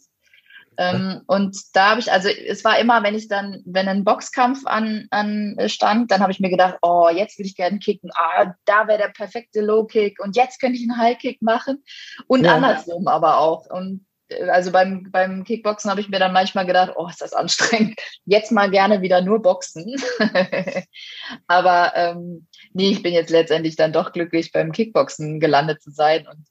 Ähm, 0.78 1.22
und 1.28 1.58
da 1.74 1.92
habe 1.92 2.00
ich, 2.00 2.12
also 2.12 2.30
es 2.30 2.64
war 2.64 2.80
immer, 2.80 3.04
wenn 3.04 3.16
ich 3.16 3.28
dann, 3.28 3.62
wenn 3.66 3.88
ein 3.88 4.04
Boxkampf 4.04 4.66
an, 4.66 5.08
an 5.12 5.58
stand, 5.68 6.12
dann 6.12 6.22
habe 6.22 6.32
ich 6.32 6.40
mir 6.40 6.50
gedacht, 6.50 6.78
oh, 6.82 7.10
jetzt 7.10 7.38
würde 7.38 7.48
ich 7.48 7.56
gerne 7.56 7.80
kicken. 7.80 8.10
Ah, 8.16 8.54
da 8.66 8.88
wäre 8.88 8.98
der 8.98 9.10
perfekte 9.10 9.62
Low-Kick 9.62 10.20
und 10.20 10.36
jetzt 10.36 10.60
könnte 10.60 10.78
ich 10.78 10.84
einen 10.84 10.98
High-Kick 10.98 11.42
machen. 11.42 11.84
Und 12.28 12.46
ja. 12.46 12.56
andersrum 12.56 13.08
aber 13.08 13.38
auch. 13.38 13.68
Und 13.70 14.06
also 14.50 14.72
beim, 14.72 15.10
beim 15.12 15.44
Kickboxen 15.44 15.90
habe 15.90 16.02
ich 16.02 16.10
mir 16.10 16.20
dann 16.20 16.34
manchmal 16.34 16.66
gedacht, 16.66 16.94
oh, 16.96 17.08
ist 17.08 17.22
das 17.22 17.34
anstrengend. 17.34 18.00
Jetzt 18.26 18.52
mal 18.52 18.70
gerne 18.70 19.02
wieder 19.02 19.22
nur 19.22 19.42
Boxen. 19.42 19.96
Aber 21.48 21.94
ähm, 21.96 22.48
nee, 22.74 22.92
ich 22.92 23.04
bin 23.04 23.14
jetzt 23.14 23.30
letztendlich 23.30 23.76
dann 23.76 23.94
doch 23.94 24.12
glücklich, 24.12 24.52
beim 24.52 24.72
Kickboxen 24.72 25.40
gelandet 25.40 25.82
zu 25.82 25.92
sein. 25.92 26.28
Und 26.28 26.46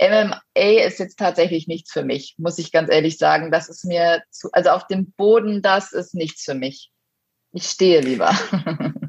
MMA 0.00 0.40
ist 0.86 0.98
jetzt 0.98 1.18
tatsächlich 1.18 1.66
nichts 1.66 1.92
für 1.92 2.04
mich, 2.04 2.34
muss 2.38 2.58
ich 2.58 2.72
ganz 2.72 2.90
ehrlich 2.90 3.18
sagen. 3.18 3.50
Das 3.50 3.68
ist 3.68 3.84
mir 3.84 4.22
zu, 4.30 4.48
also 4.52 4.70
auf 4.70 4.86
dem 4.86 5.12
Boden, 5.12 5.62
das 5.62 5.92
ist 5.92 6.14
nichts 6.14 6.44
für 6.44 6.54
mich. 6.54 6.90
Ich 7.52 7.64
stehe 7.64 8.00
lieber. 8.00 8.34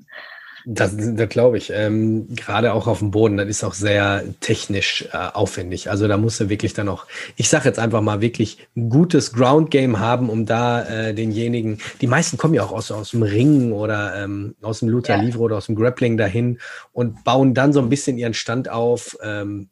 Das, 0.66 0.96
das 0.98 1.30
glaube 1.30 1.58
ich. 1.58 1.72
Ähm, 1.74 2.28
Gerade 2.36 2.74
auch 2.74 2.88
auf 2.88 3.00
dem 3.00 3.12
Boden, 3.12 3.38
das 3.38 3.48
ist 3.48 3.64
auch 3.64 3.74
sehr 3.74 4.24
technisch 4.40 5.08
äh, 5.12 5.18
aufwendig. 5.18 5.90
Also 5.90 6.08
da 6.08 6.18
musst 6.18 6.40
du 6.40 6.50
wirklich 6.50 6.74
dann 6.74 6.88
auch, 6.88 7.06
ich 7.36 7.50
sage 7.50 7.66
jetzt 7.66 7.80
einfach 7.80 8.02
mal, 8.02 8.22
wirklich 8.22 8.68
ein 8.76 8.90
gutes 8.90 9.34
Ground 9.34 9.72
Game 9.72 10.00
haben, 10.00 10.30
um 10.30 10.46
da 10.46 10.84
äh, 10.84 11.14
denjenigen, 11.14 11.80
die 12.02 12.08
meisten 12.08 12.38
kommen 12.38 12.54
ja 12.54 12.64
auch 12.64 12.72
aus, 12.72 12.92
aus 12.92 13.12
dem 13.12 13.24
Ringen 13.24 13.74
oder 13.74 14.24
ähm, 14.24 14.56
aus 14.62 14.80
dem 14.80 14.90
Luther 14.90 15.18
ja. 15.18 15.22
Livre 15.22 15.42
oder 15.42 15.58
aus 15.58 15.66
dem 15.66 15.76
Grappling 15.76 16.18
dahin 16.18 16.60
und 16.94 17.24
bauen 17.24 17.54
dann 17.54 17.74
so 17.74 17.80
ein 17.80 17.90
bisschen 17.90 18.18
ihren 18.18 18.34
Stand 18.34 18.70
auf. 18.70 19.18
Ähm, 19.22 19.70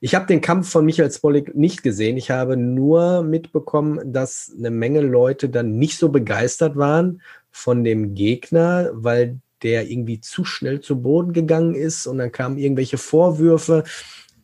ich 0.00 0.14
habe 0.14 0.26
den 0.26 0.40
Kampf 0.40 0.70
von 0.70 0.84
Michael 0.84 1.10
Spolik 1.10 1.54
nicht 1.54 1.82
gesehen. 1.82 2.16
Ich 2.16 2.30
habe 2.30 2.56
nur 2.56 3.22
mitbekommen, 3.22 4.12
dass 4.12 4.52
eine 4.58 4.70
Menge 4.70 5.00
Leute 5.00 5.48
dann 5.48 5.78
nicht 5.78 5.98
so 5.98 6.08
begeistert 6.08 6.76
waren 6.76 7.22
von 7.50 7.84
dem 7.84 8.14
Gegner, 8.14 8.90
weil 8.92 9.38
der 9.62 9.90
irgendwie 9.90 10.20
zu 10.20 10.44
schnell 10.44 10.80
zu 10.80 11.02
Boden 11.02 11.32
gegangen 11.32 11.74
ist 11.74 12.06
und 12.06 12.18
dann 12.18 12.32
kamen 12.32 12.58
irgendwelche 12.58 12.98
Vorwürfe. 12.98 13.84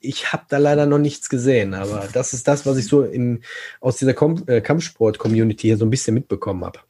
ich 0.00 0.32
habe 0.32 0.44
da 0.48 0.58
leider 0.58 0.86
noch 0.86 0.98
nichts 0.98 1.28
gesehen, 1.28 1.74
aber 1.74 2.08
das 2.12 2.34
ist 2.34 2.46
das, 2.46 2.66
was 2.66 2.76
ich 2.76 2.86
so 2.86 3.02
in, 3.02 3.42
aus 3.80 3.96
dieser 3.96 4.14
äh, 4.48 4.60
Kampfsport-Community 4.60 5.68
hier 5.68 5.76
so 5.76 5.86
ein 5.86 5.90
bisschen 5.90 6.14
mitbekommen 6.14 6.64
habe. 6.64 6.80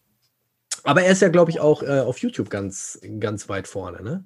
Aber 0.82 1.02
er 1.02 1.12
ist 1.12 1.22
ja, 1.22 1.28
glaube 1.28 1.50
ich, 1.50 1.60
auch 1.60 1.82
äh, 1.82 2.00
auf 2.00 2.18
YouTube 2.18 2.50
ganz, 2.50 3.00
ganz 3.20 3.48
weit 3.48 3.68
vorne, 3.68 4.02
ne? 4.02 4.24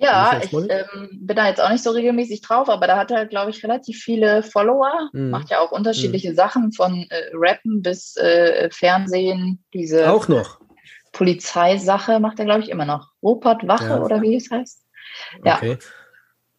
Ja, 0.00 0.40
ich 0.42 0.52
ähm, 0.52 1.08
bin 1.12 1.36
da 1.36 1.48
jetzt 1.48 1.60
auch 1.60 1.70
nicht 1.70 1.82
so 1.82 1.90
regelmäßig 1.90 2.40
drauf, 2.40 2.68
aber 2.68 2.86
da 2.86 2.96
hat 2.96 3.10
er, 3.10 3.26
glaube 3.26 3.50
ich, 3.50 3.64
relativ 3.64 3.98
viele 3.98 4.44
Follower. 4.44 5.10
Mhm. 5.12 5.30
Macht 5.30 5.50
ja 5.50 5.58
auch 5.58 5.72
unterschiedliche 5.72 6.30
mhm. 6.30 6.36
Sachen 6.36 6.72
von 6.72 7.06
äh, 7.10 7.30
Rappen 7.32 7.82
bis 7.82 8.16
äh, 8.16 8.70
Fernsehen. 8.70 9.64
Diese 9.74 10.08
auch 10.08 10.28
noch. 10.28 10.60
Polizeisache 11.18 12.20
macht 12.20 12.38
er, 12.38 12.44
glaube 12.44 12.60
ich, 12.60 12.68
immer 12.68 12.84
noch. 12.84 13.10
Rupert 13.24 13.66
Wache 13.66 13.88
ja. 13.88 14.00
oder 14.00 14.22
wie 14.22 14.36
es 14.36 14.48
heißt. 14.52 14.84
Ja. 15.44 15.56
Okay. 15.56 15.76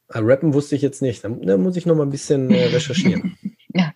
Ah, 0.09 0.19
Rappen 0.19 0.53
wusste 0.53 0.75
ich 0.75 0.81
jetzt 0.81 1.01
nicht. 1.01 1.23
Da, 1.23 1.29
da 1.29 1.55
muss 1.55 1.77
ich 1.77 1.85
noch 1.85 1.95
mal 1.95 2.03
ein 2.03 2.09
bisschen 2.09 2.51
äh, 2.51 2.65
recherchieren. 2.73 3.37
ja. 3.73 3.93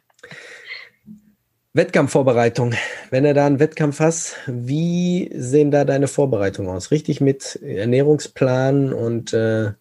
Wettkampfvorbereitung. 1.74 2.76
Wenn 3.09 3.26
du 3.26 3.34
da 3.34 3.45
einen 3.45 3.59
Wettkampf 3.59 3.99
hast, 3.99 4.38
wie 4.47 5.30
sehen 5.36 5.70
da 5.70 5.84
deine 5.84 6.07
Vorbereitungen 6.07 6.72
aus? 6.72 6.91
Richtig 6.91 7.20
mit 7.20 7.59
Ernährungsplan 7.61 8.93
und 8.93 9.34
äh, 9.34 9.74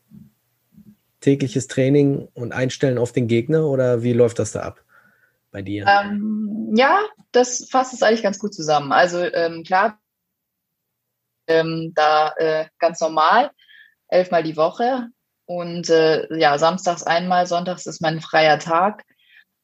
tägliches 1.21 1.69
Training 1.69 2.27
und 2.35 2.53
Einstellen 2.53 2.99
auf 2.99 3.13
den 3.13 3.29
Gegner 3.29 3.67
oder 3.67 4.03
wie 4.03 4.15
läuft 4.15 4.41
das 4.41 4.51
da 4.51 4.63
ab 4.63 4.83
bei 5.53 5.63
dir? 5.63 5.87
Ähm, 5.87 6.73
ja, 6.75 6.99
das 7.31 7.69
fasst 7.71 7.95
es 7.95 8.03
eigentlich 8.03 8.25
ganz 8.25 8.41
gut 8.41 8.53
zusammen. 8.53 8.91
Also 8.91 9.19
ähm, 9.21 9.63
klar, 9.63 10.01
ähm, 11.47 11.93
da 11.95 12.33
äh, 12.37 12.67
ganz 12.79 13.01
normal, 13.01 13.51
elfmal 14.09 14.43
die 14.43 14.57
Woche 14.57 15.09
und 15.47 15.91
äh, 15.91 16.27
ja, 16.39 16.59
samstags 16.59 17.03
einmal, 17.03 17.47
sonntags 17.47 17.87
ist 17.87 18.01
mein 18.01 18.21
freier 18.21 18.59
Tag 18.59 19.05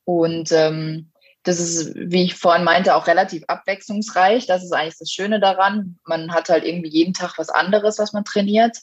und 0.05 0.53
ähm, 0.53 1.13
das 1.45 1.61
ist, 1.61 1.95
wie 1.95 2.25
ich 2.25 2.35
vorhin 2.35 2.65
meinte, 2.65 2.95
auch 2.95 3.07
relativ 3.07 3.45
abwechslungsreich. 3.47 4.47
Das 4.47 4.63
ist 4.63 4.73
eigentlich 4.73 4.99
das 4.99 5.11
Schöne 5.11 5.41
daran. 5.41 5.99
Man 6.05 6.33
hat 6.33 6.51
halt 6.51 6.65
irgendwie 6.65 6.91
jeden 6.91 7.15
Tag 7.15 7.39
was 7.39 7.49
anderes, 7.49 7.99
was 7.99 8.13
man 8.13 8.25
trainiert. 8.25 8.77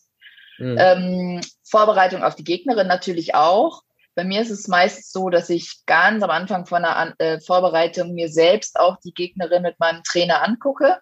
Mhm. 0.57 0.75
Ähm, 0.79 1.41
Vorbereitung 1.63 2.23
auf 2.23 2.35
die 2.35 2.43
Gegnerin 2.43 2.87
natürlich 2.87 3.35
auch. 3.35 3.83
Bei 4.15 4.23
mir 4.23 4.41
ist 4.41 4.49
es 4.49 4.67
meist 4.67 5.11
so, 5.11 5.29
dass 5.29 5.49
ich 5.49 5.85
ganz 5.85 6.23
am 6.23 6.29
Anfang 6.29 6.65
von 6.65 6.85
einer 6.85 7.13
äh, 7.19 7.39
Vorbereitung 7.41 8.13
mir 8.13 8.29
selbst 8.29 8.79
auch 8.79 8.97
die 9.03 9.13
Gegnerin 9.13 9.61
mit 9.61 9.79
meinem 9.79 10.03
Trainer 10.03 10.41
angucke. 10.41 10.99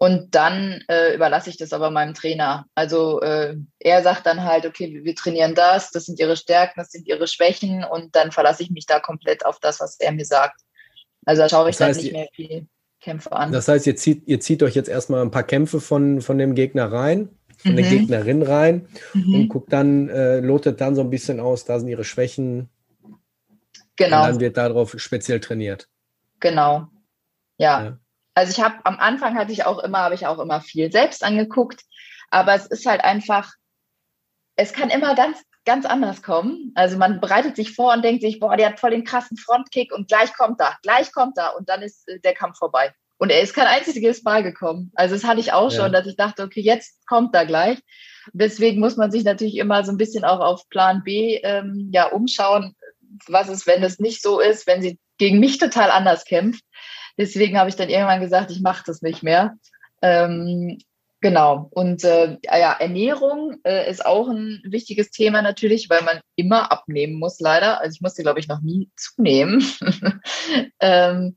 Und 0.00 0.36
dann 0.36 0.84
äh, 0.88 1.14
überlasse 1.16 1.50
ich 1.50 1.56
das 1.56 1.72
aber 1.72 1.90
meinem 1.90 2.14
Trainer. 2.14 2.66
Also 2.76 3.20
äh, 3.20 3.56
er 3.80 4.02
sagt 4.04 4.26
dann 4.26 4.44
halt, 4.44 4.64
okay, 4.64 5.00
wir 5.02 5.14
trainieren 5.16 5.56
das, 5.56 5.90
das 5.90 6.06
sind 6.06 6.20
ihre 6.20 6.36
Stärken, 6.36 6.74
das 6.76 6.92
sind 6.92 7.08
ihre 7.08 7.26
Schwächen 7.26 7.82
und 7.82 8.14
dann 8.14 8.30
verlasse 8.30 8.62
ich 8.62 8.70
mich 8.70 8.86
da 8.86 9.00
komplett 9.00 9.44
auf 9.44 9.58
das, 9.58 9.80
was 9.80 9.98
er 9.98 10.12
mir 10.12 10.24
sagt. 10.24 10.60
Also 11.24 11.42
da 11.42 11.48
schaue 11.48 11.70
ich 11.70 11.76
das 11.76 11.88
heißt, 11.88 11.98
dann 11.98 12.04
nicht 12.04 12.12
mehr 12.12 12.28
viel 12.32 12.66
Kämpfe 13.00 13.32
an. 13.32 13.50
Das 13.50 13.66
heißt, 13.66 13.88
ihr 13.88 13.96
zieht, 13.96 14.28
ihr 14.28 14.38
zieht 14.38 14.62
euch 14.62 14.76
jetzt 14.76 14.88
erstmal 14.88 15.20
ein 15.20 15.32
paar 15.32 15.42
Kämpfe 15.42 15.80
von, 15.80 16.20
von 16.20 16.38
dem 16.38 16.54
Gegner 16.54 16.92
rein, 16.92 17.30
von 17.56 17.72
mhm. 17.72 17.76
der 17.76 17.90
Gegnerin 17.90 18.42
rein 18.42 18.86
mhm. 19.14 19.34
und 19.34 19.48
guckt 19.48 19.72
dann, 19.72 20.08
äh, 20.10 20.38
lotet 20.38 20.80
dann 20.80 20.94
so 20.94 21.00
ein 21.00 21.10
bisschen 21.10 21.40
aus, 21.40 21.64
da 21.64 21.80
sind 21.80 21.88
ihre 21.88 22.04
Schwächen. 22.04 22.68
Genau. 23.96 24.22
Und 24.22 24.28
dann 24.28 24.40
wird 24.40 24.56
darauf 24.56 24.94
speziell 24.96 25.40
trainiert. 25.40 25.88
Genau. 26.38 26.86
ja. 27.56 27.82
ja. 27.82 27.98
Also 28.38 28.52
ich 28.52 28.64
habe 28.64 28.76
am 28.84 29.00
Anfang 29.00 29.36
hatte 29.36 29.50
ich 29.50 29.64
auch 29.64 29.80
immer, 29.80 29.98
habe 29.98 30.14
ich 30.14 30.28
auch 30.28 30.38
immer 30.38 30.60
viel 30.60 30.92
selbst 30.92 31.24
angeguckt, 31.24 31.82
aber 32.30 32.54
es 32.54 32.66
ist 32.66 32.86
halt 32.86 33.02
einfach, 33.02 33.52
es 34.54 34.72
kann 34.72 34.90
immer 34.90 35.16
ganz 35.16 35.42
ganz 35.64 35.86
anders 35.86 36.22
kommen. 36.22 36.70
Also 36.76 36.96
man 36.96 37.20
bereitet 37.20 37.56
sich 37.56 37.74
vor 37.74 37.92
und 37.92 38.04
denkt 38.04 38.22
sich, 38.22 38.38
boah, 38.38 38.56
der 38.56 38.68
hat 38.68 38.80
voll 38.80 38.92
den 38.92 39.02
krassen 39.02 39.36
Frontkick 39.36 39.92
und 39.92 40.06
gleich 40.06 40.32
kommt 40.34 40.60
er, 40.60 40.78
gleich 40.82 41.12
kommt 41.12 41.36
er 41.36 41.56
und 41.56 41.68
dann 41.68 41.82
ist 41.82 42.08
äh, 42.08 42.20
der 42.20 42.32
Kampf 42.32 42.58
vorbei. 42.58 42.94
Und 43.18 43.30
er 43.30 43.42
ist 43.42 43.54
kein 43.54 43.66
einziges 43.66 44.22
Mal 44.22 44.44
gekommen. 44.44 44.92
Also 44.94 45.16
das 45.16 45.24
hatte 45.24 45.40
ich 45.40 45.52
auch 45.52 45.72
schon, 45.72 45.86
ja. 45.86 45.88
dass 45.88 46.06
ich 46.06 46.14
dachte, 46.14 46.44
okay, 46.44 46.60
jetzt 46.60 47.04
kommt 47.08 47.34
er 47.34 47.44
gleich. 47.44 47.80
Deswegen 48.32 48.78
muss 48.78 48.96
man 48.96 49.10
sich 49.10 49.24
natürlich 49.24 49.56
immer 49.56 49.82
so 49.84 49.90
ein 49.90 49.98
bisschen 49.98 50.24
auch 50.24 50.38
auf 50.38 50.68
Plan 50.68 51.02
B 51.02 51.40
ähm, 51.42 51.90
ja 51.92 52.06
umschauen. 52.06 52.76
Was 53.26 53.48
ist, 53.48 53.66
wenn 53.66 53.82
es 53.82 53.98
nicht 53.98 54.22
so 54.22 54.38
ist, 54.38 54.68
wenn 54.68 54.80
sie 54.80 55.00
gegen 55.18 55.40
mich 55.40 55.58
total 55.58 55.90
anders 55.90 56.24
kämpft? 56.24 56.62
Deswegen 57.18 57.58
habe 57.58 57.68
ich 57.68 57.76
dann 57.76 57.90
irgendwann 57.90 58.20
gesagt, 58.20 58.50
ich 58.50 58.60
mache 58.60 58.84
das 58.86 59.02
nicht 59.02 59.22
mehr. 59.22 59.56
Ähm, 60.00 60.78
Genau. 61.20 61.68
Und 61.72 62.04
äh, 62.04 62.36
ja, 62.44 62.72
Ernährung 62.74 63.56
äh, 63.64 63.90
ist 63.90 64.06
auch 64.06 64.28
ein 64.28 64.62
wichtiges 64.64 65.10
Thema 65.10 65.42
natürlich, 65.42 65.90
weil 65.90 66.02
man 66.02 66.20
immer 66.36 66.70
abnehmen 66.70 67.14
muss, 67.14 67.40
leider. 67.40 67.80
Also 67.80 67.96
ich 67.96 68.00
musste, 68.00 68.22
glaube 68.22 68.38
ich, 68.38 68.46
noch 68.46 68.60
nie 68.60 68.88
zunehmen. 68.96 69.64
ähm, 70.80 71.36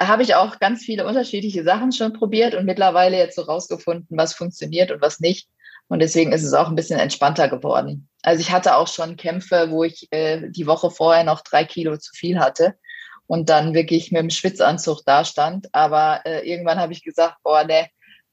habe 0.00 0.22
ich 0.22 0.36
auch 0.36 0.60
ganz 0.60 0.84
viele 0.84 1.06
unterschiedliche 1.06 1.64
Sachen 1.64 1.90
schon 1.90 2.12
probiert 2.12 2.54
und 2.54 2.66
mittlerweile 2.66 3.16
jetzt 3.16 3.34
so 3.34 3.42
rausgefunden, 3.42 4.16
was 4.16 4.32
funktioniert 4.34 4.92
und 4.92 5.02
was 5.02 5.18
nicht. 5.18 5.48
Und 5.88 5.98
deswegen 5.98 6.30
ist 6.30 6.44
es 6.44 6.54
auch 6.54 6.68
ein 6.68 6.76
bisschen 6.76 7.00
entspannter 7.00 7.48
geworden. 7.48 8.08
Also 8.22 8.40
ich 8.40 8.52
hatte 8.52 8.76
auch 8.76 8.86
schon 8.86 9.16
Kämpfe, 9.16 9.70
wo 9.70 9.82
ich 9.82 10.06
äh, 10.12 10.50
die 10.50 10.68
Woche 10.68 10.92
vorher 10.92 11.24
noch 11.24 11.40
drei 11.40 11.64
Kilo 11.64 11.96
zu 11.96 12.12
viel 12.14 12.38
hatte 12.38 12.74
und 13.28 13.50
dann 13.50 13.74
wirklich 13.74 14.10
mit 14.10 14.22
dem 14.22 14.30
Schwitzanzug 14.30 15.02
da 15.04 15.24
stand. 15.24 15.68
Aber 15.72 16.22
äh, 16.24 16.48
irgendwann 16.50 16.78
habe 16.78 16.92
ich 16.92 17.04
gesagt, 17.04 17.36
boah, 17.44 17.62
ne, 17.62 17.86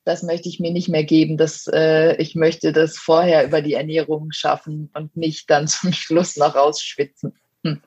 das 0.06 0.24
möchte 0.24 0.48
ich 0.48 0.60
mir 0.60 0.72
nicht 0.72 0.88
mehr 0.88 1.04
geben. 1.04 1.38
Das, 1.38 1.68
äh, 1.72 2.16
ich 2.16 2.34
möchte 2.34 2.72
das 2.72 2.98
vorher 2.98 3.46
über 3.46 3.62
die 3.62 3.74
Ernährung 3.74 4.32
schaffen 4.32 4.90
und 4.94 5.16
nicht 5.16 5.50
dann 5.50 5.68
zum 5.68 5.92
Schluss 5.92 6.38
noch 6.38 6.56
rausschwitzen. 6.56 7.34
Hm. 7.64 7.82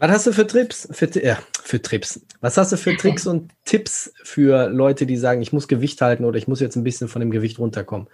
Was 0.00 0.10
hast 0.10 0.26
du 0.26 0.32
für 0.32 0.46
Trips? 0.46 0.88
Für, 0.90 1.06
äh, 1.22 1.36
für 1.62 1.80
Trips. 1.80 2.20
Was 2.40 2.58
hast 2.58 2.72
du 2.72 2.76
für 2.76 2.96
Tricks 2.96 3.28
und 3.28 3.52
Tipps 3.64 4.12
für 4.24 4.68
Leute, 4.68 5.06
die 5.06 5.16
sagen, 5.16 5.40
ich 5.40 5.52
muss 5.52 5.68
Gewicht 5.68 6.00
halten 6.00 6.24
oder 6.24 6.36
ich 6.36 6.48
muss 6.48 6.60
jetzt 6.60 6.74
ein 6.74 6.84
bisschen 6.84 7.06
von 7.06 7.20
dem 7.20 7.30
Gewicht 7.30 7.60
runterkommen? 7.60 8.08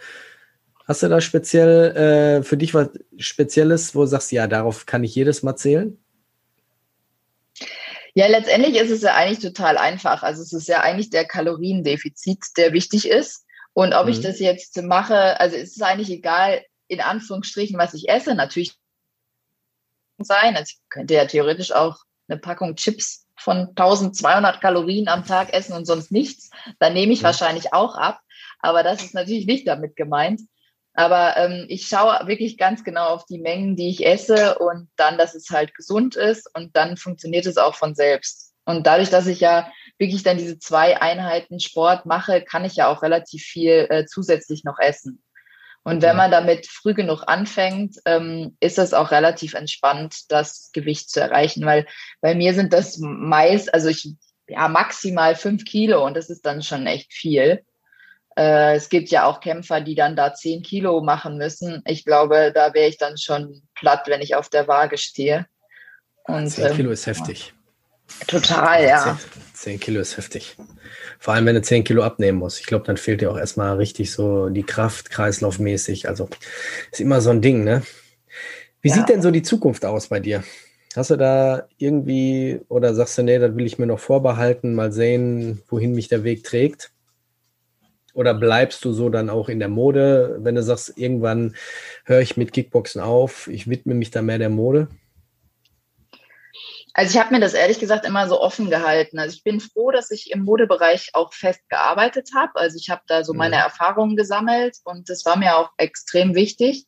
Hast 0.87 1.03
du 1.03 1.09
da 1.09 1.23
speziell 1.23 1.97
äh, 1.97 2.43
für 2.43 2.59
dich 2.59 2.75
was 2.75 2.91
Spezielles, 3.17 3.95
wo 3.95 4.01
du 4.01 4.07
sagst, 4.07 4.31
ja, 4.31 4.47
darauf 4.47 4.85
kann 4.85 5.05
ich 5.05 5.15
jedes 5.15 5.43
Mal 5.43 5.57
zählen? 5.57 5.97
Ja, 8.15 8.27
letztendlich 8.27 8.77
ist 8.77 8.91
es 8.91 9.03
ja 9.03 9.15
eigentlich 9.15 9.39
total 9.39 9.79
einfach. 9.79 10.23
Also 10.23 10.43
es 10.43 10.53
ist 10.53 10.69
ja 10.69 10.81
eigentlich 10.81 11.11
der 11.11 11.25
Kaloriendefizit, 11.25 12.57
der 12.57 12.73
wichtig 12.73 13.09
ist. 13.09 13.45
Und 13.73 13.95
ob 13.95 14.07
mhm. 14.07 14.13
ich 14.13 14.21
das 14.21 14.41
jetzt 14.41 14.81
mache, 14.83 15.39
also 15.41 15.57
es 15.57 15.77
ist 15.77 15.83
eigentlich 15.83 16.11
egal, 16.11 16.65
in 16.89 17.01
Anführungsstrichen, 17.01 17.79
was 17.79 17.95
ich 17.95 18.09
esse. 18.09 18.35
Natürlich 18.35 18.75
sein. 20.19 20.57
Also 20.57 20.75
ich 20.75 20.81
könnte 20.89 21.15
ja 21.15 21.25
theoretisch 21.25 21.73
auch 21.73 21.99
eine 22.29 22.39
Packung 22.39 22.77
Chips 22.77 23.27
von 23.37 23.69
1200 23.69 24.61
Kalorien 24.61 25.09
am 25.09 25.25
Tag 25.25 25.53
essen 25.53 25.73
und 25.73 25.87
sonst 25.87 26.13
nichts. 26.13 26.51
Dann 26.79 26.93
nehme 26.93 27.13
ich 27.13 27.21
mhm. 27.21 27.27
wahrscheinlich 27.27 27.73
auch 27.73 27.95
ab. 27.95 28.21
Aber 28.59 28.83
das 28.83 29.03
ist 29.03 29.15
natürlich 29.15 29.47
nicht 29.47 29.67
damit 29.67 29.97
gemeint. 29.97 30.43
Aber 30.95 31.37
ähm, 31.37 31.67
ich 31.69 31.87
schaue 31.87 32.27
wirklich 32.27 32.59
ganz 32.59 32.85
genau 32.85 33.09
auf 33.09 33.25
die 33.25 33.39
Mengen, 33.39 33.77
die 33.77 33.91
ich 33.91 34.07
esse 34.07 34.59
und 34.59 34.89
dann, 34.97 35.19
dass 35.19 35.35
es 35.35 35.51
halt 35.51 35.75
gesund 35.75 36.17
ist 36.17 36.51
und 36.55 36.77
dann 36.77 36.97
funktioniert 36.97 37.47
es 37.47 37.57
auch 37.57 37.75
von 37.75 37.95
selbst. 37.95 38.53
Und 38.65 38.87
dadurch, 38.87 39.11
dass 39.11 39.27
ich 39.27 39.41
ja 39.41 39.71
wirklich 39.99 40.23
dann 40.23 40.39
diese 40.39 40.59
zwei 40.59 41.01
Einheiten 41.01 41.61
Sport 41.61 42.07
mache, 42.07 42.43
kann 42.43 42.65
ich 42.65 42.77
ja 42.77 42.89
auch 42.89 43.03
relativ 43.03 43.43
viel 43.43 43.87
äh, 43.89 44.07
zusätzlich 44.07 44.65
noch 44.65 44.79
essen. 44.79 45.23
Und 45.83 46.03
wenn 46.03 46.17
man 46.17 46.31
damit 46.31 46.67
früh 46.67 46.93
genug 46.93 47.23
anfängt, 47.27 47.97
ähm, 48.05 48.57
ist 48.61 48.79
es 48.79 48.93
auch 48.93 49.11
relativ 49.11 49.55
entspannt, 49.55 50.31
das 50.31 50.71
Gewicht 50.73 51.11
zu 51.11 51.21
erreichen, 51.21 51.65
weil 51.65 51.87
bei 52.21 52.35
mir 52.35 52.53
sind 52.53 52.75
das 52.75 52.99
meist, 52.99 53.73
also 53.73 53.89
ich, 53.89 54.15
ja, 54.47 54.69
maximal 54.69 55.35
fünf 55.35 55.65
Kilo 55.65 56.05
und 56.05 56.15
das 56.17 56.29
ist 56.29 56.45
dann 56.45 56.63
schon 56.63 56.87
echt 56.87 57.13
viel. 57.15 57.65
Äh, 58.41 58.77
es 58.77 58.89
gibt 58.89 59.11
ja 59.11 59.27
auch 59.27 59.41
Kämpfer, 59.41 59.83
die 59.83 59.95
dann 59.95 60.17
da 60.17 60.33
zehn 60.33 60.63
Kilo 60.63 61.03
machen 61.03 61.37
müssen. 61.37 61.83
Ich 61.85 62.07
glaube, 62.07 62.53
da 62.55 62.73
wäre 62.73 62.89
ich 62.89 62.97
dann 62.97 63.19
schon 63.19 63.61
platt, 63.75 64.05
wenn 64.07 64.23
ich 64.23 64.35
auf 64.35 64.49
der 64.49 64.67
Waage 64.67 64.97
stehe. 64.97 65.45
Und, 66.25 66.49
10 66.49 66.75
Kilo 66.75 66.89
ähm, 66.89 66.95
ist 66.95 67.07
heftig. 67.07 67.53
Total, 68.27 68.83
ja. 68.87 69.19
10, 69.53 69.75
10, 69.75 69.81
Kilo 69.81 70.01
ist 70.01 70.17
heftig. 70.17 70.57
Vor 71.19 71.35
allem, 71.35 71.45
wenn 71.45 71.55
du 71.55 71.61
10 71.61 71.85
Kilo 71.85 72.03
abnehmen 72.03 72.39
musst. 72.39 72.61
Ich 72.61 72.67
glaube, 72.67 72.87
dann 72.87 72.97
fehlt 72.97 73.21
dir 73.21 73.31
auch 73.31 73.37
erstmal 73.37 73.77
richtig 73.77 74.11
so 74.11 74.49
die 74.49 74.63
Kraft, 74.63 75.11
kreislaufmäßig. 75.11 76.09
Also 76.09 76.31
ist 76.91 77.01
immer 77.01 77.21
so 77.21 77.29
ein 77.29 77.43
Ding, 77.43 77.63
ne? 77.63 77.83
Wie 78.81 78.89
ja. 78.89 78.95
sieht 78.95 79.11
denn 79.11 79.21
so 79.21 79.31
die 79.31 79.43
Zukunft 79.43 79.85
aus 79.85 80.09
bei 80.09 80.19
dir? 80.19 80.43
Hast 80.97 81.11
du 81.11 81.17
da 81.17 81.69
irgendwie 81.77 82.61
oder 82.69 82.95
sagst 82.95 83.19
du, 83.19 83.23
nee, 83.23 83.39
das 83.39 83.55
will 83.55 83.67
ich 83.67 83.79
mir 83.79 83.87
noch 83.87 84.01
vorbehalten, 84.01 84.75
mal 84.75 84.93
sehen, 84.93 85.63
wohin 85.69 85.95
mich 85.95 86.09
der 86.09 86.25
Weg 86.25 86.43
trägt? 86.43 86.91
Oder 88.21 88.35
bleibst 88.35 88.85
du 88.85 88.93
so 88.93 89.09
dann 89.09 89.31
auch 89.31 89.49
in 89.49 89.61
der 89.61 89.71
Mode, 89.71 90.37
wenn 90.41 90.55
du 90.55 90.63
sagst, 90.63 90.93
irgendwann 90.99 91.57
höre 92.05 92.21
ich 92.21 92.37
mit 92.37 92.53
Kickboxen 92.53 93.01
auf, 93.01 93.49
ich 93.49 93.71
widme 93.71 93.95
mich 93.95 94.11
da 94.11 94.21
mehr 94.21 94.37
der 94.37 94.51
Mode? 94.51 94.89
Also 96.93 97.13
ich 97.13 97.19
habe 97.19 97.33
mir 97.33 97.41
das 97.41 97.55
ehrlich 97.55 97.79
gesagt 97.79 98.05
immer 98.05 98.29
so 98.29 98.39
offen 98.39 98.69
gehalten. 98.69 99.19
Also 99.19 99.37
ich 99.37 99.43
bin 99.43 99.59
froh, 99.59 99.91
dass 99.91 100.11
ich 100.11 100.33
im 100.33 100.45
Modebereich 100.45 101.13
auch 101.15 101.33
fest 101.33 101.67
gearbeitet 101.71 102.33
habe. 102.37 102.57
Also 102.57 102.77
ich 102.77 102.91
habe 102.91 103.01
da 103.07 103.25
so 103.25 103.33
meine 103.33 103.57
mhm. 103.57 103.63
Erfahrungen 103.63 104.17
gesammelt 104.17 104.77
und 104.85 105.09
das 105.09 105.25
war 105.25 105.39
mir 105.39 105.57
auch 105.57 105.71
extrem 105.79 106.35
wichtig. 106.35 106.85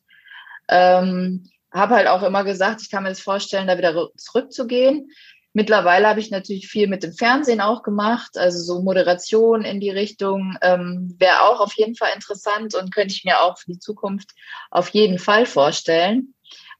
Ähm, 0.69 1.49
habe 1.73 1.95
halt 1.95 2.09
auch 2.09 2.21
immer 2.21 2.43
gesagt, 2.43 2.83
ich 2.83 2.91
kann 2.91 3.01
mir 3.01 3.09
das 3.09 3.21
vorstellen, 3.21 3.65
da 3.65 3.79
wieder 3.79 4.09
zurückzugehen. 4.17 5.09
Mittlerweile 5.55 6.07
habe 6.07 6.19
ich 6.19 6.31
natürlich 6.31 6.67
viel 6.67 6.87
mit 6.87 7.03
dem 7.03 7.13
Fernsehen 7.13 7.61
auch 7.61 7.83
gemacht, 7.83 8.37
also 8.37 8.59
so 8.59 8.81
Moderation 8.81 9.63
in 9.63 9.79
die 9.79 9.91
Richtung 9.91 10.57
ähm, 10.63 11.15
wäre 11.19 11.43
auch 11.43 11.59
auf 11.59 11.73
jeden 11.73 11.95
Fall 11.95 12.09
interessant 12.15 12.73
und 12.73 12.93
könnte 12.93 13.13
ich 13.13 13.23
mir 13.23 13.39
auch 13.41 13.59
für 13.59 13.71
die 13.71 13.79
Zukunft 13.79 14.31
auf 14.71 14.89
jeden 14.89 15.19
Fall 15.19 15.45
vorstellen. 15.45 16.33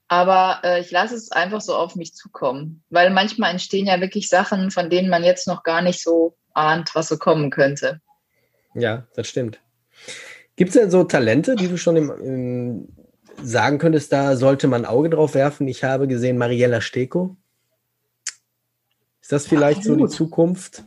Aber 0.08 0.60
äh, 0.64 0.82
ich 0.82 0.90
lasse 0.90 1.16
es 1.16 1.32
einfach 1.32 1.62
so 1.62 1.76
auf 1.76 1.96
mich 1.96 2.16
zukommen, 2.16 2.84
weil 2.90 3.12
manchmal 3.12 3.52
entstehen 3.52 3.86
ja 3.86 4.02
wirklich 4.02 4.28
Sachen, 4.28 4.72
von 4.72 4.90
denen 4.90 5.10
man 5.10 5.24
jetzt 5.24 5.48
noch 5.48 5.64
gar 5.64 5.84
nicht 5.84 6.02
so 6.02 6.36
ahnt, 6.54 6.96
was 6.96 7.08
so 7.08 7.18
kommen 7.18 7.52
könnte. 7.52 8.02
Ja, 8.74 9.06
das 9.16 9.28
stimmt. 9.28 9.60
Gibt 10.56 10.70
es 10.70 10.82
denn 10.82 10.92
so 10.92 11.04
Talente, 11.04 11.56
die 11.56 11.68
du 11.68 11.78
schon 11.78 11.96
im, 11.96 12.10
im, 12.10 12.88
sagen 13.42 13.78
könntest, 13.78 14.12
da 14.12 14.36
sollte 14.36 14.68
man 14.68 14.86
Auge 14.86 15.10
drauf 15.10 15.36
werfen? 15.36 15.68
Ich 15.68 15.84
habe 15.84 16.08
gesehen, 16.08 16.38
Mariella 16.38 16.82
Steko. 16.82 17.38
Ist 19.24 19.32
das 19.32 19.48
vielleicht 19.48 19.78
Absolut. 19.80 20.00
so 20.00 20.06
die 20.08 20.14
Zukunft? 20.18 20.84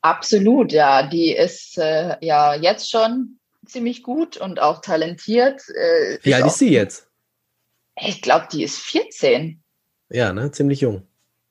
Absolut, 0.00 0.70
ja. 0.70 1.02
Die 1.02 1.32
ist 1.32 1.76
äh, 1.78 2.16
ja 2.24 2.54
jetzt 2.54 2.88
schon 2.88 3.40
ziemlich 3.66 4.04
gut 4.04 4.36
und 4.36 4.60
auch 4.60 4.80
talentiert. 4.80 5.62
Äh, 5.70 6.18
Wie 6.22 6.32
alt 6.32 6.46
ist 6.46 6.60
sie 6.60 6.70
jetzt? 6.70 7.08
Ich 8.00 8.22
glaube, 8.22 8.46
die 8.52 8.62
ist 8.62 8.78
14. 8.78 9.60
Ja, 10.10 10.32
ne? 10.32 10.52
Ziemlich 10.52 10.82
jung. 10.82 11.08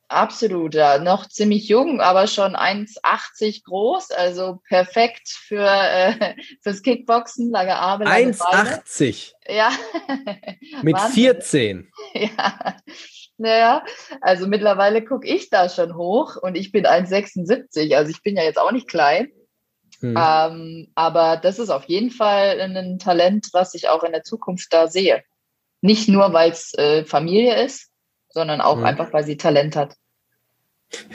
Absolut, 0.08 0.74
ja. 0.74 0.96
Noch 0.98 1.28
ziemlich 1.28 1.68
jung, 1.68 2.00
aber 2.00 2.28
schon 2.28 2.56
1,80 2.56 3.64
groß, 3.64 4.12
also 4.12 4.62
perfekt 4.68 5.28
für 5.28 5.68
äh, 5.68 6.34
fürs 6.62 6.80
Kickboxen, 6.80 7.50
lange 7.50 7.76
Arme. 7.76 8.06
1,80? 8.06 9.32
Ja. 9.48 9.70
Mit 10.80 10.98
14? 11.12 11.92
Ja. 12.14 12.76
Naja, 13.38 13.84
also 14.22 14.46
mittlerweile 14.46 15.04
gucke 15.04 15.26
ich 15.26 15.50
da 15.50 15.68
schon 15.68 15.94
hoch 15.94 16.36
und 16.36 16.56
ich 16.56 16.72
bin 16.72 16.86
1,76, 16.86 17.94
also 17.94 18.10
ich 18.10 18.22
bin 18.22 18.36
ja 18.36 18.42
jetzt 18.42 18.58
auch 18.58 18.72
nicht 18.72 18.88
klein. 18.88 19.30
Hm. 20.00 20.14
Ähm, 20.18 20.88
aber 20.94 21.36
das 21.36 21.58
ist 21.58 21.70
auf 21.70 21.84
jeden 21.84 22.10
Fall 22.10 22.60
ein 22.60 22.98
Talent, 22.98 23.48
was 23.52 23.74
ich 23.74 23.88
auch 23.88 24.04
in 24.04 24.12
der 24.12 24.22
Zukunft 24.22 24.72
da 24.72 24.88
sehe. 24.88 25.22
Nicht 25.80 26.08
nur, 26.08 26.32
weil 26.32 26.50
es 26.50 26.74
äh, 26.74 27.04
Familie 27.04 27.62
ist, 27.62 27.90
sondern 28.28 28.60
auch 28.60 28.76
mhm. 28.76 28.84
einfach, 28.84 29.12
weil 29.12 29.24
sie 29.24 29.36
Talent 29.36 29.76
hat. 29.76 29.96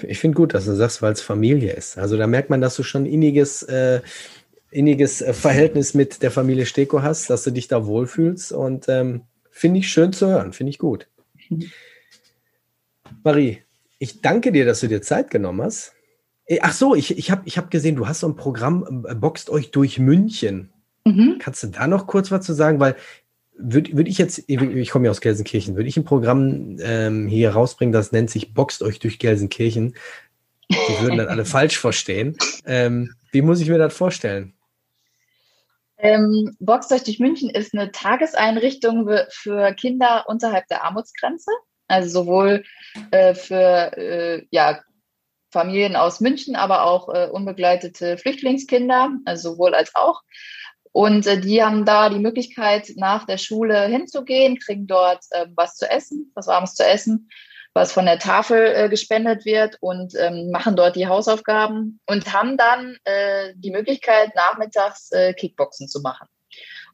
Ich 0.04 0.20
finde 0.20 0.36
gut, 0.36 0.54
dass 0.54 0.66
du 0.66 0.76
sagst, 0.76 1.02
weil 1.02 1.14
es 1.14 1.22
Familie 1.22 1.74
ist. 1.74 1.98
Also 1.98 2.18
da 2.18 2.28
merkt 2.28 2.50
man, 2.50 2.62
dass 2.62 2.76
du 2.76 2.84
schon 2.84 3.06
inniges, 3.06 3.64
äh, 3.64 4.02
inniges 4.70 5.22
äh, 5.22 5.34
Verhältnis 5.34 5.94
mit 5.94 6.22
der 6.24 6.32
Familie 6.32 6.66
Steko 6.66 7.02
hast, 7.02 7.30
dass 7.30 7.44
du 7.44 7.52
dich 7.52 7.68
da 7.68 7.86
wohlfühlst 7.86 8.52
und 8.52 8.90
ähm, 8.90 9.22
finde 9.50 9.80
ich 9.80 9.90
schön 9.90 10.14
zu 10.14 10.28
hören, 10.28 10.54
finde 10.54 10.72
ich 10.72 10.78
gut. 10.78 11.08
Mhm. 11.50 11.72
Marie, 13.24 13.64
ich 14.00 14.22
danke 14.22 14.52
dir, 14.52 14.66
dass 14.66 14.80
du 14.80 14.88
dir 14.88 15.02
Zeit 15.02 15.30
genommen 15.30 15.62
hast. 15.62 15.94
Äh, 16.46 16.60
ach 16.62 16.74
so, 16.74 16.96
ich, 16.96 17.18
ich 17.18 17.32
habe 17.32 17.44
ich 17.46 17.58
hab 17.58 17.72
gesehen, 17.72 17.96
du 17.96 18.08
hast 18.08 18.22
so 18.22 18.28
ein 18.28 18.36
Programm, 18.36 19.06
äh, 19.08 19.16
boxt 19.16 19.50
euch 19.50 19.72
durch 19.72 20.00
München. 20.00 20.72
Mhm. 21.06 21.38
Kannst 21.40 21.64
du 21.64 21.68
da 21.68 21.88
noch 21.88 22.08
kurz 22.08 22.32
was 22.32 22.46
zu 22.46 22.54
sagen? 22.54 22.80
Weil 22.80 22.96
würde 23.58 23.96
würd 23.96 24.08
ich 24.08 24.18
jetzt, 24.18 24.44
ich 24.48 24.90
komme 24.90 25.06
ja 25.06 25.12
aus 25.12 25.22
Gelsenkirchen, 25.22 25.76
würde 25.76 25.88
ich 25.88 25.98
ein 25.98 26.04
Programm 26.04 26.78
ähm, 26.80 27.28
hier 27.28 27.52
rausbringen, 27.52 27.94
das 27.94 28.12
nennt 28.12 28.30
sich 28.30 28.54
Boxt 28.54 28.82
euch 28.82 29.00
durch 29.00 29.20
Gelsenkirchen. 29.20 29.96
Die 30.70 31.02
würden 31.02 31.18
dann 31.18 31.28
alle 31.28 31.46
falsch 31.46 31.78
verstehen. 31.78 32.38
Ähm, 32.66 33.14
wie 33.32 33.42
muss 33.42 33.62
ich 33.62 33.70
mir 33.70 33.78
das 33.78 33.94
vorstellen? 33.94 34.54
Ähm, 35.98 36.56
Boxt 36.60 36.92
euch 36.92 37.04
durch 37.04 37.20
München 37.20 37.50
ist 37.50 37.74
eine 37.74 37.92
Tageseinrichtung 37.92 39.08
für 39.30 39.74
Kinder 39.74 40.26
unterhalb 40.28 40.68
der 40.68 40.84
Armutsgrenze. 40.84 41.52
Also 41.92 42.22
sowohl 42.22 42.64
äh, 43.12 43.34
für 43.34 43.98
äh, 43.98 44.46
ja, 44.52 44.82
Familien 45.52 45.96
aus 45.96 46.22
München, 46.22 46.56
aber 46.56 46.86
auch 46.86 47.10
äh, 47.10 47.28
unbegleitete 47.28 48.18
Flüchtlingskinder, 48.18 49.10
also 49.26 49.52
sowohl 49.52 49.76
als 49.76 49.94
auch. 49.96 50.22
Und 50.94 51.28
äh, 51.28 51.40
die 51.40 51.64
haben 51.64 51.86
da 51.86 52.10
die 52.10 52.20
Möglichkeit, 52.20 52.92
nach 52.96 53.26
der 53.26 53.38
Schule 53.38 53.88
hinzugehen, 53.88 54.60
kriegen 54.60 54.88
dort 54.88 55.24
äh, 55.32 55.48
was 55.56 55.76
zu 55.76 55.90
essen, 55.90 56.32
was 56.36 56.48
Warmes 56.48 56.76
zu 56.76 56.86
essen, 56.86 57.30
was 57.74 57.92
von 57.92 58.06
der 58.06 58.20
Tafel 58.20 58.74
äh, 58.76 58.90
gespendet 58.90 59.46
wird 59.46 59.78
und 59.82 60.14
ähm, 60.16 60.50
machen 60.52 60.76
dort 60.76 60.96
die 60.96 61.08
Hausaufgaben 61.08 62.00
und 62.08 62.34
haben 62.34 62.58
dann 62.58 62.98
äh, 63.04 63.54
die 63.56 63.72
Möglichkeit, 63.72 64.36
nachmittags 64.36 65.10
Kickboxen 65.38 65.88
zu 65.88 66.02
machen. 66.02 66.28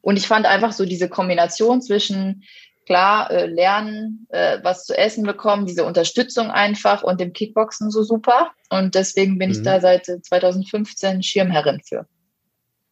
Und 0.01 0.17
ich 0.17 0.27
fand 0.27 0.45
einfach 0.45 0.71
so 0.71 0.85
diese 0.85 1.09
Kombination 1.09 1.81
zwischen 1.81 2.43
klar 2.88 3.29
äh, 3.29 3.45
lernen, 3.45 4.27
äh, 4.29 4.59
was 4.63 4.85
zu 4.85 4.97
essen 4.97 5.25
bekommen, 5.25 5.65
diese 5.65 5.83
Unterstützung 5.83 6.49
einfach 6.49 7.03
und 7.03 7.19
dem 7.19 7.33
Kickboxen 7.33 7.91
so 7.91 8.01
super. 8.01 8.51
Und 8.69 8.95
deswegen 8.95 9.38
bin 9.38 9.49
mhm. 9.49 9.55
ich 9.55 9.61
da 9.61 9.79
seit 9.81 10.05
2015 10.05 11.21
Schirmherrin 11.21 11.81
für. 11.85 12.07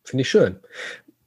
Finde 0.04 0.22
ich 0.22 0.30
schön. 0.30 0.60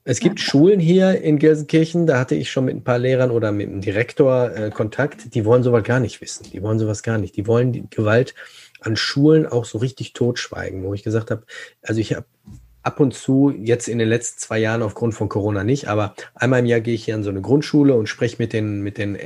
Es 0.04 0.20
gibt 0.20 0.38
ja. 0.38 0.46
Schulen 0.46 0.80
hier 0.80 1.20
in 1.20 1.38
Gelsenkirchen, 1.38 2.06
da 2.06 2.18
hatte 2.18 2.34
ich 2.34 2.50
schon 2.50 2.66
mit 2.66 2.76
ein 2.76 2.84
paar 2.84 2.98
Lehrern 2.98 3.30
oder 3.30 3.52
mit 3.52 3.68
dem 3.68 3.80
Direktor 3.80 4.54
äh, 4.54 4.70
Kontakt, 4.70 5.34
die 5.34 5.44
wollen 5.44 5.62
sowas 5.62 5.82
gar 5.82 6.00
nicht 6.00 6.20
wissen. 6.20 6.44
Die 6.52 6.62
wollen 6.62 6.78
sowas 6.78 7.02
gar 7.02 7.18
nicht. 7.18 7.36
Die 7.36 7.46
wollen 7.46 7.72
die 7.72 7.88
Gewalt 7.88 8.34
an 8.80 8.96
Schulen 8.96 9.46
auch 9.46 9.64
so 9.64 9.78
richtig 9.78 10.12
totschweigen, 10.12 10.84
wo 10.84 10.94
ich 10.94 11.02
gesagt 11.02 11.30
habe, 11.30 11.44
also 11.82 12.00
ich 12.00 12.14
habe 12.14 12.26
ab 12.88 13.00
und 13.00 13.12
zu, 13.12 13.52
jetzt 13.54 13.86
in 13.86 13.98
den 13.98 14.08
letzten 14.08 14.40
zwei 14.40 14.58
Jahren 14.58 14.80
aufgrund 14.80 15.14
von 15.14 15.28
Corona 15.28 15.62
nicht, 15.62 15.88
aber 15.88 16.14
einmal 16.34 16.60
im 16.60 16.66
Jahr 16.66 16.80
gehe 16.80 16.94
ich 16.94 17.04
hier 17.04 17.14
an 17.14 17.22
so 17.22 17.28
eine 17.28 17.42
Grundschule 17.42 17.94
und 17.94 18.08
spreche 18.08 18.36
mit 18.38 18.54
den, 18.54 18.80
mit 18.80 18.96
den 18.96 19.18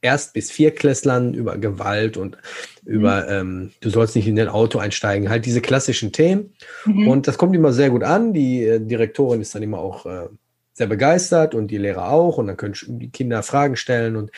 Erst- 0.00 0.32
bis 0.32 0.50
Vierklässlern 0.50 1.34
über 1.34 1.58
Gewalt 1.58 2.16
und 2.16 2.38
über, 2.84 3.24
mhm. 3.24 3.28
ähm, 3.28 3.70
du 3.82 3.90
sollst 3.90 4.16
nicht 4.16 4.26
in 4.26 4.36
dein 4.36 4.48
Auto 4.48 4.78
einsteigen, 4.78 5.28
halt 5.28 5.44
diese 5.44 5.60
klassischen 5.60 6.12
Themen. 6.12 6.54
Mhm. 6.86 7.08
Und 7.08 7.28
das 7.28 7.36
kommt 7.36 7.54
immer 7.54 7.74
sehr 7.74 7.90
gut 7.90 8.02
an. 8.02 8.32
Die 8.32 8.64
äh, 8.64 8.80
Direktorin 8.80 9.42
ist 9.42 9.54
dann 9.54 9.62
immer 9.62 9.78
auch 9.78 10.06
äh, 10.06 10.28
sehr 10.72 10.86
begeistert 10.88 11.54
und 11.54 11.68
die 11.68 11.78
Lehrer 11.78 12.08
auch. 12.08 12.38
Und 12.38 12.46
dann 12.46 12.56
können 12.56 12.74
die 12.88 13.10
Kinder 13.10 13.44
Fragen 13.44 13.76
stellen. 13.76 14.16
Und 14.16 14.32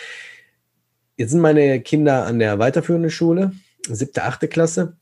jetzt 1.17 1.31
sind 1.31 1.41
meine 1.41 1.81
Kinder 1.81 2.27
an 2.27 2.41
der 2.41 2.59
weiterführenden 2.59 3.11
Schule, 3.11 3.53
siebte, 3.89 4.25
achte 4.25 4.49
Klasse. 4.49 4.97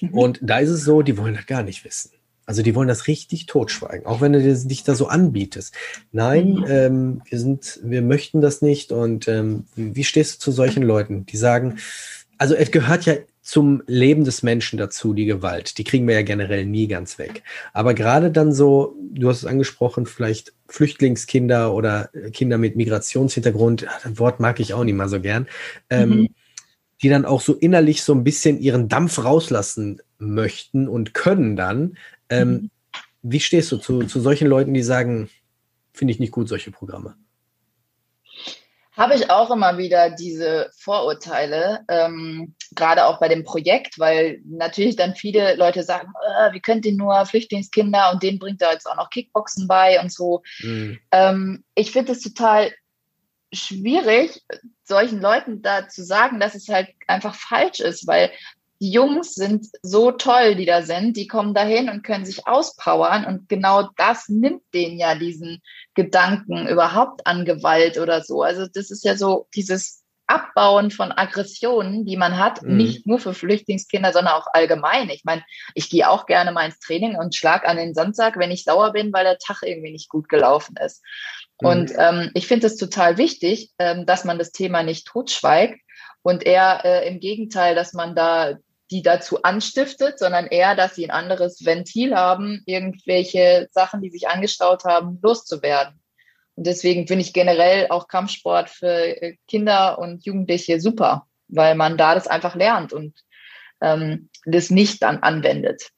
Mhm. 0.00 0.14
Und 0.14 0.38
da 0.40 0.60
ist 0.60 0.70
es 0.70 0.84
so, 0.84 1.02
die 1.02 1.18
wollen 1.18 1.34
das 1.34 1.44
gar 1.44 1.64
nicht 1.64 1.84
wissen. 1.84 2.12
Also 2.48 2.62
die 2.62 2.74
wollen 2.74 2.88
das 2.88 3.08
richtig 3.08 3.44
totschweigen, 3.44 4.06
auch 4.06 4.22
wenn 4.22 4.32
du 4.32 4.40
dich 4.40 4.82
da 4.82 4.94
so 4.94 5.08
anbietest. 5.08 5.74
Nein, 6.12 6.52
mhm. 6.52 6.64
ähm, 6.66 7.22
wir 7.28 7.38
sind, 7.38 7.78
wir 7.82 8.00
möchten 8.00 8.40
das 8.40 8.62
nicht. 8.62 8.90
Und 8.90 9.28
ähm, 9.28 9.66
wie 9.76 10.02
stehst 10.02 10.36
du 10.36 10.44
zu 10.44 10.52
solchen 10.52 10.82
Leuten, 10.82 11.26
die 11.26 11.36
sagen, 11.36 11.76
also 12.38 12.54
es 12.54 12.70
gehört 12.70 13.04
ja 13.04 13.16
zum 13.42 13.82
Leben 13.86 14.24
des 14.24 14.42
Menschen 14.42 14.78
dazu, 14.78 15.12
die 15.12 15.26
Gewalt. 15.26 15.76
Die 15.76 15.84
kriegen 15.84 16.08
wir 16.08 16.14
ja 16.14 16.22
generell 16.22 16.64
nie 16.64 16.88
ganz 16.88 17.18
weg. 17.18 17.42
Aber 17.74 17.92
gerade 17.92 18.30
dann 18.30 18.54
so, 18.54 18.96
du 19.12 19.28
hast 19.28 19.38
es 19.38 19.44
angesprochen, 19.44 20.06
vielleicht 20.06 20.54
Flüchtlingskinder 20.68 21.74
oder 21.74 22.08
Kinder 22.32 22.56
mit 22.56 22.76
Migrationshintergrund, 22.76 23.86
das 24.02 24.18
Wort 24.18 24.40
mag 24.40 24.58
ich 24.58 24.72
auch 24.72 24.84
nicht 24.84 24.96
mal 24.96 25.10
so 25.10 25.20
gern, 25.20 25.48
ähm, 25.90 26.08
mhm. 26.08 26.28
die 27.02 27.10
dann 27.10 27.26
auch 27.26 27.42
so 27.42 27.52
innerlich 27.52 28.02
so 28.02 28.14
ein 28.14 28.24
bisschen 28.24 28.58
ihren 28.58 28.88
Dampf 28.88 29.22
rauslassen 29.22 30.00
möchten 30.18 30.88
und 30.88 31.12
können 31.12 31.56
dann, 31.56 31.96
ähm, 32.30 32.50
mhm. 32.50 32.70
Wie 33.22 33.40
stehst 33.40 33.72
du 33.72 33.78
zu, 33.78 34.04
zu 34.04 34.20
solchen 34.20 34.46
Leuten, 34.48 34.74
die 34.74 34.82
sagen, 34.82 35.28
finde 35.92 36.12
ich 36.12 36.20
nicht 36.20 36.32
gut, 36.32 36.48
solche 36.48 36.70
Programme? 36.70 37.16
Habe 38.92 39.14
ich 39.14 39.30
auch 39.30 39.50
immer 39.50 39.78
wieder 39.78 40.10
diese 40.10 40.70
Vorurteile, 40.76 41.84
ähm, 41.88 42.54
gerade 42.74 43.06
auch 43.06 43.20
bei 43.20 43.28
dem 43.28 43.44
Projekt, 43.44 43.98
weil 43.98 44.40
natürlich 44.44 44.96
dann 44.96 45.14
viele 45.14 45.54
Leute 45.54 45.84
sagen, 45.84 46.12
äh, 46.40 46.52
wie 46.52 46.60
könnt 46.60 46.84
ihr 46.84 46.94
nur 46.94 47.24
Flüchtlingskinder 47.26 48.10
und 48.12 48.22
denen 48.24 48.40
bringt 48.40 48.60
er 48.60 48.72
jetzt 48.72 48.90
auch 48.90 48.96
noch 48.96 49.10
Kickboxen 49.10 49.68
bei 49.68 50.00
und 50.00 50.12
so. 50.12 50.42
Mhm. 50.60 50.98
Ähm, 51.12 51.64
ich 51.76 51.92
finde 51.92 52.12
es 52.12 52.22
total 52.22 52.72
schwierig, 53.52 54.42
solchen 54.82 55.20
Leuten 55.20 55.62
da 55.62 55.88
zu 55.88 56.04
sagen, 56.04 56.40
dass 56.40 56.54
es 56.54 56.68
halt 56.68 56.88
einfach 57.06 57.34
falsch 57.34 57.80
ist, 57.80 58.06
weil 58.06 58.30
die 58.80 58.92
Jungs 58.92 59.34
sind 59.34 59.66
so 59.82 60.12
toll, 60.12 60.54
die 60.54 60.66
da 60.66 60.82
sind, 60.82 61.16
die 61.16 61.26
kommen 61.26 61.52
dahin 61.52 61.88
und 61.88 62.04
können 62.04 62.24
sich 62.24 62.46
auspowern 62.46 63.24
und 63.24 63.48
genau 63.48 63.88
das 63.96 64.28
nimmt 64.28 64.62
denen 64.72 64.98
ja 64.98 65.16
diesen 65.16 65.62
Gedanken 65.94 66.68
überhaupt 66.68 67.26
an 67.26 67.44
Gewalt 67.44 67.98
oder 67.98 68.22
so. 68.22 68.42
Also 68.42 68.66
das 68.72 68.90
ist 68.90 69.04
ja 69.04 69.16
so 69.16 69.48
dieses 69.54 70.04
Abbauen 70.28 70.90
von 70.90 71.10
Aggressionen, 71.10 72.04
die 72.04 72.18
man 72.18 72.36
hat, 72.36 72.62
mhm. 72.62 72.76
nicht 72.76 73.06
nur 73.06 73.18
für 73.18 73.32
Flüchtlingskinder, 73.32 74.12
sondern 74.12 74.34
auch 74.34 74.46
allgemein. 74.52 75.08
Ich 75.08 75.24
meine, 75.24 75.42
ich 75.74 75.88
gehe 75.88 76.08
auch 76.08 76.26
gerne 76.26 76.52
mal 76.52 76.66
ins 76.66 76.78
Training 76.78 77.16
und 77.16 77.34
schlag 77.34 77.66
an 77.66 77.78
den 77.78 77.94
Sandsack, 77.94 78.38
wenn 78.38 78.50
ich 78.50 78.64
sauer 78.64 78.92
bin, 78.92 79.12
weil 79.12 79.24
der 79.24 79.38
Tag 79.38 79.62
irgendwie 79.62 79.90
nicht 79.90 80.10
gut 80.10 80.28
gelaufen 80.28 80.76
ist. 80.84 81.02
Mhm. 81.60 81.68
Und 81.68 81.92
ähm, 81.96 82.30
ich 82.34 82.46
finde 82.46 82.66
es 82.66 82.76
total 82.76 83.16
wichtig, 83.16 83.72
ähm, 83.78 84.04
dass 84.04 84.24
man 84.24 84.38
das 84.38 84.52
Thema 84.52 84.82
nicht 84.82 85.06
totschweigt 85.06 85.80
und 86.22 86.44
eher 86.44 86.84
äh, 86.84 87.08
im 87.08 87.20
Gegenteil, 87.20 87.74
dass 87.74 87.94
man 87.94 88.14
da 88.14 88.58
die 88.90 89.02
dazu 89.02 89.42
anstiftet, 89.42 90.18
sondern 90.18 90.46
eher, 90.46 90.74
dass 90.74 90.94
sie 90.94 91.04
ein 91.04 91.10
anderes 91.10 91.64
Ventil 91.64 92.14
haben, 92.14 92.62
irgendwelche 92.66 93.68
Sachen, 93.70 94.00
die 94.00 94.10
sich 94.10 94.28
angestaut 94.28 94.84
haben, 94.84 95.18
loszuwerden. 95.22 96.00
Und 96.54 96.66
deswegen 96.66 97.06
finde 97.06 97.22
ich 97.22 97.32
generell 97.32 97.86
auch 97.90 98.08
Kampfsport 98.08 98.70
für 98.70 99.22
äh, 99.22 99.36
Kinder 99.46 99.98
und 99.98 100.24
Jugendliche 100.24 100.80
super, 100.80 101.26
weil 101.48 101.74
man 101.74 101.96
da 101.96 102.14
das 102.14 102.26
einfach 102.26 102.54
lernt 102.54 102.92
und 102.92 103.14
ähm, 103.80 104.28
das 104.44 104.70
nicht 104.70 105.02
dann 105.02 105.18
anwendet. 105.18 105.90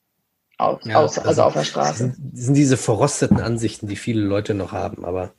Auf, 0.57 0.85
ja, 0.85 0.97
aus, 0.97 1.17
also 1.17 1.41
auf 1.41 1.53
der 1.53 1.63
Straße. 1.63 2.13
Das 2.19 2.45
sind 2.45 2.53
diese 2.53 2.77
verrosteten 2.77 3.39
Ansichten, 3.39 3.87
die 3.87 3.95
viele 3.95 4.21
Leute 4.21 4.53
noch 4.53 4.73
haben. 4.73 5.03
Aber 5.05 5.33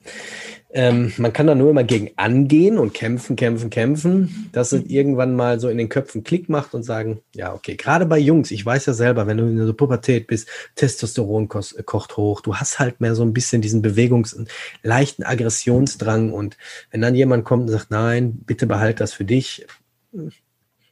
ähm, 0.74 1.12
man 1.18 1.34
kann 1.34 1.46
da 1.46 1.54
nur 1.54 1.70
immer 1.70 1.84
gegen 1.84 2.12
angehen 2.16 2.78
und 2.78 2.94
kämpfen, 2.94 3.36
kämpfen, 3.36 3.68
kämpfen, 3.68 4.48
dass 4.52 4.72
es 4.72 4.84
irgendwann 4.86 5.36
mal 5.36 5.60
so 5.60 5.68
in 5.68 5.76
den 5.76 5.90
Köpfen 5.90 6.24
Klick 6.24 6.48
macht 6.48 6.72
und 6.72 6.82
sagen, 6.82 7.20
ja, 7.34 7.52
okay, 7.52 7.76
gerade 7.76 8.06
bei 8.06 8.18
Jungs, 8.18 8.50
ich 8.50 8.64
weiß 8.64 8.86
ja 8.86 8.94
selber, 8.94 9.26
wenn 9.26 9.36
du 9.36 9.44
in 9.44 9.58
der 9.58 9.72
Pubertät 9.74 10.26
bist, 10.28 10.48
Testosteron 10.74 11.48
kocht, 11.48 11.74
kocht 11.84 12.16
hoch, 12.16 12.40
du 12.40 12.56
hast 12.56 12.78
halt 12.78 13.02
mehr 13.02 13.14
so 13.14 13.22
ein 13.22 13.34
bisschen 13.34 13.60
diesen 13.60 13.82
Bewegungs-, 13.82 14.34
leichten 14.82 15.24
Aggressionsdrang 15.24 16.32
und 16.32 16.56
wenn 16.90 17.02
dann 17.02 17.14
jemand 17.14 17.44
kommt 17.44 17.64
und 17.64 17.68
sagt, 17.68 17.90
nein, 17.90 18.40
bitte 18.46 18.66
behalt 18.66 19.00
das 19.00 19.12
für 19.12 19.26
dich. 19.26 19.66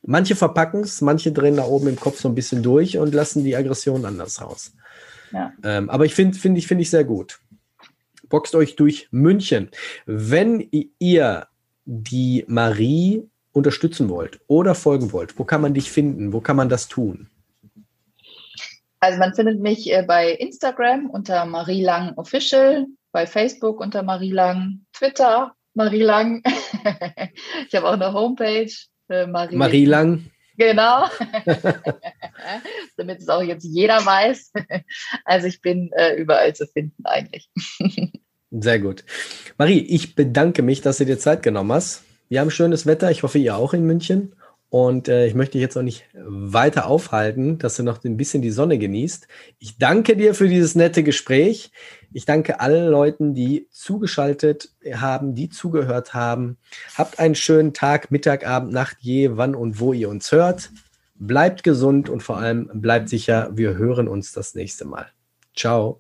Manche 0.03 0.37
verpacken 0.37 0.83
es, 0.83 1.01
manche 1.01 1.33
drehen 1.33 1.57
da 1.57 1.64
oben 1.64 1.89
im 1.89 1.97
Kopf 1.97 2.20
so 2.20 2.28
ein 2.28 2.35
bisschen 2.35 2.62
durch 2.62 2.99
und 2.99 3.14
lassen 3.14 3.45
die 3.45 3.57
Aggression 3.57 4.05
anders 4.05 4.43
raus. 4.43 4.74
Ja. 5.33 5.53
Ähm, 5.64 5.89
aber 5.89 6.05
ich 6.05 6.14
finde, 6.14 6.37
finde 6.37 6.59
ich, 6.59 6.66
finde 6.66 6.83
ich 6.83 6.91
sehr 6.91 7.05
gut 7.05 7.41
boxt 8.31 8.55
euch 8.55 8.76
durch 8.76 9.09
München. 9.11 9.70
Wenn 10.07 10.66
ihr 10.99 11.47
die 11.85 12.45
Marie 12.49 13.28
unterstützen 13.53 14.09
wollt 14.09 14.41
oder 14.47 14.74
folgen 14.74 15.12
wollt, 15.12 15.39
wo 15.39 15.45
kann 15.45 15.61
man 15.61 15.74
dich 15.74 15.91
finden? 15.91 16.33
Wo 16.33 16.41
kann 16.41 16.57
man 16.57 16.70
das 16.70 16.89
tun? 16.89 17.28
Also 19.01 19.18
man 19.18 19.35
findet 19.35 19.61
mich 19.61 19.93
äh, 19.93 20.03
bei 20.07 20.33
Instagram 20.33 21.11
unter 21.11 21.45
Marie 21.45 21.83
Lang 21.83 22.16
Official, 22.16 22.87
bei 23.12 23.26
Facebook 23.26 23.81
unter 23.81 24.03
Marie 24.03 24.33
Lang, 24.33 24.81
Twitter 24.93 25.55
Marie 25.74 26.03
Lang. 26.03 26.43
ich 27.68 27.74
habe 27.74 27.89
auch 27.89 27.95
eine 27.95 28.12
Homepage. 28.12 28.72
Äh, 29.09 29.26
Marie, 29.26 29.57
Marie 29.57 29.85
Lang. 29.85 30.26
Genau. 30.61 31.07
Damit 32.99 33.21
es 33.21 33.29
auch 33.31 33.43
jetzt 33.43 33.65
jeder 33.65 34.05
weiß. 34.05 34.53
Also 35.25 35.47
ich 35.47 35.63
bin 35.63 35.91
äh, 35.97 36.15
überall 36.17 36.55
zu 36.55 36.67
finden 36.67 37.03
eigentlich. 37.07 37.51
Sehr 38.51 38.79
gut. 38.79 39.05
Marie, 39.57 39.79
ich 39.79 40.15
bedanke 40.15 40.61
mich, 40.63 40.83
dass 40.83 40.99
du 40.99 41.07
dir 41.07 41.19
Zeit 41.19 41.43
genommen 41.43 41.73
hast. 41.73 42.03
Wir 42.29 42.41
haben 42.41 42.51
schönes 42.51 42.85
Wetter. 42.85 43.11
Ich 43.11 43.23
hoffe, 43.23 43.39
ihr 43.39 43.57
auch 43.57 43.73
in 43.73 43.87
München. 43.87 44.35
Und 44.69 45.09
äh, 45.09 45.27
ich 45.27 45.35
möchte 45.35 45.53
dich 45.53 45.63
jetzt 45.63 45.79
auch 45.79 45.83
nicht 45.83 46.05
weiter 46.15 46.87
aufhalten, 46.87 47.59
dass 47.59 47.77
du 47.77 47.83
noch 47.83 48.05
ein 48.05 48.19
bisschen 48.19 48.43
die 48.43 48.51
Sonne 48.51 48.79
genießt. 48.79 49.29
Ich 49.59 49.79
danke 49.79 50.15
dir 50.15 50.35
für 50.35 50.49
dieses 50.49 50.75
nette 50.75 51.03
Gespräch. 51.03 51.73
Ich 52.13 52.25
danke 52.25 52.61
allen 52.61 52.89
Leuten, 52.89 53.35
die 53.35 53.69
zugeschaltet 53.71 54.71
haben, 54.95 55.35
die 55.35 55.49
zugehört 55.49 56.13
haben. 56.13 56.59
Habt 56.97 57.19
einen 57.19 57.35
schönen 57.35 57.73
Tag, 57.73 58.11
Mittag, 58.11 58.47
Abend, 58.47 58.73
Nacht, 58.73 58.97
je, 59.01 59.37
wann 59.37 59.55
und 59.55 59.79
wo 59.79 59.93
ihr 59.93 60.09
uns 60.09 60.33
hört. 60.33 60.71
Bleibt 61.15 61.63
gesund 61.63 62.09
und 62.09 62.23
vor 62.23 62.39
allem 62.39 62.71
bleibt 62.75 63.09
sicher. 63.09 63.51
Wir 63.53 63.77
hören 63.77 64.09
uns 64.09 64.33
das 64.33 64.55
nächste 64.55 64.87
Mal. 64.87 65.07
Ciao. 65.55 66.00